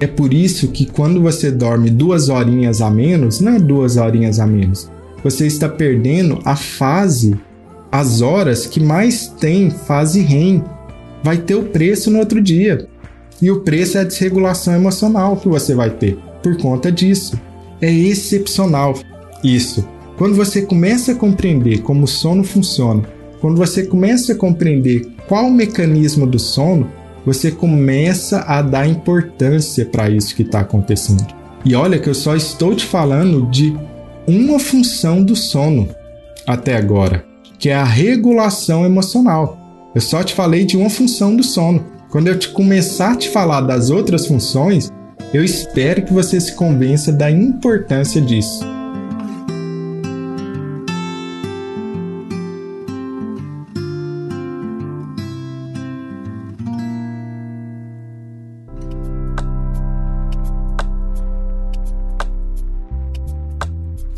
É 0.00 0.06
por 0.06 0.32
isso 0.32 0.68
que 0.68 0.86
quando 0.86 1.20
você 1.20 1.50
dorme 1.50 1.90
duas 1.90 2.30
horinhas 2.30 2.80
a 2.80 2.90
menos, 2.90 3.38
não 3.40 3.56
é 3.56 3.58
duas 3.58 3.98
horinhas 3.98 4.40
a 4.40 4.46
menos, 4.46 4.90
você 5.22 5.46
está 5.46 5.68
perdendo 5.68 6.40
a 6.42 6.56
fase, 6.56 7.38
as 7.92 8.22
horas 8.22 8.66
que 8.66 8.80
mais 8.80 9.26
tem 9.26 9.70
fase 9.70 10.22
REM. 10.22 10.64
Vai 11.22 11.36
ter 11.36 11.54
o 11.54 11.64
preço 11.64 12.10
no 12.10 12.18
outro 12.18 12.40
dia. 12.40 12.88
E 13.42 13.50
o 13.50 13.60
preço 13.60 13.98
é 13.98 14.00
a 14.00 14.04
desregulação 14.04 14.74
emocional 14.74 15.36
que 15.36 15.48
você 15.48 15.74
vai 15.74 15.90
ter 15.90 16.18
por 16.42 16.56
conta 16.56 16.90
disso. 16.90 17.38
É 17.80 17.92
excepcional 17.92 18.94
isso. 19.44 19.86
Quando 20.16 20.34
você 20.34 20.62
começa 20.62 21.12
a 21.12 21.14
compreender 21.14 21.82
como 21.82 22.04
o 22.04 22.08
sono 22.08 22.42
funciona, 22.42 23.02
quando 23.40 23.56
você 23.56 23.82
começa 23.82 24.32
a 24.32 24.36
compreender 24.36 25.06
qual 25.26 25.46
o 25.46 25.52
mecanismo 25.52 26.26
do 26.26 26.38
sono, 26.38 26.90
você 27.24 27.50
começa 27.50 28.40
a 28.40 28.62
dar 28.62 28.86
importância 28.86 29.84
para 29.84 30.08
isso 30.08 30.34
que 30.34 30.42
está 30.42 30.60
acontecendo. 30.60 31.26
E 31.64 31.74
olha 31.74 31.98
que 31.98 32.08
eu 32.08 32.14
só 32.14 32.34
estou 32.34 32.74
te 32.74 32.86
falando 32.86 33.46
de 33.50 33.76
uma 34.26 34.58
função 34.58 35.22
do 35.22 35.36
sono 35.36 35.88
até 36.46 36.76
agora, 36.76 37.24
que 37.58 37.68
é 37.68 37.74
a 37.74 37.84
regulação 37.84 38.84
emocional. 38.84 39.58
Eu 39.94 40.00
só 40.00 40.22
te 40.22 40.34
falei 40.34 40.64
de 40.64 40.76
uma 40.76 40.88
função 40.88 41.36
do 41.36 41.42
sono. 41.42 41.84
Quando 42.10 42.28
eu 42.28 42.38
te 42.38 42.48
começar 42.48 43.12
a 43.12 43.16
te 43.16 43.28
falar 43.28 43.60
das 43.60 43.90
outras 43.90 44.26
funções, 44.26 44.90
eu 45.32 45.44
espero 45.44 46.02
que 46.02 46.12
você 46.12 46.40
se 46.40 46.54
convença 46.54 47.12
da 47.12 47.30
importância 47.30 48.20
disso. 48.20 48.64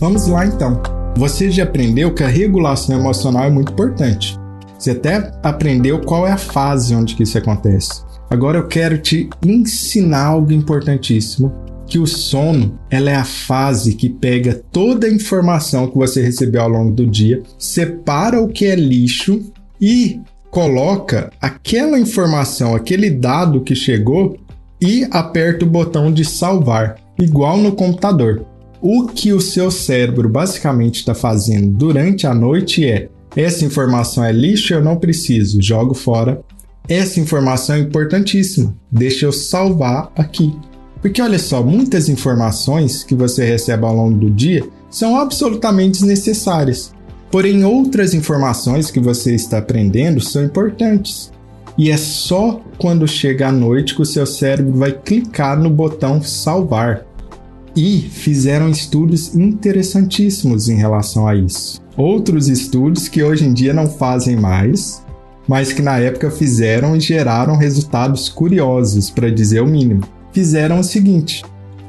Vamos 0.02 0.26
lá 0.26 0.44
então. 0.44 0.82
Você 1.16 1.48
já 1.48 1.62
aprendeu 1.62 2.12
que 2.12 2.24
a 2.24 2.28
regulação 2.28 2.98
emocional 2.98 3.44
é 3.44 3.50
muito 3.50 3.72
importante. 3.72 4.36
Você 4.76 4.90
até 4.90 5.30
aprendeu 5.44 6.00
qual 6.00 6.26
é 6.26 6.32
a 6.32 6.36
fase 6.36 6.92
onde 6.92 7.14
que 7.14 7.22
isso 7.22 7.38
acontece. 7.38 8.02
Agora 8.28 8.58
eu 8.58 8.66
quero 8.66 8.98
te 8.98 9.30
ensinar 9.46 10.24
algo 10.24 10.50
importantíssimo, 10.50 11.52
que 11.86 12.00
o 12.00 12.06
sono, 12.08 12.76
ela 12.90 13.10
é 13.10 13.14
a 13.14 13.24
fase 13.24 13.94
que 13.94 14.08
pega 14.08 14.60
toda 14.72 15.06
a 15.06 15.12
informação 15.12 15.86
que 15.86 15.96
você 15.96 16.20
recebeu 16.20 16.62
ao 16.62 16.68
longo 16.68 16.90
do 16.90 17.06
dia, 17.06 17.40
separa 17.56 18.42
o 18.42 18.48
que 18.48 18.66
é 18.66 18.74
lixo 18.74 19.52
e 19.80 20.20
coloca 20.50 21.30
aquela 21.40 21.96
informação, 21.96 22.74
aquele 22.74 23.08
dado 23.08 23.60
que 23.60 23.76
chegou 23.76 24.36
e 24.80 25.06
aperta 25.12 25.64
o 25.64 25.68
botão 25.68 26.12
de 26.12 26.24
salvar, 26.24 26.96
igual 27.20 27.56
no 27.56 27.70
computador. 27.70 28.50
O 28.84 29.06
que 29.06 29.32
o 29.32 29.40
seu 29.40 29.70
cérebro 29.70 30.28
basicamente 30.28 30.96
está 30.96 31.14
fazendo 31.14 31.68
durante 31.68 32.26
a 32.26 32.34
noite 32.34 32.84
é: 32.84 33.08
essa 33.36 33.64
informação 33.64 34.24
é 34.24 34.32
lixo, 34.32 34.74
eu 34.74 34.82
não 34.82 34.96
preciso, 34.96 35.62
jogo 35.62 35.94
fora. 35.94 36.42
Essa 36.88 37.20
informação 37.20 37.76
é 37.76 37.78
importantíssima, 37.78 38.76
deixa 38.90 39.24
eu 39.24 39.32
salvar 39.32 40.10
aqui. 40.16 40.52
Porque 41.00 41.22
olha 41.22 41.38
só, 41.38 41.62
muitas 41.62 42.08
informações 42.08 43.04
que 43.04 43.14
você 43.14 43.44
recebe 43.44 43.84
ao 43.84 43.94
longo 43.94 44.18
do 44.18 44.28
dia 44.28 44.64
são 44.90 45.16
absolutamente 45.16 46.04
necessárias. 46.04 46.92
Porém, 47.30 47.64
outras 47.64 48.14
informações 48.14 48.90
que 48.90 48.98
você 48.98 49.32
está 49.32 49.58
aprendendo 49.58 50.20
são 50.20 50.42
importantes. 50.42 51.30
E 51.78 51.88
é 51.88 51.96
só 51.96 52.60
quando 52.78 53.06
chega 53.06 53.46
a 53.46 53.52
noite 53.52 53.94
que 53.94 54.02
o 54.02 54.06
seu 54.06 54.26
cérebro 54.26 54.74
vai 54.74 54.90
clicar 54.90 55.56
no 55.56 55.70
botão 55.70 56.20
salvar. 56.20 57.06
E 57.74 58.00
fizeram 58.00 58.68
estudos 58.68 59.34
interessantíssimos 59.34 60.68
em 60.68 60.76
relação 60.76 61.26
a 61.26 61.34
isso. 61.34 61.80
Outros 61.96 62.48
estudos 62.48 63.08
que 63.08 63.22
hoje 63.22 63.44
em 63.44 63.52
dia 63.52 63.72
não 63.72 63.86
fazem 63.86 64.36
mais, 64.36 65.02
mas 65.48 65.72
que 65.72 65.82
na 65.82 65.98
época 65.98 66.30
fizeram 66.30 66.96
e 66.96 67.00
geraram 67.00 67.56
resultados 67.56 68.28
curiosos, 68.28 69.10
para 69.10 69.30
dizer 69.30 69.60
o 69.62 69.66
mínimo. 69.66 70.02
Fizeram 70.32 70.80
o 70.80 70.84
seguinte: 70.84 71.42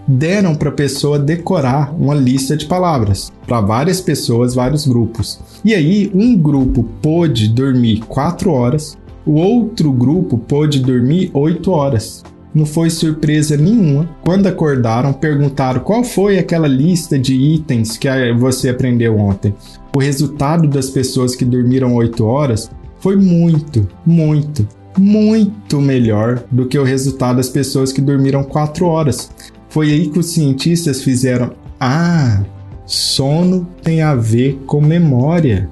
deram 0.08 0.56
para 0.56 0.70
a 0.70 0.74
pessoa 0.74 1.20
decorar 1.20 1.94
uma 1.94 2.16
lista 2.16 2.56
de 2.56 2.66
palavras 2.66 3.32
para 3.46 3.62
várias 3.62 4.02
pessoas, 4.02 4.56
vários 4.56 4.88
grupos. 4.88 5.40
E 5.64 5.74
aí, 5.74 6.12
um 6.14 6.38
grupo 6.38 6.84
pôde 7.02 7.48
dormir 7.48 8.00
4 8.08 8.52
horas, 8.52 8.98
o 9.26 9.34
outro 9.34 9.92
grupo 9.92 10.38
pôde 10.38 10.80
dormir 10.80 11.30
8 11.34 11.72
horas. 11.72 12.24
Não 12.54 12.66
foi 12.66 12.90
surpresa 12.90 13.58
nenhuma. 13.58 14.10
Quando 14.22 14.48
acordaram, 14.48 15.12
perguntaram 15.12 15.82
qual 15.82 16.04
foi 16.04 16.38
aquela 16.38 16.68
lista 16.68 17.18
de 17.18 17.34
itens 17.34 17.98
que 17.98 18.08
você 18.34 18.70
aprendeu 18.70 19.18
ontem. 19.18 19.56
O 19.96 20.00
resultado 20.00 20.68
das 20.68 20.90
pessoas 20.90 21.36
que 21.36 21.46
dormiram 21.46 21.96
8 21.96 22.24
horas 22.26 22.70
foi 23.00 23.16
muito, 23.16 23.88
muito, 24.06 24.68
muito 24.98 25.82
melhor 25.82 26.44
do 26.52 26.68
que 26.68 26.78
o 26.78 26.84
resultado 26.84 27.38
das 27.38 27.50
pessoas 27.50 27.92
que 27.92 28.02
dormiram 28.02 28.44
4 28.44 28.86
horas. 28.86 29.32
Foi 29.70 29.92
aí 29.92 30.08
que 30.08 30.20
os 30.20 30.28
cientistas 30.28 31.02
fizeram: 31.02 31.52
ah, 31.80 32.44
sono 32.86 33.68
tem 33.82 34.02
a 34.02 34.14
ver 34.14 34.62
com 34.68 34.80
memória. 34.80 35.70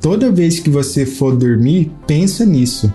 Toda 0.00 0.30
vez 0.30 0.60
que 0.60 0.70
você 0.70 1.06
for 1.06 1.36
dormir, 1.36 1.90
pensa 2.06 2.44
nisso. 2.44 2.92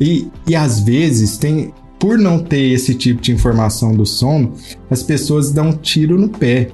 E, 0.00 0.28
e 0.46 0.54
às 0.54 0.80
vezes 0.80 1.36
tem, 1.36 1.72
por 1.98 2.18
não 2.18 2.38
ter 2.38 2.72
esse 2.72 2.94
tipo 2.94 3.20
de 3.20 3.32
informação 3.32 3.94
do 3.94 4.04
sono, 4.04 4.52
as 4.90 5.02
pessoas 5.02 5.50
dão 5.50 5.68
um 5.68 5.72
tiro 5.72 6.18
no 6.18 6.28
pé. 6.28 6.68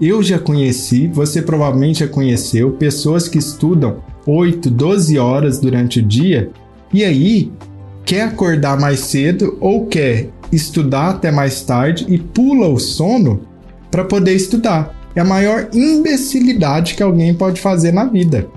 Eu 0.00 0.22
já 0.22 0.38
conheci, 0.38 1.06
você 1.06 1.40
provavelmente 1.40 2.00
já 2.00 2.08
conheceu, 2.08 2.72
pessoas 2.72 3.28
que 3.28 3.38
estudam 3.38 4.02
8, 4.26 4.70
12 4.70 5.18
horas 5.18 5.58
durante 5.58 6.00
o 6.00 6.02
dia 6.02 6.50
e 6.92 7.04
aí 7.04 7.52
quer 8.04 8.22
acordar 8.22 8.78
mais 8.78 9.00
cedo 9.00 9.56
ou 9.60 9.86
quer 9.86 10.30
estudar 10.52 11.10
até 11.10 11.30
mais 11.30 11.62
tarde 11.62 12.06
e 12.08 12.18
pula 12.18 12.68
o 12.68 12.78
sono 12.78 13.42
para 13.90 14.04
poder 14.04 14.34
estudar. 14.34 14.94
É 15.14 15.20
a 15.20 15.24
maior 15.24 15.68
imbecilidade 15.72 16.94
que 16.94 17.02
alguém 17.02 17.34
pode 17.34 17.60
fazer 17.60 17.92
na 17.92 18.04
vida. 18.04 18.48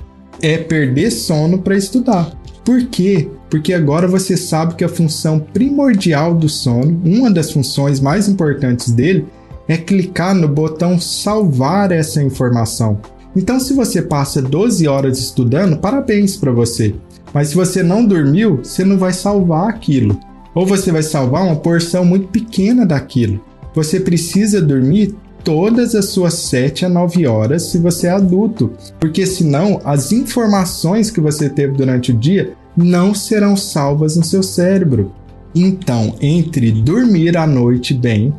É 0.42 0.58
perder 0.58 1.12
sono 1.12 1.60
para 1.60 1.76
estudar. 1.78 2.32
Por 2.66 2.86
quê? 2.88 3.30
Porque 3.50 3.74
agora 3.74 4.08
você 4.08 4.36
sabe 4.36 4.76
que 4.76 4.84
a 4.84 4.90
função 4.90 5.40
primordial 5.40 6.34
do 6.34 6.50
sono, 6.50 7.02
uma 7.04 7.32
das 7.32 7.52
funções 7.52 8.00
mais 8.00 8.28
importantes 8.28 8.92
dele, 8.92 9.26
é 9.68 9.78
clicar 9.78 10.36
no 10.36 10.48
botão 10.48 11.00
salvar 11.00 11.92
essa 11.92 12.22
informação. 12.22 13.00
Então, 13.36 13.60
se 13.60 13.74
você 13.74 14.02
passa 14.02 14.42
12 14.42 14.88
horas 14.88 15.20
estudando, 15.20 15.78
parabéns 15.78 16.36
para 16.36 16.52
você. 16.52 16.96
Mas 17.34 17.50
se 17.50 17.56
você 17.56 17.84
não 17.84 18.04
dormiu, 18.04 18.62
você 18.64 18.84
não 18.84 18.98
vai 18.98 19.14
salvar 19.14 19.70
aquilo 19.70 20.20
ou 20.58 20.66
você 20.66 20.92
vai 20.92 21.04
salvar 21.04 21.44
uma 21.44 21.56
porção 21.56 22.04
muito 22.04 22.30
pequena 22.30 22.84
daquilo. 22.84 23.40
Você 23.76 24.00
precisa 24.00 24.60
dormir 24.60 25.14
todas 25.44 25.94
as 25.94 26.06
suas 26.06 26.34
7 26.34 26.86
a 26.86 26.90
9 26.90 27.28
horas 27.28 27.62
se 27.68 27.78
você 27.78 28.08
é 28.08 28.10
adulto, 28.10 28.72
porque 29.00 29.24
senão 29.28 29.80
as 29.86 30.12
informações 30.12 31.12
que 31.12 31.22
você 31.22 31.48
teve 31.48 31.74
durante 31.74 32.12
o 32.12 32.18
dia 32.18 32.56
não 32.78 33.14
serão 33.14 33.58
salvas 33.58 34.16
no 34.16 34.24
seu 34.24 34.44
cérebro. 34.44 35.12
Então, 35.56 36.16
entre 36.22 36.72
dormir 36.72 37.36
à 37.36 37.48
noite 37.48 37.94
bem 37.94 38.34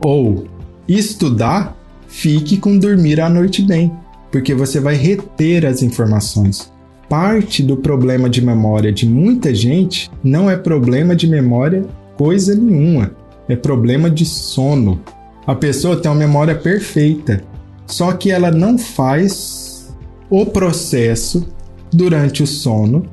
ou 0.00 0.46
estudar, 0.88 1.76
fique 2.08 2.56
com 2.56 2.76
dormir 2.76 3.20
à 3.20 3.28
noite 3.28 3.62
bem, 3.62 3.92
porque 4.32 4.54
você 4.54 4.80
vai 4.80 4.96
reter 4.96 5.64
as 5.64 5.82
informações 5.82 6.74
parte 7.08 7.62
do 7.62 7.76
problema 7.76 8.28
de 8.28 8.44
memória 8.44 8.92
de 8.92 9.06
muita 9.06 9.54
gente 9.54 10.10
não 10.22 10.50
é 10.50 10.56
problema 10.56 11.14
de 11.14 11.26
memória 11.26 11.84
coisa 12.16 12.54
nenhuma, 12.54 13.12
é 13.48 13.54
problema 13.54 14.10
de 14.10 14.24
sono. 14.24 15.00
A 15.46 15.54
pessoa 15.54 15.96
tem 15.96 16.10
uma 16.10 16.18
memória 16.18 16.54
perfeita, 16.54 17.42
só 17.86 18.12
que 18.12 18.30
ela 18.30 18.50
não 18.50 18.76
faz 18.76 19.94
o 20.28 20.46
processo 20.46 21.46
durante 21.92 22.42
o 22.42 22.46
sono 22.46 23.06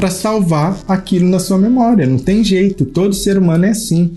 para 0.00 0.08
salvar 0.10 0.82
aquilo 0.88 1.28
na 1.28 1.38
sua 1.38 1.58
memória. 1.58 2.06
Não 2.06 2.16
tem 2.16 2.42
jeito, 2.42 2.86
todo 2.86 3.12
ser 3.12 3.36
humano 3.36 3.66
é 3.66 3.68
assim. 3.68 4.16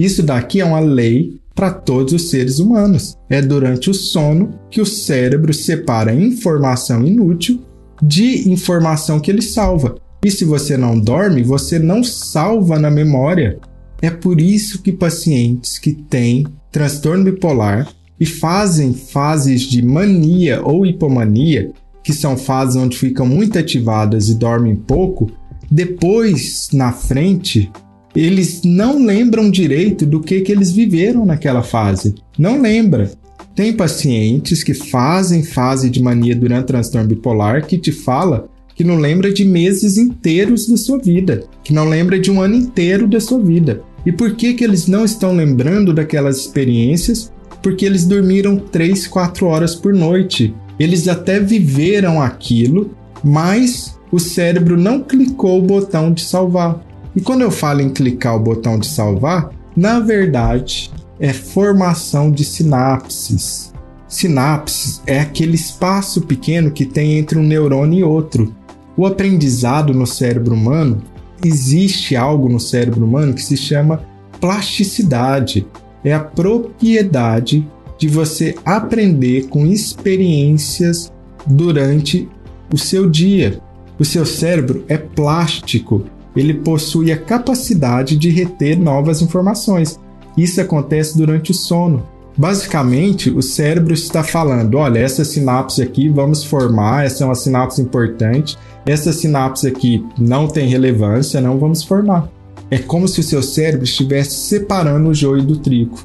Isso 0.00 0.22
daqui 0.22 0.58
é 0.58 0.64
uma 0.64 0.80
lei 0.80 1.38
para 1.54 1.70
todos 1.70 2.14
os 2.14 2.30
seres 2.30 2.58
humanos. 2.58 3.14
É 3.28 3.42
durante 3.42 3.90
o 3.90 3.94
sono 3.94 4.58
que 4.70 4.80
o 4.80 4.86
cérebro 4.86 5.52
separa 5.52 6.14
informação 6.14 7.06
inútil 7.06 7.60
de 8.02 8.48
informação 8.48 9.20
que 9.20 9.30
ele 9.30 9.42
salva. 9.42 9.96
E 10.24 10.30
se 10.30 10.46
você 10.46 10.78
não 10.78 10.98
dorme, 10.98 11.42
você 11.42 11.78
não 11.78 12.02
salva 12.02 12.78
na 12.78 12.90
memória. 12.90 13.58
É 14.00 14.08
por 14.08 14.40
isso 14.40 14.80
que 14.80 14.92
pacientes 14.92 15.78
que 15.78 15.92
têm 15.92 16.46
transtorno 16.72 17.24
bipolar 17.24 17.86
e 18.18 18.24
fazem 18.24 18.94
fases 18.94 19.60
de 19.60 19.84
mania 19.84 20.62
ou 20.64 20.86
hipomania, 20.86 21.70
que 22.08 22.12
são 22.14 22.38
fases 22.38 22.74
onde 22.74 22.96
ficam 22.96 23.26
muito 23.26 23.58
ativadas 23.58 24.30
e 24.30 24.34
dormem 24.34 24.74
pouco, 24.74 25.30
depois 25.70 26.70
na 26.72 26.90
frente 26.90 27.70
eles 28.16 28.62
não 28.64 29.04
lembram 29.04 29.50
direito 29.50 30.06
do 30.06 30.18
que, 30.18 30.40
que 30.40 30.50
eles 30.50 30.72
viveram 30.72 31.26
naquela 31.26 31.62
fase. 31.62 32.14
Não 32.38 32.62
lembra. 32.62 33.12
Tem 33.54 33.74
pacientes 33.74 34.64
que 34.64 34.72
fazem 34.72 35.42
fase 35.42 35.90
de 35.90 36.02
mania 36.02 36.34
durante 36.34 36.68
transtorno 36.68 37.08
bipolar 37.08 37.66
que 37.66 37.76
te 37.76 37.92
fala 37.92 38.48
que 38.74 38.82
não 38.82 38.96
lembra 38.96 39.30
de 39.30 39.44
meses 39.44 39.98
inteiros 39.98 40.66
da 40.66 40.78
sua 40.78 40.96
vida, 40.96 41.44
que 41.62 41.74
não 41.74 41.86
lembra 41.86 42.18
de 42.18 42.30
um 42.30 42.40
ano 42.40 42.54
inteiro 42.54 43.06
da 43.06 43.20
sua 43.20 43.38
vida. 43.38 43.82
E 44.06 44.10
por 44.10 44.34
que 44.34 44.54
que 44.54 44.64
eles 44.64 44.86
não 44.86 45.04
estão 45.04 45.36
lembrando 45.36 45.92
daquelas 45.92 46.38
experiências? 46.38 47.30
Porque 47.62 47.84
eles 47.84 48.06
dormiram 48.06 48.56
3, 48.56 49.06
4 49.08 49.46
horas 49.46 49.74
por 49.74 49.92
noite. 49.92 50.54
Eles 50.78 51.08
até 51.08 51.40
viveram 51.40 52.20
aquilo, 52.20 52.90
mas 53.22 53.98
o 54.10 54.18
cérebro 54.18 54.76
não 54.76 55.00
clicou 55.00 55.58
o 55.58 55.66
botão 55.66 56.12
de 56.12 56.22
salvar. 56.22 56.80
E 57.14 57.20
quando 57.20 57.42
eu 57.42 57.50
falo 57.50 57.80
em 57.80 57.90
clicar 57.90 58.36
o 58.36 58.40
botão 58.40 58.78
de 58.78 58.86
salvar, 58.86 59.50
na 59.76 60.00
verdade, 60.00 60.90
é 61.18 61.32
formação 61.32 62.30
de 62.30 62.44
sinapses. 62.44 63.72
Sinapses 64.06 65.02
é 65.06 65.20
aquele 65.20 65.54
espaço 65.54 66.22
pequeno 66.22 66.70
que 66.70 66.86
tem 66.86 67.18
entre 67.18 67.38
um 67.38 67.42
neurônio 67.42 67.98
e 67.98 68.04
outro. 68.04 68.54
O 68.96 69.06
aprendizado 69.06 69.92
no 69.92 70.06
cérebro 70.06 70.54
humano, 70.54 71.02
existe 71.44 72.16
algo 72.16 72.48
no 72.48 72.58
cérebro 72.58 73.04
humano 73.04 73.34
que 73.34 73.42
se 73.42 73.56
chama 73.56 74.02
plasticidade. 74.40 75.66
É 76.02 76.14
a 76.14 76.20
propriedade 76.20 77.68
de 77.98 78.08
você 78.08 78.54
aprender 78.64 79.48
com 79.48 79.66
experiências 79.66 81.12
durante 81.46 82.28
o 82.72 82.78
seu 82.78 83.08
dia. 83.10 83.60
O 83.98 84.04
seu 84.04 84.24
cérebro 84.24 84.84
é 84.88 84.96
plástico, 84.96 86.04
ele 86.36 86.54
possui 86.54 87.10
a 87.10 87.18
capacidade 87.18 88.16
de 88.16 88.30
reter 88.30 88.78
novas 88.78 89.20
informações. 89.20 89.98
Isso 90.36 90.60
acontece 90.60 91.18
durante 91.18 91.50
o 91.50 91.54
sono. 91.54 92.06
Basicamente, 92.36 93.28
o 93.28 93.42
cérebro 93.42 93.92
está 93.92 94.22
falando: 94.22 94.76
olha, 94.76 95.00
essa 95.00 95.24
sinapse 95.24 95.82
aqui 95.82 96.08
vamos 96.08 96.44
formar, 96.44 97.04
essa 97.04 97.24
é 97.24 97.26
uma 97.26 97.34
sinapse 97.34 97.82
importante, 97.82 98.56
essa 98.86 99.12
sinapse 99.12 99.66
aqui 99.66 100.06
não 100.16 100.46
tem 100.46 100.68
relevância, 100.68 101.40
não 101.40 101.58
vamos 101.58 101.82
formar. 101.82 102.30
É 102.70 102.78
como 102.78 103.08
se 103.08 103.18
o 103.18 103.24
seu 103.24 103.42
cérebro 103.42 103.84
estivesse 103.84 104.36
separando 104.36 105.08
o 105.08 105.14
joio 105.14 105.42
do 105.42 105.56
trigo, 105.56 105.98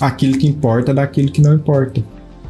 aquilo 0.00 0.38
que 0.38 0.46
importa 0.46 0.94
daquilo 0.94 1.30
que 1.30 1.42
não 1.42 1.54
importa. 1.54 2.02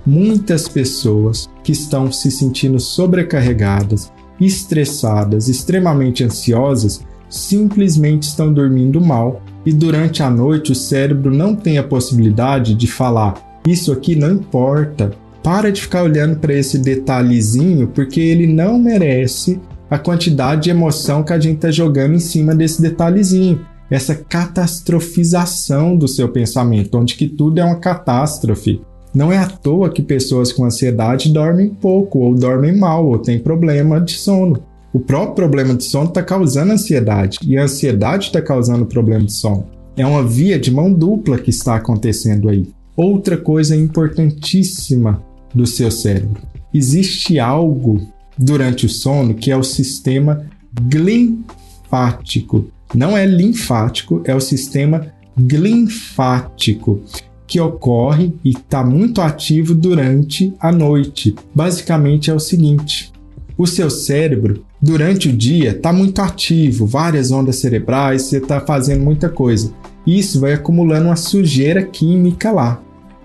Muitas 0.07 0.69
pessoas 0.69 1.49
que 1.63 1.73
estão 1.73 2.11
se 2.11 2.31
sentindo 2.31 2.79
sobrecarregadas, 2.79 4.11
estressadas, 4.41 5.49
extremamente 5.49 6.25
ansiosas, 6.25 7.05
simplesmente 7.29 8.25
estão 8.25 8.53
dormindo 8.53 9.01
mal 9.01 9.43
e 9.65 9.73
durante 9.73 10.23
a 10.23 10.31
noite 10.31 10.73
o 10.73 10.75
cérebro 10.75 11.33
não 11.35 11.55
tem 11.55 11.79
a 11.79 11.83
possibilidade 11.83 12.75
de 12.75 12.87
falar: 12.87 13.61
Isso 13.67 13.93
aqui 13.93 14.17
não 14.17 14.33
importa. 14.33 15.13
Para 15.43 15.73
de 15.73 15.81
ficar 15.81 16.03
olhando 16.03 16.39
para 16.39 16.53
esse 16.53 16.79
detalhezinho 16.79 17.89
porque 17.89 18.21
ele 18.21 18.47
não 18.47 18.79
merece 18.79 19.59
a 19.91 19.99
quantidade 19.99 20.65
de 20.65 20.71
emoção 20.71 21.23
que 21.23 21.33
a 21.33 21.41
gente 21.41 21.57
está 21.57 21.71
jogando 21.71 22.15
em 22.15 22.21
cima 22.21 22.55
desse 22.55 22.81
detalhezinho. 22.81 23.61
Essa 23.91 24.15
catastrofização 24.15 25.97
do 25.97 26.07
seu 26.07 26.29
pensamento, 26.29 26.97
onde 26.97 27.17
que 27.17 27.27
tudo 27.27 27.59
é 27.59 27.65
uma 27.65 27.77
catástrofe. 27.77 28.81
Não 29.13 29.33
é 29.33 29.39
à 29.39 29.49
toa 29.49 29.91
que 29.91 30.01
pessoas 30.01 30.53
com 30.53 30.65
ansiedade 30.65 31.33
dormem 31.33 31.71
pouco, 31.71 32.21
ou 32.21 32.35
dormem 32.35 32.77
mal, 32.77 33.05
ou 33.07 33.19
têm 33.19 33.41
problema 33.41 34.01
de 34.01 34.13
sono. 34.13 34.63
O 34.93 35.01
próprio 35.01 35.35
problema 35.35 35.75
de 35.75 35.85
sono 35.85 36.09
está 36.09 36.23
causando 36.23 36.73
ansiedade, 36.73 37.39
e 37.45 37.59
a 37.59 37.65
ansiedade 37.65 38.27
está 38.27 38.41
causando 38.41 38.87
problema 38.87 39.25
de 39.25 39.33
sono. 39.33 39.67
É 39.97 40.07
uma 40.07 40.23
via 40.23 40.59
de 40.59 40.71
mão 40.71 40.93
dupla 40.93 41.39
que 41.39 41.51
está 41.51 41.75
acontecendo 41.75 42.49
aí. 42.49 42.69
Outra 42.97 43.37
coisa 43.37 43.75
importantíssima 43.75 45.23
do 45.53 45.67
seu 45.67 45.91
cérebro: 45.91 46.43
existe 46.73 47.39
algo 47.39 48.01
durante 48.39 48.87
o 48.87 48.89
sono 48.89 49.35
que 49.35 49.51
é 49.51 49.57
o 49.57 49.63
sistema 49.65 50.47
linfático. 50.93 52.67
Não 52.95 53.17
é 53.17 53.25
linfático, 53.25 54.23
é 54.25 54.35
o 54.35 54.41
sistema 54.41 55.07
linfático 55.37 57.01
que 57.47 57.61
ocorre 57.61 58.33
e 58.45 58.51
está 58.51 58.85
muito 58.85 59.21
ativo 59.21 59.75
durante 59.75 60.55
a 60.61 60.71
noite. 60.71 61.35
Basicamente 61.55 62.31
é 62.31 62.35
o 62.35 62.41
seguinte: 62.41 63.13
o 63.59 63.67
seu 63.67 63.91
cérebro 63.91 64.65
durante 64.81 65.29
o 65.29 65.33
dia 65.33 65.71
está 65.71 65.93
muito 65.93 66.21
ativo, 66.21 66.87
várias 66.87 67.31
ondas 67.31 67.57
cerebrais, 67.57 68.23
você 68.23 68.39
está 68.39 68.61
fazendo 68.61 69.03
muita 69.03 69.29
coisa. 69.29 69.73
Isso 70.07 70.41
vai 70.41 70.55
acumulando 70.55 71.07
uma 71.07 71.17
sujeira 71.17 71.83
química 71.83 72.51
lá. 72.51 72.81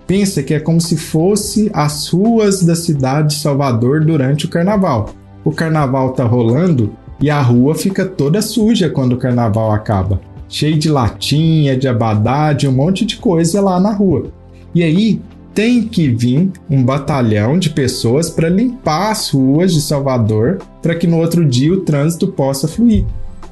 Pensa 0.06 0.42
que 0.42 0.54
é 0.54 0.60
como 0.60 0.80
se 0.80 0.96
fosse 0.96 1.70
as 1.72 2.08
ruas 2.08 2.62
da 2.62 2.76
cidade 2.76 3.34
de 3.34 3.40
Salvador 3.40 4.04
durante 4.04 4.46
o 4.46 4.48
carnaval. 4.48 5.10
O 5.44 5.50
carnaval 5.50 6.12
tá 6.12 6.24
rolando 6.24 6.94
e 7.20 7.30
a 7.30 7.40
rua 7.40 7.74
fica 7.74 8.04
toda 8.04 8.42
suja 8.42 8.88
quando 8.90 9.12
o 9.12 9.18
carnaval 9.18 9.72
acaba 9.72 10.20
cheio 10.48 10.78
de 10.78 10.88
latinha, 10.88 11.76
de 11.76 11.88
abadá, 11.88 12.52
de 12.52 12.68
um 12.68 12.72
monte 12.72 13.04
de 13.04 13.16
coisa 13.16 13.60
lá 13.60 13.80
na 13.80 13.92
rua. 13.92 14.30
E 14.74 14.82
aí 14.82 15.20
tem 15.54 15.82
que 15.82 16.08
vir 16.08 16.50
um 16.68 16.82
batalhão 16.84 17.58
de 17.58 17.70
pessoas 17.70 18.28
para 18.28 18.48
limpar 18.48 19.10
as 19.10 19.30
ruas 19.30 19.72
de 19.72 19.80
Salvador 19.80 20.58
para 20.82 20.94
que 20.94 21.06
no 21.06 21.18
outro 21.18 21.44
dia 21.44 21.72
o 21.72 21.80
trânsito 21.80 22.28
possa 22.28 22.68
fluir. 22.68 23.04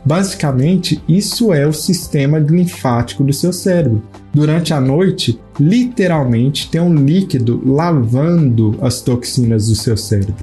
Basicamente, 0.05 1.03
isso 1.09 1.51
é 1.51 1.67
o 1.67 1.73
sistema 1.73 2.39
linfático 2.39 3.25
do 3.25 3.33
seu 3.33 3.55
cérebro. 3.55 4.03
Durante 4.35 4.75
a 4.75 4.81
noite, 4.81 5.41
literalmente 5.59 6.69
tem 6.69 6.79
um 6.79 6.95
líquido 6.95 7.63
lavando 7.65 8.77
as 8.83 9.01
toxinas 9.01 9.69
do 9.69 9.75
seu 9.75 9.97
cérebro. 9.97 10.35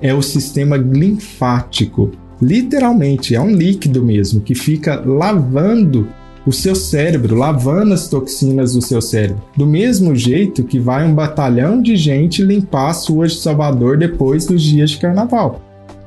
É 0.00 0.14
o 0.14 0.22
sistema 0.22 0.78
linfático 0.78 2.12
literalmente, 2.40 3.34
é 3.34 3.40
um 3.40 3.50
líquido 3.50 4.02
mesmo 4.02 4.40
que 4.40 4.54
fica 4.54 5.00
lavando 5.04 6.08
o 6.46 6.52
seu 6.52 6.74
cérebro, 6.74 7.36
lavando 7.36 7.92
as 7.92 8.08
toxinas 8.08 8.72
do 8.72 8.80
seu 8.80 9.00
cérebro. 9.00 9.42
Do 9.56 9.66
mesmo 9.66 10.16
jeito 10.16 10.64
que 10.64 10.78
vai 10.78 11.06
um 11.06 11.14
batalhão 11.14 11.82
de 11.82 11.96
gente 11.96 12.42
limpar 12.42 12.90
as 12.90 13.06
ruas 13.06 13.32
de 13.32 13.40
Salvador 13.40 13.98
depois 13.98 14.46
dos 14.46 14.62
dias 14.62 14.90
de 14.90 14.98
carnaval. 14.98 15.60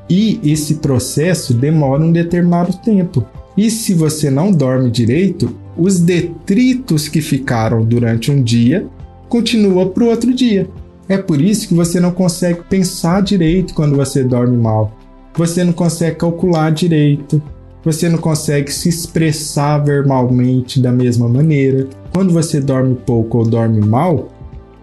E 0.09 0.39
esse 0.43 0.75
processo 0.75 1.53
demora 1.53 2.03
um 2.03 2.11
determinado 2.11 2.73
tempo. 2.77 3.25
E 3.55 3.69
se 3.69 3.93
você 3.93 4.29
não 4.29 4.51
dorme 4.51 4.89
direito, 4.89 5.55
os 5.77 5.99
detritos 5.99 7.07
que 7.07 7.21
ficaram 7.21 7.84
durante 7.84 8.31
um 8.31 8.41
dia 8.41 8.88
continuam 9.29 9.89
para 9.89 10.03
o 10.03 10.07
outro 10.07 10.34
dia. 10.34 10.67
É 11.07 11.17
por 11.17 11.39
isso 11.39 11.67
que 11.67 11.73
você 11.73 11.99
não 11.99 12.11
consegue 12.11 12.61
pensar 12.69 13.21
direito 13.21 13.73
quando 13.73 13.95
você 13.95 14.23
dorme 14.23 14.57
mal 14.57 14.97
você 15.36 15.63
não 15.63 15.73
consegue 15.73 16.17
calcular 16.17 16.71
direito, 16.71 17.41
você 17.84 18.07
não 18.07 18.17
consegue 18.17 18.71
se 18.71 18.88
expressar 18.88 19.79
verbalmente 19.79 20.79
da 20.79 20.91
mesma 20.91 21.27
maneira. 21.27 21.88
Quando 22.13 22.31
você 22.31 22.61
dorme 22.61 22.95
pouco 23.05 23.39
ou 23.39 23.45
dorme 23.45 23.81
mal, 23.81 24.29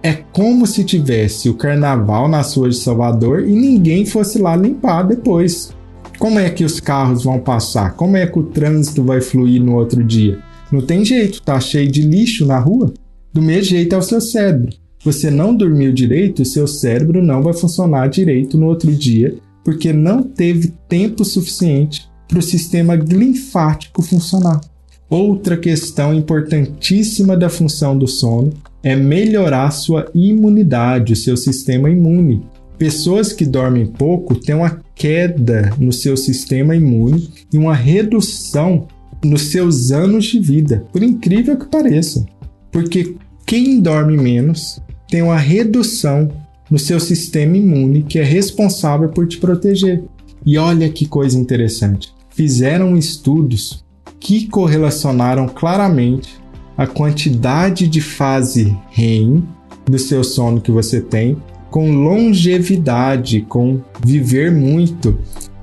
é 0.03 0.12
como 0.12 0.66
se 0.66 0.84
tivesse 0.84 1.48
o 1.48 1.55
carnaval 1.55 2.28
na 2.28 2.42
sua 2.42 2.68
de 2.68 2.76
Salvador 2.76 3.48
e 3.48 3.53
ninguém 3.53 4.05
fosse 4.05 4.38
lá 4.38 4.57
limpar 4.57 5.05
depois. 5.05 5.72
Como 6.18 6.38
é 6.38 6.51
que 6.51 6.64
os 6.64 6.80
carros 6.80 7.24
vão 7.24 7.38
passar? 7.38 7.94
Como 7.94 8.16
é 8.16 8.26
que 8.26 8.38
o 8.38 8.42
trânsito 8.42 9.03
vai 9.03 9.20
fluir 9.20 9.62
no 9.62 9.76
outro 9.76 10.05
dia? 10.05 10.38
Não 10.70 10.82
tem 10.82 11.05
jeito, 11.05 11.42
tá 11.42 11.59
cheio 11.59 11.90
de 11.90 12.03
lixo 12.03 12.44
na 12.44 12.59
rua. 12.59 12.92
Do 13.32 13.40
mesmo 13.40 13.70
jeito 13.70 13.94
é 13.94 13.98
o 13.98 14.03
seu 14.03 14.20
cérebro. 14.20 14.74
Você 15.03 15.30
não 15.30 15.55
dormiu 15.55 15.92
direito, 15.92 16.44
seu 16.44 16.66
cérebro 16.66 17.22
não 17.22 17.42
vai 17.42 17.55
funcionar 17.55 18.09
direito 18.09 18.59
no 18.59 18.66
outro 18.66 18.92
dia 18.92 19.38
porque 19.65 19.93
não 19.93 20.23
teve 20.23 20.75
tempo 20.89 21.25
suficiente 21.25 22.09
para 22.27 22.39
o 22.39 22.43
sistema 22.43 22.95
linfático 22.95 24.03
funcionar. 24.03 24.61
Outra 25.09 25.57
questão 25.57 26.15
importantíssima 26.15 27.37
da 27.37 27.49
função 27.49 27.99
do 27.99 28.07
sono 28.07 28.53
é 28.83 28.95
melhorar 28.95 29.71
sua 29.73 30.09
imunidade, 30.15 31.13
o 31.13 31.17
seu 31.17 31.37
sistema 31.37 31.91
imune. 31.91 32.43
Pessoas 32.79 33.33
que 33.33 33.45
dormem 33.45 33.87
pouco 33.87 34.35
têm 34.37 34.55
uma 34.55 34.81
queda 34.95 35.75
no 35.79 35.93
seu 35.93 36.17
sistema 36.17 36.77
imune 36.77 37.29
e 37.53 37.59
uma 37.59 37.75
redução 37.75 38.87
nos 39.23 39.51
seus 39.51 39.91
anos 39.91 40.27
de 40.27 40.39
vida, 40.39 40.85
por 40.93 41.03
incrível 41.03 41.59
que 41.59 41.67
pareça. 41.67 42.25
Porque 42.71 43.17
quem 43.45 43.81
dorme 43.81 44.17
menos 44.17 44.81
tem 45.09 45.23
uma 45.23 45.37
redução 45.37 46.31
no 46.71 46.79
seu 46.79 47.01
sistema 47.01 47.57
imune 47.57 48.03
que 48.03 48.18
é 48.18 48.23
responsável 48.23 49.09
por 49.09 49.27
te 49.27 49.39
proteger. 49.39 50.05
E 50.47 50.57
olha 50.57 50.89
que 50.89 51.07
coisa 51.07 51.39
interessante. 51.39 52.12
Fizeram 52.31 52.97
estudos 52.97 53.85
que 54.18 54.47
correlacionaram 54.47 55.49
claramente 55.49 56.39
a 56.77 56.87
quantidade 56.87 57.89
de 57.89 58.01
fase 58.01 58.77
REM 58.91 59.43
do 59.85 59.99
seu 59.99 60.23
sono 60.23 60.61
que 60.61 60.71
você 60.71 61.01
tem 61.01 61.37
com 61.71 61.91
longevidade, 61.91 63.43
com 63.43 63.81
viver 64.05 64.51
muito. 64.51 65.18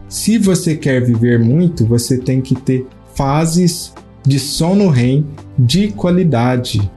Se 0.08 0.38
você 0.38 0.76
quer 0.76 1.04
viver 1.04 1.40
muito, 1.40 1.86
você 1.86 2.18
tem 2.18 2.40
que 2.40 2.56
ter 2.56 2.86
fases 3.14 3.94
de 4.26 4.40
sono 4.40 4.90
REM 4.90 5.26
de 5.58 5.90
qualidade, 5.90 6.90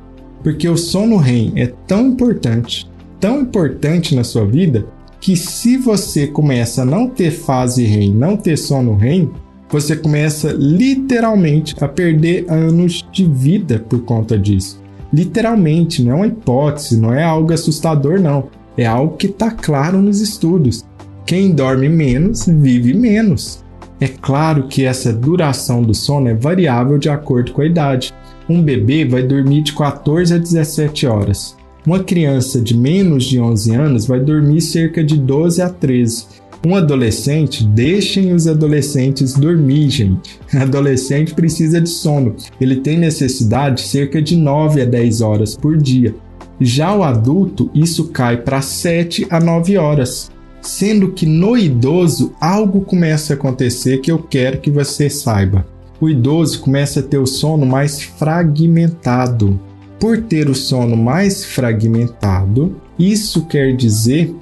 porque 0.42 0.68
o 0.68 0.76
sono 0.76 1.16
REM 1.16 1.52
é 1.56 1.66
tão 1.66 2.08
importante 2.08 2.89
tão 3.20 3.42
importante 3.42 4.16
na 4.16 4.24
sua 4.24 4.46
vida 4.46 4.86
que 5.20 5.36
se 5.36 5.76
você 5.76 6.26
começa 6.26 6.82
a 6.82 6.86
não 6.86 7.06
ter 7.08 7.30
fase 7.30 7.84
REM, 7.84 8.14
não 8.14 8.36
ter 8.36 8.56
sono 8.56 8.96
REM, 8.96 9.30
você 9.68 9.94
começa 9.94 10.52
literalmente 10.52 11.76
a 11.80 11.86
perder 11.86 12.46
anos 12.48 13.06
de 13.12 13.24
vida 13.24 13.78
por 13.78 14.00
conta 14.02 14.36
disso. 14.38 14.80
Literalmente, 15.12 16.02
não 16.02 16.12
é 16.12 16.14
uma 16.16 16.26
hipótese, 16.26 16.96
não 16.96 17.12
é 17.12 17.22
algo 17.22 17.52
assustador, 17.52 18.18
não. 18.18 18.48
É 18.76 18.86
algo 18.86 19.16
que 19.16 19.26
está 19.26 19.50
claro 19.50 20.00
nos 20.00 20.20
estudos. 20.20 20.84
Quem 21.26 21.52
dorme 21.52 21.88
menos 21.88 22.46
vive 22.46 22.94
menos. 22.94 23.62
É 24.00 24.08
claro 24.08 24.66
que 24.66 24.84
essa 24.84 25.12
duração 25.12 25.82
do 25.82 25.94
sono 25.94 26.28
é 26.28 26.34
variável 26.34 26.96
de 26.96 27.10
acordo 27.10 27.52
com 27.52 27.60
a 27.60 27.66
idade. 27.66 28.14
Um 28.48 28.62
bebê 28.62 29.04
vai 29.04 29.22
dormir 29.22 29.62
de 29.62 29.74
14 29.74 30.34
a 30.34 30.38
17 30.38 31.06
horas. 31.06 31.59
Uma 31.86 32.00
criança 32.00 32.60
de 32.60 32.76
menos 32.76 33.24
de 33.24 33.40
11 33.40 33.74
anos 33.74 34.06
vai 34.06 34.20
dormir 34.20 34.60
cerca 34.60 35.02
de 35.02 35.16
12 35.16 35.62
a 35.62 35.68
13. 35.68 36.26
Um 36.66 36.76
adolescente, 36.76 37.64
deixem 37.64 38.34
os 38.34 38.46
adolescentes 38.46 39.32
dormir, 39.32 39.88
gente. 39.88 40.38
Adolescente 40.54 41.34
precisa 41.34 41.80
de 41.80 41.88
sono. 41.88 42.36
Ele 42.60 42.76
tem 42.76 42.98
necessidade 42.98 43.76
de 43.76 43.88
cerca 43.88 44.20
de 44.20 44.36
9 44.36 44.82
a 44.82 44.84
10 44.84 45.22
horas 45.22 45.56
por 45.56 45.78
dia. 45.78 46.14
Já 46.60 46.94
o 46.94 47.02
adulto, 47.02 47.70
isso 47.74 48.08
cai 48.08 48.36
para 48.36 48.60
7 48.60 49.26
a 49.30 49.40
9 49.40 49.78
horas. 49.78 50.30
Sendo 50.60 51.12
que 51.12 51.24
no 51.24 51.56
idoso 51.56 52.34
algo 52.38 52.82
começa 52.82 53.32
a 53.32 53.36
acontecer 53.36 54.02
que 54.02 54.12
eu 54.12 54.18
quero 54.18 54.60
que 54.60 54.70
você 54.70 55.08
saiba. 55.08 55.66
O 55.98 56.10
idoso 56.10 56.60
começa 56.60 57.00
a 57.00 57.02
ter 57.02 57.16
o 57.16 57.26
sono 57.26 57.64
mais 57.64 58.02
fragmentado. 58.02 59.58
Por 60.00 60.22
ter 60.22 60.48
o 60.48 60.54
sono 60.54 60.96
mais 60.96 61.44
fragmentado, 61.44 62.80
isso 62.98 63.44
quer 63.44 63.76
dizer 63.76 64.34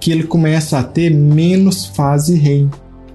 que 0.00 0.10
ele 0.10 0.24
começa 0.24 0.76
a 0.76 0.82
ter 0.82 1.14
menos 1.14 1.86
fase 1.86 2.34
REM, 2.34 2.68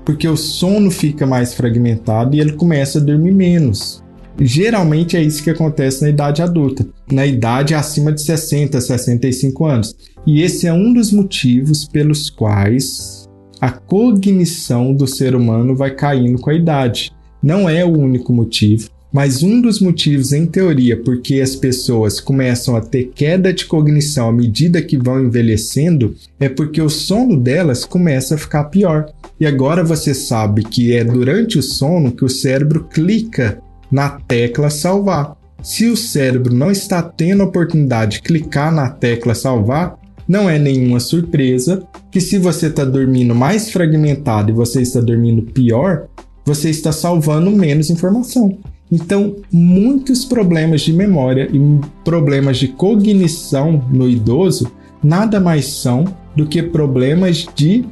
porque 0.05 0.25
o 0.25 0.37
sono 0.37 0.89
fica 0.89 1.27
mais 1.27 1.53
fragmentado 1.53 2.35
e 2.35 2.39
ele 2.39 2.53
começa 2.53 2.99
a 2.99 3.01
dormir 3.01 3.33
menos. 3.33 4.01
Geralmente 4.39 5.17
é 5.17 5.21
isso 5.21 5.43
que 5.43 5.49
acontece 5.49 6.01
na 6.01 6.09
idade 6.09 6.41
adulta, 6.41 6.87
na 7.11 7.25
idade 7.25 7.75
acima 7.75 8.13
de 8.13 8.21
60, 8.21 8.79
65 8.79 9.65
anos. 9.65 9.93
E 10.25 10.41
esse 10.41 10.67
é 10.67 10.73
um 10.73 10.93
dos 10.93 11.11
motivos 11.11 11.85
pelos 11.85 12.29
quais 12.29 13.27
a 13.59 13.69
cognição 13.69 14.93
do 14.93 15.05
ser 15.05 15.35
humano 15.35 15.75
vai 15.75 15.91
caindo 15.91 16.39
com 16.39 16.49
a 16.49 16.55
idade. 16.55 17.11
Não 17.43 17.69
é 17.69 17.83
o 17.83 17.91
único 17.91 18.31
motivo, 18.31 18.89
mas 19.11 19.41
um 19.41 19.59
dos 19.59 19.79
motivos, 19.79 20.31
em 20.31 20.45
teoria, 20.45 20.95
porque 20.95 21.41
as 21.41 21.55
pessoas 21.55 22.19
começam 22.19 22.75
a 22.75 22.81
ter 22.81 23.11
queda 23.15 23.51
de 23.51 23.65
cognição 23.65 24.29
à 24.29 24.31
medida 24.31 24.81
que 24.81 24.97
vão 24.97 25.23
envelhecendo 25.23 26.15
é 26.39 26.47
porque 26.47 26.81
o 26.81 26.89
sono 26.89 27.35
delas 27.35 27.83
começa 27.83 28.35
a 28.35 28.37
ficar 28.37 28.65
pior. 28.65 29.11
E 29.39 29.47
agora 29.47 29.83
você 29.83 30.13
sabe 30.13 30.63
que 30.63 30.95
é 30.95 31.03
durante 31.03 31.57
o 31.57 31.63
sono 31.63 32.11
que 32.11 32.23
o 32.23 32.29
cérebro 32.29 32.83
clica 32.83 33.59
na 33.91 34.09
tecla 34.09 34.69
salvar. 34.69 35.35
Se 35.63 35.87
o 35.87 35.97
cérebro 35.97 36.53
não 36.53 36.71
está 36.71 37.01
tendo 37.01 37.41
a 37.41 37.45
oportunidade 37.45 38.17
de 38.17 38.21
clicar 38.21 38.71
na 38.71 38.89
tecla 38.89 39.33
salvar, 39.33 39.97
não 40.27 40.47
é 40.47 40.59
nenhuma 40.59 40.99
surpresa 40.99 41.83
que 42.11 42.21
se 42.21 42.37
você 42.37 42.67
está 42.67 42.85
dormindo 42.85 43.33
mais 43.33 43.71
fragmentado 43.71 44.51
e 44.51 44.53
você 44.53 44.81
está 44.81 45.01
dormindo 45.01 45.41
pior, 45.41 46.07
você 46.45 46.69
está 46.69 46.91
salvando 46.91 47.49
menos 47.51 47.89
informação. 47.89 48.57
Então, 48.91 49.35
muitos 49.51 50.25
problemas 50.25 50.81
de 50.81 50.91
memória 50.91 51.47
e 51.51 51.59
problemas 52.03 52.57
de 52.57 52.69
cognição 52.69 53.83
no 53.91 54.09
idoso 54.09 54.71
nada 55.03 55.39
mais 55.39 55.65
são 55.65 56.05
do 56.35 56.47
que 56.47 56.63
problemas 56.63 57.47
de 57.55 57.85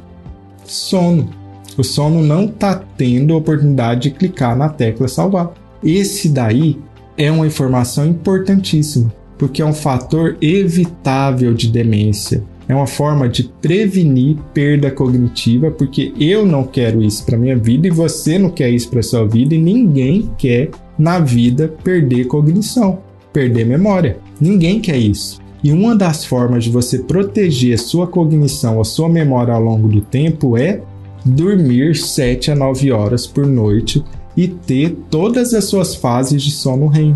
sono. 0.65 1.29
O 1.77 1.83
sono 1.83 2.23
não 2.23 2.45
está 2.45 2.75
tendo 2.75 3.33
a 3.33 3.37
oportunidade 3.37 4.09
de 4.09 4.11
clicar 4.11 4.57
na 4.57 4.69
tecla 4.69 5.07
salvar. 5.07 5.53
Esse 5.83 6.29
daí 6.29 6.79
é 7.15 7.31
uma 7.31 7.45
informação 7.45 8.07
importantíssima, 8.07 9.13
porque 9.37 9.61
é 9.61 9.65
um 9.65 9.73
fator 9.73 10.35
evitável 10.41 11.53
de 11.53 11.69
demência. 11.69 12.43
É 12.67 12.75
uma 12.75 12.87
forma 12.87 13.29
de 13.29 13.43
prevenir 13.61 14.37
perda 14.53 14.91
cognitiva, 14.91 15.71
porque 15.71 16.11
eu 16.19 16.45
não 16.45 16.63
quero 16.63 17.01
isso 17.01 17.25
para 17.25 17.37
minha 17.37 17.55
vida 17.55 17.87
e 17.87 17.91
você 17.91 18.37
não 18.37 18.49
quer 18.49 18.69
isso 18.69 18.89
para 18.89 19.01
sua 19.01 19.25
vida 19.25 19.55
e 19.55 19.57
ninguém 19.57 20.29
quer 20.37 20.69
na 20.97 21.19
vida 21.19 21.73
perder 21.83 22.25
cognição, 22.25 22.99
perder 23.31 23.65
memória. 23.65 24.17
Ninguém 24.39 24.79
quer 24.79 24.97
isso. 24.97 25.39
E 25.63 25.71
uma 25.71 25.95
das 25.95 26.23
formas 26.23 26.63
de 26.63 26.69
você 26.69 26.99
proteger 26.99 27.75
a 27.75 27.77
sua 27.77 28.07
cognição, 28.07 28.79
a 28.79 28.83
sua 28.83 29.09
memória 29.09 29.53
ao 29.53 29.61
longo 29.61 29.87
do 29.87 30.01
tempo 30.01 30.57
é 30.57 30.81
dormir 31.25 31.95
7 31.95 32.51
a 32.51 32.55
9 32.55 32.91
horas 32.91 33.27
por 33.27 33.45
noite 33.45 34.03
e 34.35 34.47
ter 34.47 34.97
todas 35.09 35.53
as 35.53 35.65
suas 35.65 35.95
fases 35.95 36.41
de 36.43 36.51
sono 36.51 36.87
REM. 36.87 37.15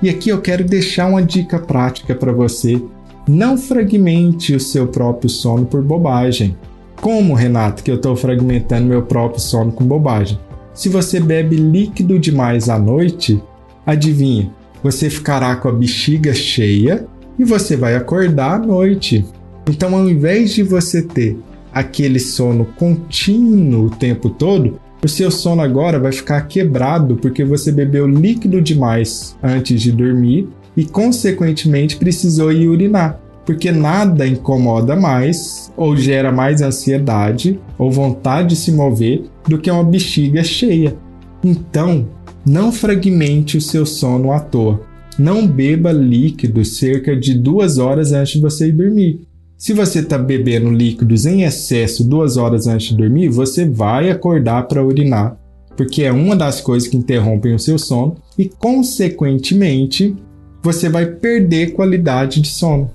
E 0.00 0.08
aqui 0.08 0.30
eu 0.30 0.40
quero 0.40 0.64
deixar 0.64 1.08
uma 1.08 1.22
dica 1.22 1.58
prática 1.58 2.14
para 2.14 2.32
você. 2.32 2.80
Não 3.28 3.56
fragmente 3.56 4.54
o 4.54 4.60
seu 4.60 4.86
próprio 4.86 5.28
sono 5.28 5.64
por 5.64 5.82
bobagem. 5.82 6.56
Como, 7.00 7.34
Renato, 7.34 7.82
que 7.82 7.90
eu 7.90 7.96
estou 7.96 8.14
fragmentando 8.14 8.86
meu 8.86 9.02
próprio 9.02 9.40
sono 9.40 9.72
com 9.72 9.84
bobagem? 9.84 10.38
Se 10.74 10.88
você 10.88 11.20
bebe 11.20 11.56
líquido 11.56 12.18
demais 12.18 12.68
à 12.68 12.78
noite, 12.78 13.42
adivinha, 13.84 14.50
você 14.82 15.10
ficará 15.10 15.54
com 15.56 15.68
a 15.68 15.72
bexiga 15.72 16.32
cheia 16.32 17.06
e 17.38 17.44
você 17.44 17.76
vai 17.76 17.94
acordar 17.94 18.54
à 18.54 18.58
noite. 18.58 19.24
Então, 19.68 19.94
ao 19.94 20.08
invés 20.08 20.52
de 20.52 20.62
você 20.62 21.02
ter 21.02 21.38
aquele 21.72 22.18
sono 22.18 22.64
contínuo 22.64 23.86
o 23.86 23.90
tempo 23.90 24.28
todo, 24.30 24.80
o 25.04 25.08
seu 25.08 25.30
sono 25.30 25.62
agora 25.62 25.98
vai 25.98 26.12
ficar 26.12 26.40
quebrado 26.42 27.16
porque 27.16 27.44
você 27.44 27.70
bebeu 27.70 28.06
líquido 28.06 28.60
demais 28.60 29.36
antes 29.42 29.80
de 29.80 29.92
dormir 29.92 30.48
e, 30.76 30.84
consequentemente, 30.84 31.96
precisou 31.96 32.50
ir 32.50 32.68
urinar. 32.68 33.20
Porque 33.44 33.72
nada 33.72 34.26
incomoda 34.26 34.94
mais 34.94 35.72
ou 35.76 35.96
gera 35.96 36.30
mais 36.30 36.62
ansiedade 36.62 37.58
ou 37.76 37.90
vontade 37.90 38.50
de 38.50 38.56
se 38.56 38.72
mover 38.72 39.24
do 39.48 39.58
que 39.58 39.70
uma 39.70 39.82
bexiga 39.82 40.44
cheia. 40.44 40.96
Então, 41.42 42.06
não 42.46 42.70
fragmente 42.72 43.56
o 43.56 43.60
seu 43.60 43.84
sono 43.84 44.32
à 44.32 44.40
toa. 44.40 44.80
Não 45.18 45.46
beba 45.46 45.92
líquido 45.92 46.64
cerca 46.64 47.16
de 47.16 47.34
duas 47.34 47.78
horas 47.78 48.12
antes 48.12 48.34
de 48.34 48.40
você 48.40 48.68
ir 48.68 48.72
dormir. 48.72 49.20
Se 49.58 49.72
você 49.72 50.00
está 50.00 50.18
bebendo 50.18 50.70
líquidos 50.70 51.24
em 51.24 51.42
excesso 51.42 52.02
duas 52.02 52.36
horas 52.36 52.66
antes 52.66 52.88
de 52.88 52.96
dormir, 52.96 53.28
você 53.28 53.64
vai 53.68 54.10
acordar 54.10 54.66
para 54.66 54.84
urinar, 54.84 55.36
porque 55.76 56.02
é 56.02 56.10
uma 56.10 56.34
das 56.34 56.60
coisas 56.60 56.88
que 56.88 56.96
interrompem 56.96 57.54
o 57.54 57.60
seu 57.60 57.78
sono 57.78 58.16
e, 58.36 58.46
consequentemente, 58.46 60.16
você 60.62 60.88
vai 60.88 61.06
perder 61.06 61.74
qualidade 61.74 62.40
de 62.40 62.48
sono. 62.48 62.90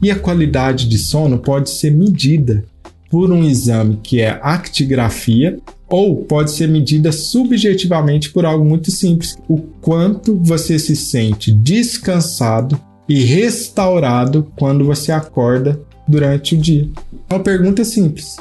E 0.00 0.10
a 0.10 0.18
qualidade 0.18 0.88
de 0.88 0.98
sono 0.98 1.38
pode 1.38 1.70
ser 1.70 1.90
medida 1.90 2.64
por 3.10 3.32
um 3.32 3.42
exame 3.42 3.98
que 4.02 4.20
é 4.20 4.38
actigrafia 4.42 5.58
ou 5.88 6.16
pode 6.16 6.50
ser 6.50 6.68
medida 6.68 7.10
subjetivamente 7.10 8.30
por 8.30 8.44
algo 8.44 8.64
muito 8.64 8.90
simples: 8.90 9.36
o 9.48 9.58
quanto 9.80 10.36
você 10.36 10.78
se 10.78 10.94
sente 10.94 11.52
descansado 11.52 12.78
e 13.08 13.24
restaurado 13.24 14.52
quando 14.56 14.84
você 14.84 15.10
acorda 15.10 15.80
durante 16.06 16.54
o 16.54 16.58
dia. 16.58 16.88
Uma 17.30 17.40
pergunta 17.40 17.84
simples. 17.84 18.36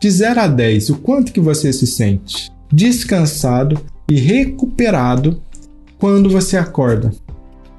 De 0.00 0.10
0 0.10 0.40
a 0.40 0.46
10, 0.48 0.90
o 0.90 0.96
quanto 0.96 1.32
que 1.32 1.40
você 1.40 1.72
se 1.72 1.86
sente 1.86 2.50
descansado 2.72 3.80
e 4.10 4.18
recuperado 4.18 5.40
quando 5.98 6.28
você 6.28 6.56
acorda 6.56 7.12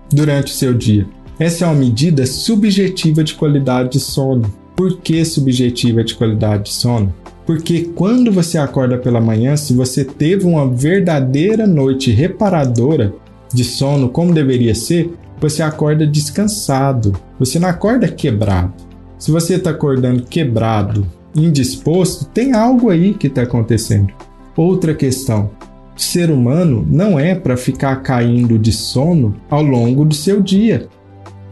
durante 0.09 0.51
o 0.51 0.55
seu 0.55 0.73
dia? 0.73 1.05
Essa 1.39 1.65
é 1.65 1.67
uma 1.67 1.75
medida 1.75 2.25
subjetiva 2.27 3.23
de 3.23 3.33
qualidade 3.33 3.93
de 3.93 3.99
sono. 3.99 4.53
Por 4.75 4.97
que 4.97 5.23
subjetiva 5.25 6.03
de 6.03 6.15
qualidade 6.15 6.65
de 6.65 6.73
sono? 6.73 7.13
Porque 7.45 7.89
quando 7.95 8.31
você 8.31 8.57
acorda 8.57 8.97
pela 8.97 9.19
manhã, 9.19 9.57
se 9.57 9.73
você 9.73 10.05
teve 10.05 10.45
uma 10.45 10.69
verdadeira 10.69 11.65
noite 11.65 12.11
reparadora 12.11 13.13
de 13.53 13.63
sono 13.63 14.09
como 14.09 14.33
deveria 14.33 14.75
ser, 14.75 15.11
você 15.41 15.61
acorda 15.61 16.07
descansado. 16.07 17.13
Você 17.39 17.59
não 17.59 17.67
acorda 17.67 18.07
quebrado. 18.07 18.73
Se 19.17 19.31
você 19.31 19.55
está 19.55 19.71
acordando 19.71 20.23
quebrado, 20.23 21.05
indisposto, 21.35 22.25
tem 22.25 22.53
algo 22.53 22.89
aí 22.89 23.13
que 23.13 23.27
está 23.27 23.41
acontecendo. 23.41 24.13
Outra 24.55 24.93
questão: 24.93 25.49
o 25.97 26.01
ser 26.01 26.29
humano 26.29 26.85
não 26.89 27.19
é 27.19 27.35
para 27.35 27.57
ficar 27.57 27.97
caindo 27.97 28.57
de 28.57 28.71
sono 28.71 29.35
ao 29.49 29.63
longo 29.63 30.05
do 30.05 30.13
seu 30.13 30.41
dia. 30.41 30.87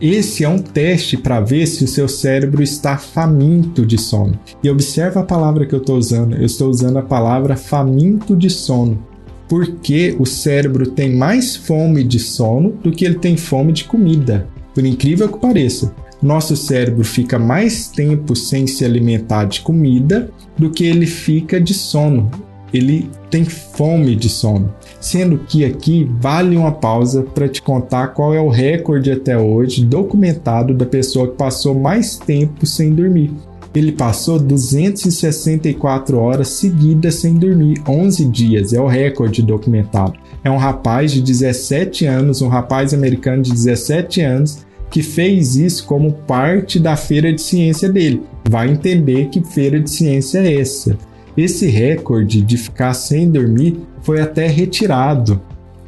Esse 0.02 0.44
é 0.44 0.50
um 0.50 0.58
teste 0.58 1.16
para 1.16 1.40
ver 1.40 1.68
se 1.68 1.84
o 1.84 1.88
seu 1.88 2.08
cérebro 2.08 2.64
está 2.64 2.98
faminto 2.98 3.86
de 3.86 4.00
sono. 4.00 4.34
E 4.64 4.70
observa 4.70 5.20
a 5.20 5.24
palavra 5.24 5.64
que 5.64 5.76
eu 5.76 5.80
estou 5.80 5.96
usando. 5.96 6.36
Eu 6.36 6.46
estou 6.46 6.72
usando 6.72 6.98
a 6.98 7.04
palavra 7.04 7.56
faminto 7.56 8.36
de 8.36 8.50
sono. 8.50 9.06
Porque 9.48 10.16
o 10.18 10.26
cérebro 10.26 10.90
tem 10.90 11.16
mais 11.16 11.56
fome 11.56 12.04
de 12.04 12.18
sono 12.18 12.72
do 12.84 12.92
que 12.92 13.06
ele 13.06 13.20
tem 13.20 13.38
fome 13.38 13.72
de 13.72 13.84
comida. 13.84 14.48
Por 14.74 14.84
incrível 14.84 15.30
que 15.30 15.38
pareça, 15.38 15.94
nosso 16.20 16.56
cérebro 16.56 17.04
fica 17.04 17.38
mais 17.38 17.88
tempo 17.88 18.36
sem 18.36 18.66
se 18.66 18.84
alimentar 18.84 19.46
de 19.46 19.62
comida 19.62 20.32
do 20.58 20.72
que 20.72 20.84
ele 20.84 21.06
fica 21.06 21.62
de 21.62 21.76
sono 21.76 22.32
ele 22.74 23.10
tem 23.30 23.44
fome 23.44 24.16
de 24.16 24.30
sono. 24.30 24.74
Sendo 25.00 25.40
que 25.40 25.66
aqui 25.66 26.10
vale 26.20 26.56
uma 26.56 26.72
pausa 26.72 27.24
para 27.24 27.48
te 27.48 27.62
contar 27.62 28.10
qual 28.10 28.34
é 28.34 28.40
o 28.40 28.50
recorde 28.50 29.12
até 29.12 29.38
hoje 29.38 29.84
documentado 29.84 30.74
da 30.74 30.86
pessoa 30.86 31.28
que 31.28 31.38
passou 31.38 31.74
mais 31.74 32.18
tempo 32.18 32.66
sem 32.66 32.94
dormir. 32.94 33.32
Ele 33.74 33.94
passou 33.94 34.38
264 34.38 36.18
horas 36.18 36.50
seguidas 36.50 37.16
sem 37.16 37.36
dormir, 37.36 37.82
11 37.88 38.26
dias, 38.26 38.74
é 38.74 38.82
o 38.82 38.88
recorde 38.88 39.42
documentado. 39.42 40.14
É 40.44 40.52
um 40.52 40.58
rapaz 40.58 41.12
de 41.12 41.22
17 41.22 42.06
anos, 42.06 42.42
um 42.42 42.50
rapaz 42.50 42.94
americano 42.94 43.42
de 43.42 43.52
17 43.52 44.22
anos, 44.22 44.66
que 44.90 45.02
fez 45.02 45.56
isso 45.56 45.86
como 45.86 46.12
parte 46.12 46.78
da 46.78 46.98
feira 46.98 47.32
de 47.32 47.42
ciência 47.42 47.90
dele. 47.90 48.22
Vai 48.50 48.70
entender 48.70 49.30
que 49.30 49.42
feira 49.42 49.80
de 49.80 49.90
ciência 49.90 50.40
é 50.40 50.60
essa. 50.60 50.98
Esse 51.36 51.68
recorde 51.68 52.42
de 52.42 52.58
ficar 52.58 52.94
sem 52.94 53.30
dormir 53.30 53.80
foi 54.02 54.22
até 54.22 54.48
retirado 54.48 55.42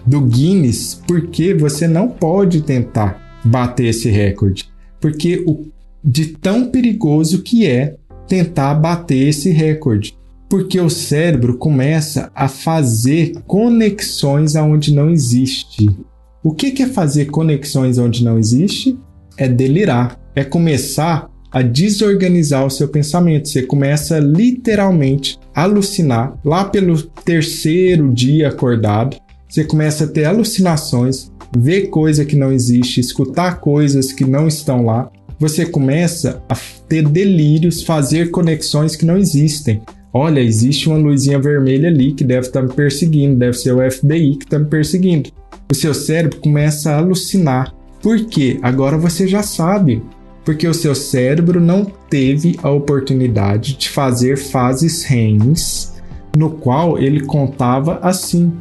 do 0.06 0.22
Guinness 0.22 1.02
porque 1.08 1.54
você 1.54 1.88
não 1.88 2.10
pode 2.10 2.62
tentar 2.62 3.42
bater 3.44 3.88
esse 3.88 4.10
recorde, 4.10 4.70
porque 5.00 5.44
o 5.46 5.68
de 6.04 6.28
tão 6.28 6.68
perigoso 6.68 7.42
que 7.42 7.66
é 7.66 7.96
tentar 8.28 8.74
bater 8.76 9.30
esse 9.30 9.50
recorde, 9.50 10.18
porque 10.50 10.80
o 10.80 10.90
cérebro 10.90 11.58
começa 11.58 12.30
a 12.36 12.48
fazer 12.48 13.34
conexões 13.48 14.56
aonde 14.56 14.94
não 14.94 15.10
existe. 15.10 15.90
O 16.44 16.54
que 16.54 16.84
é 16.84 16.88
fazer 16.88 17.26
conexões 17.28 17.98
onde 17.98 18.24
não 18.24 18.38
existe? 18.38 18.98
É 19.38 19.48
delirar, 19.48 20.20
é 20.36 20.44
começar 20.44 21.30
a 21.54 21.62
desorganizar 21.62 22.66
o 22.66 22.70
seu 22.72 22.88
pensamento. 22.88 23.48
Você 23.48 23.62
começa 23.62 24.18
literalmente 24.18 25.40
a 25.54 25.64
alucinar 25.64 26.36
lá 26.44 26.66
pelo 26.66 27.00
terceiro 27.02 28.12
dia 28.12 28.50
acordado. 28.50 29.16
Você 29.48 29.64
começa 29.64 30.06
a 30.06 30.08
ter 30.08 30.26
alucinações, 30.26 31.32
ver 31.56 31.90
coisa 31.90 32.26
que 32.26 32.36
não 32.36 32.52
existe, 32.52 33.00
escutar 33.00 33.60
coisas 33.60 34.12
que 34.12 34.26
não 34.26 34.48
estão 34.48 34.84
lá. 34.84 35.12
Você 35.40 35.64
começa 35.64 36.42
a 36.50 36.56
ter 36.90 37.08
delírios, 37.08 37.84
fazer 37.84 38.32
conexões 38.32 38.96
que 38.96 39.06
não 39.06 39.18
existem. 39.18 39.80
Olha, 40.12 40.40
existe 40.40 40.88
uma 40.88 40.98
luzinha 40.98 41.40
vermelha 41.40 41.90
ali 41.90 42.14
que 42.14 42.24
deve 42.24 42.48
estar 42.48 42.64
me 42.64 42.74
perseguindo, 42.74 43.36
deve 43.36 43.54
ser 43.54 43.74
o 43.74 43.92
FBI 43.92 44.38
que 44.38 44.46
está 44.46 44.58
me 44.58 44.66
perseguindo. 44.66 45.30
O 45.72 45.76
seu 45.76 45.94
cérebro 45.94 46.40
começa 46.40 46.92
a 46.92 46.98
alucinar. 46.98 47.74
Por 48.02 48.26
quê? 48.26 48.60
Agora 48.62 48.98
você 48.98 49.28
já 49.28 49.44
sabe 49.44 50.02
porque 50.44 50.68
o 50.68 50.74
seu 50.74 50.94
cérebro 50.94 51.60
não 51.60 51.86
teve 52.10 52.58
a 52.62 52.70
oportunidade 52.70 53.76
de 53.76 53.90
fazer 53.90 54.38
fases 54.38 55.04
REMs, 55.04 55.94
no 56.36 56.50
qual 56.50 56.98
ele 56.98 57.22
contava 57.22 58.00
assim: 58.02 58.52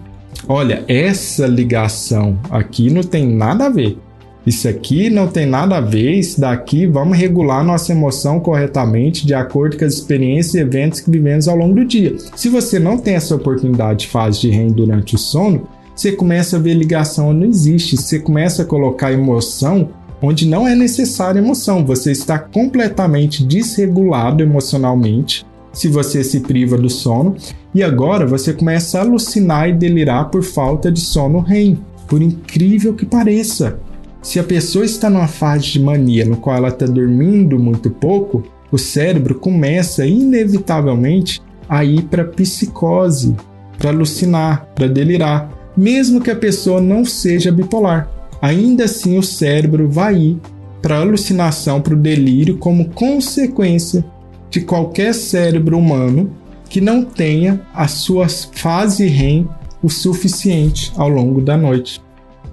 olha, 0.48 0.84
essa 0.86 1.46
ligação 1.46 2.38
aqui 2.50 2.90
não 2.90 3.02
tem 3.02 3.26
nada 3.26 3.66
a 3.66 3.70
ver. 3.70 3.98
Isso 4.44 4.68
aqui 4.68 5.08
não 5.08 5.28
tem 5.28 5.46
nada 5.46 5.76
a 5.76 5.80
ver, 5.80 6.14
isso 6.14 6.40
daqui 6.40 6.84
vamos 6.84 7.16
regular 7.16 7.64
nossa 7.64 7.92
emoção 7.92 8.40
corretamente 8.40 9.24
de 9.24 9.34
acordo 9.34 9.78
com 9.78 9.84
as 9.84 9.94
experiências 9.94 10.54
e 10.54 10.58
eventos 10.58 10.98
que 10.98 11.10
vivemos 11.10 11.46
ao 11.46 11.56
longo 11.56 11.76
do 11.76 11.84
dia. 11.84 12.16
Se 12.34 12.48
você 12.48 12.80
não 12.80 12.98
tem 12.98 13.14
essa 13.14 13.36
oportunidade 13.36 14.00
de 14.00 14.08
fase 14.08 14.40
de 14.40 14.50
REM 14.50 14.72
durante 14.72 15.14
o 15.14 15.18
sono, 15.18 15.68
você 15.94 16.10
começa 16.10 16.56
a 16.56 16.58
ver 16.58 16.74
ligação 16.74 17.32
não 17.32 17.46
existe, 17.46 17.96
você 17.96 18.18
começa 18.18 18.62
a 18.62 18.66
colocar 18.66 19.12
emoção 19.12 19.90
onde 20.22 20.46
não 20.46 20.66
é 20.66 20.74
necessária 20.74 21.40
emoção, 21.40 21.84
você 21.84 22.12
está 22.12 22.38
completamente 22.38 23.44
desregulado 23.44 24.42
emocionalmente 24.42 25.44
se 25.72 25.88
você 25.88 26.22
se 26.22 26.40
priva 26.40 26.78
do 26.78 26.88
sono 26.88 27.34
e 27.74 27.82
agora 27.82 28.26
você 28.26 28.52
começa 28.52 28.98
a 28.98 29.02
alucinar 29.02 29.68
e 29.68 29.72
delirar 29.72 30.30
por 30.30 30.42
falta 30.42 30.92
de 30.92 31.00
sono 31.00 31.40
REM, 31.40 31.78
por 32.06 32.22
incrível 32.22 32.94
que 32.94 33.06
pareça. 33.06 33.80
Se 34.22 34.38
a 34.38 34.44
pessoa 34.44 34.84
está 34.84 35.10
numa 35.10 35.26
fase 35.26 35.72
de 35.72 35.80
mania 35.80 36.24
no 36.24 36.36
qual 36.36 36.56
ela 36.56 36.68
está 36.68 36.86
dormindo 36.86 37.58
muito 37.58 37.90
pouco, 37.90 38.44
o 38.70 38.78
cérebro 38.78 39.34
começa 39.34 40.06
inevitavelmente 40.06 41.42
a 41.68 41.84
ir 41.84 42.02
para 42.02 42.24
psicose, 42.24 43.34
para 43.78 43.90
alucinar, 43.90 44.68
para 44.74 44.86
delirar, 44.86 45.50
mesmo 45.76 46.20
que 46.20 46.30
a 46.30 46.36
pessoa 46.36 46.80
não 46.80 47.04
seja 47.04 47.50
bipolar. 47.50 48.21
Ainda 48.42 48.84
assim, 48.84 49.16
o 49.16 49.22
cérebro 49.22 49.88
vai 49.88 50.16
ir 50.16 50.40
para 50.82 50.98
alucinação, 50.98 51.80
para 51.80 51.94
o 51.94 51.98
delírio, 51.98 52.58
como 52.58 52.90
consequência 52.90 54.04
de 54.50 54.60
qualquer 54.62 55.14
cérebro 55.14 55.78
humano 55.78 56.32
que 56.68 56.80
não 56.80 57.04
tenha 57.04 57.60
a 57.72 57.86
sua 57.86 58.28
fase 58.28 59.06
REM 59.06 59.48
o 59.80 59.88
suficiente 59.88 60.92
ao 60.96 61.08
longo 61.08 61.40
da 61.40 61.56
noite 61.56 62.02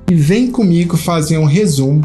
e 0.10 0.16
vem 0.16 0.52
comigo 0.52 0.98
fazer 0.98 1.38
um 1.38 1.46
resumo 1.46 2.04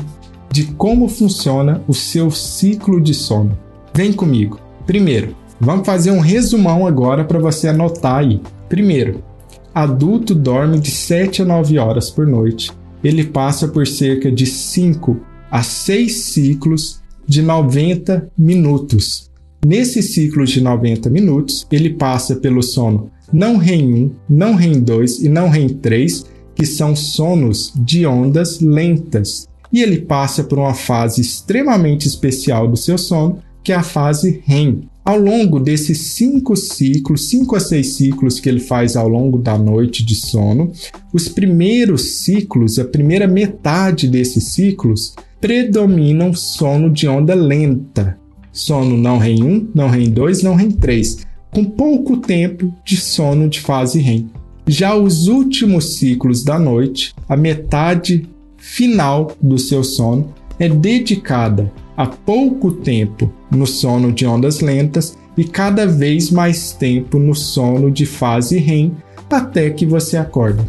de 0.51 0.64
como 0.64 1.09
funciona 1.09 1.82
o 1.89 1.95
seu 1.95 2.30
ciclo 2.30 3.01
de 3.01 3.14
sono. 3.14 3.59
Vem 3.95 4.12
comigo. 4.12 4.61
Primeiro, 4.87 5.35
vamos 5.59 5.87
fazer 5.87 6.11
um 6.11 6.20
resumão 6.20 6.87
agora 6.87 7.24
para 7.24 7.39
você 7.39 7.68
anotar 7.68 8.16
aí. 8.16 8.41
Primeiro, 8.68 9.22
adulto 9.74 10.35
dorme 10.35 10.78
de 10.78 10.91
7 10.91 11.43
a 11.43 11.45
9 11.45 11.78
horas 11.78 12.11
por 12.11 12.26
noite. 12.26 12.70
Ele 13.05 13.24
passa 13.24 13.68
por 13.68 13.86
cerca 13.86 14.32
de 14.32 14.46
5 14.46 15.20
a 15.50 15.62
6 15.62 16.12
ciclos 16.12 17.00
de 17.26 17.42
90 17.42 18.30
minutos. 18.36 19.30
Nesse 19.64 20.02
ciclo 20.02 20.44
de 20.44 20.61
90 20.61 21.09
minutos, 21.11 21.66
ele 21.70 21.90
passa 21.90 22.36
pelo 22.36 22.62
sono 22.62 23.12
não 23.32 23.57
REM 23.57 23.94
1, 23.94 24.11
não 24.28 24.55
REM 24.55 24.80
2 24.80 25.22
e 25.22 25.28
não 25.28 25.48
REM 25.48 25.68
3, 25.68 26.24
que 26.55 26.64
são 26.64 26.94
sonos 26.94 27.72
de 27.76 28.07
ondas 28.07 28.61
lentas. 28.61 29.48
E 29.72 29.82
ele 29.82 30.02
passa 30.02 30.44
por 30.44 30.59
uma 30.59 30.74
fase 30.74 31.20
extremamente 31.20 32.07
especial 32.07 32.68
do 32.68 32.76
seu 32.76 32.96
sono, 32.96 33.40
que 33.62 33.72
é 33.72 33.74
a 33.74 33.82
fase 33.82 34.42
REM. 34.46 34.88
Ao 35.05 35.18
longo 35.18 35.61
desses 35.61 36.12
cinco 36.12 36.57
ciclos, 36.57 37.28
cinco 37.28 37.55
a 37.55 37.61
seis 37.61 37.88
ciclos 37.88 38.40
que 38.40 38.48
ele 38.48 38.59
faz 38.59 38.96
ao 38.96 39.07
longo 39.07 39.36
da 39.36 39.59
noite 39.59 40.02
de 40.02 40.14
sono, 40.14 40.72
os 41.12 41.28
primeiros 41.28 42.22
ciclos, 42.22 42.78
a 42.78 42.86
primeira 42.86 43.26
metade 43.26 44.09
desses 44.09 44.52
ciclos, 44.52 45.14
predominam 45.38 46.32
sono 46.32 46.90
de 46.90 47.07
onda 47.07 47.34
lenta. 47.34 48.18
Sono 48.50 48.96
não 48.96 49.18
REM 49.18 49.42
1, 49.42 49.68
não 49.74 49.90
REM 49.90 50.11
2, 50.11 50.42
não 50.42 50.55
REM 50.55 50.70
3, 50.70 51.18
com 51.50 51.64
pouco 51.64 52.16
tempo 52.16 52.72
de 52.82 52.96
sono 52.96 53.46
de 53.46 53.61
fase 53.61 54.00
REM. 54.00 54.30
Já 54.66 54.94
os 54.94 55.28
últimos 55.28 55.98
ciclos 55.98 56.42
da 56.42 56.59
noite, 56.59 57.14
a 57.28 57.36
metade 57.36 58.26
final 58.57 59.36
do 59.42 59.59
seu 59.59 59.84
sono, 59.84 60.32
é 60.59 60.68
dedicada 60.68 61.72
a 61.96 62.07
pouco 62.07 62.72
tempo 62.72 63.30
no 63.50 63.66
sono 63.66 64.12
de 64.12 64.26
ondas 64.26 64.61
lentas 64.61 65.16
e 65.36 65.44
cada 65.44 65.86
vez 65.86 66.30
mais 66.30 66.72
tempo 66.72 67.18
no 67.18 67.34
sono 67.34 67.90
de 67.90 68.07
fase 68.07 68.59
REM 68.59 68.92
até 69.30 69.70
que 69.70 69.84
você 69.84 70.16
acorda. 70.16 70.64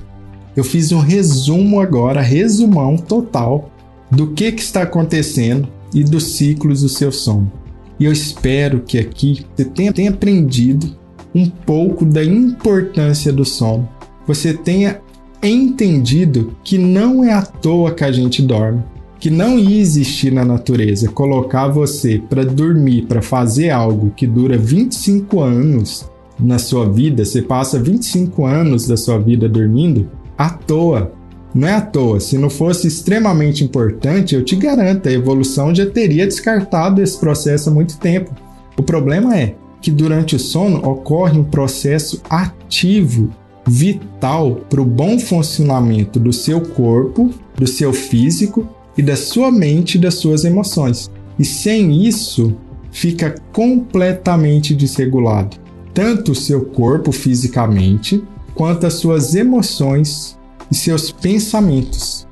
Eu 0.56 0.64
fiz 0.64 0.92
um 0.92 1.00
resumo 1.00 1.80
agora, 1.80 2.22
resumão 2.22 2.98
total 2.98 3.70
do 4.10 4.28
que, 4.28 4.52
que 4.52 4.62
está 4.62 4.84
acontecendo 4.84 5.68
e 5.94 6.04
dos 6.04 6.36
ciclos 6.36 6.82
do 6.82 6.90
seu 6.90 7.12
sono. 7.12 7.52
E 8.00 8.06
eu 8.06 8.12
espero 8.12 8.82
que 8.82 8.98
aqui 8.98 9.46
você 9.56 9.66
tenha, 9.66 9.94
tenha 9.94 10.10
aprendido 10.10 10.96
um 11.34 11.50
pouco 11.50 12.06
da 12.06 12.24
importância 12.24 13.32
do 13.32 13.46
sono. 13.46 13.88
Você 14.26 14.54
tenha 14.54 15.00
entendido 15.44 16.56
que 16.64 16.78
não 16.78 17.24
é 17.24 17.34
à 17.34 17.42
toa 17.42 17.94
que 17.94 18.04
a 18.04 18.12
gente 18.12 18.42
dorme, 18.42 18.84
que 19.20 19.30
não 19.30 19.58
ia 19.58 19.80
existir 19.80 20.32
na 20.32 20.46
natureza 20.46 21.10
colocar 21.10 21.68
você 21.68 22.22
para 22.30 22.44
dormir, 22.46 23.04
para 23.04 23.22
fazer 23.22 23.70
algo 23.70 24.12
que 24.16 24.28
dura 24.28 24.58
25 24.58 25.40
anos 25.42 26.10
na 26.40 26.60
sua 26.60 26.90
vida, 26.90 27.24
você 27.24 27.42
passa 27.42 27.80
25 27.80 28.46
anos 28.46 28.88
da 28.88 28.98
sua 28.98 29.18
vida 29.18 29.48
dormindo 29.48 30.10
à 30.38 30.50
toa. 30.50 31.14
Não 31.54 31.68
é 31.68 31.76
à 31.76 31.82
toa, 31.82 32.20
se 32.20 32.38
não 32.38 32.50
fosse 32.50 32.88
extremamente 32.88 33.64
importante, 33.64 34.36
eu 34.36 34.44
te 34.44 34.58
garanto, 34.58 35.08
a 35.08 35.12
evolução 35.12 35.74
já 35.74 35.86
teria 35.86 36.28
descartado 36.28 37.02
esse 37.02 37.18
processo 37.18 37.70
há 37.70 37.74
muito 37.74 37.98
tempo. 37.98 38.36
O 38.78 38.84
problema 38.84 39.38
é, 39.38 39.56
que 39.82 39.90
durante 39.90 40.36
o 40.36 40.40
sono 40.40 40.86
ocorre 40.86 41.40
um 41.40 41.44
processo 41.46 42.22
ativo, 42.30 43.30
vital 43.66 44.62
para 44.70 44.82
o 44.82 44.86
bom 44.86 45.18
funcionamento 45.18 46.20
do 46.20 46.34
seu 46.34 46.60
corpo, 46.60 47.32
do 47.56 47.66
seu 47.66 47.94
físico 47.94 48.68
e 48.98 49.02
da 49.02 49.16
sua 49.16 49.52
mente 49.52 49.96
e 49.96 50.02
das 50.02 50.16
suas 50.16 50.44
emoções. 50.46 51.10
E 51.38 51.46
sem 51.46 52.06
isso, 52.06 52.56
fica 52.92 53.36
completamente 53.52 54.74
desregulado, 54.74 55.58
tanto 55.94 56.32
o 56.32 56.36
seu 56.36 56.66
corpo 56.66 57.12
fisicamente, 57.12 58.24
quanto 58.54 58.86
as 58.86 58.94
suas 58.96 59.36
emoções 59.36 60.38
e 60.72 60.76
seus 60.76 61.12
pensamentos. 61.12 62.26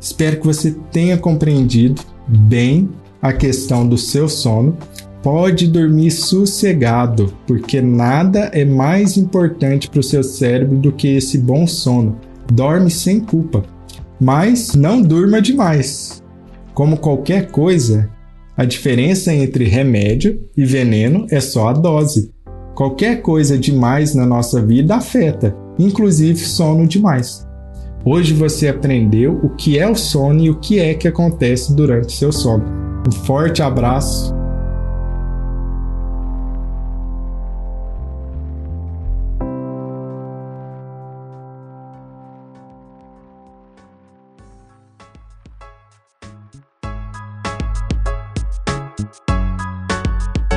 Espero 0.00 0.40
que 0.40 0.46
você 0.46 0.74
tenha 0.90 1.16
compreendido 1.16 2.02
bem 2.26 2.88
a 3.22 3.32
questão 3.32 3.86
do 3.86 3.98
seu 3.98 4.28
sono 4.28 4.76
Pode 5.22 5.66
dormir 5.68 6.10
sossegado, 6.10 7.34
porque 7.46 7.82
nada 7.82 8.50
é 8.54 8.64
mais 8.64 9.18
importante 9.18 9.88
para 9.88 10.00
o 10.00 10.02
seu 10.02 10.22
cérebro 10.22 10.78
do 10.78 10.92
que 10.92 11.08
esse 11.08 11.36
bom 11.36 11.66
sono. 11.66 12.18
Dorme 12.50 12.90
sem 12.90 13.20
culpa. 13.20 13.62
Mas 14.20 14.74
não 14.74 15.00
durma 15.00 15.40
demais. 15.40 16.22
Como 16.74 16.98
qualquer 16.98 17.50
coisa, 17.50 18.10
a 18.56 18.64
diferença 18.64 19.32
entre 19.32 19.64
remédio 19.64 20.42
e 20.56 20.64
veneno 20.64 21.26
é 21.30 21.40
só 21.40 21.68
a 21.68 21.72
dose. 21.72 22.30
Qualquer 22.74 23.22
coisa 23.22 23.58
demais 23.58 24.14
na 24.14 24.26
nossa 24.26 24.60
vida 24.60 24.96
afeta, 24.96 25.56
inclusive 25.78 26.38
sono 26.38 26.86
demais. 26.86 27.46
Hoje 28.04 28.32
você 28.32 28.68
aprendeu 28.68 29.38
o 29.42 29.50
que 29.50 29.78
é 29.78 29.88
o 29.88 29.94
sono 29.94 30.40
e 30.40 30.50
o 30.50 30.58
que 30.58 30.78
é 30.78 30.94
que 30.94 31.08
acontece 31.08 31.74
durante 31.74 32.12
seu 32.12 32.32
sono. 32.32 32.64
Um 33.06 33.12
forte 33.12 33.62
abraço 33.62 34.34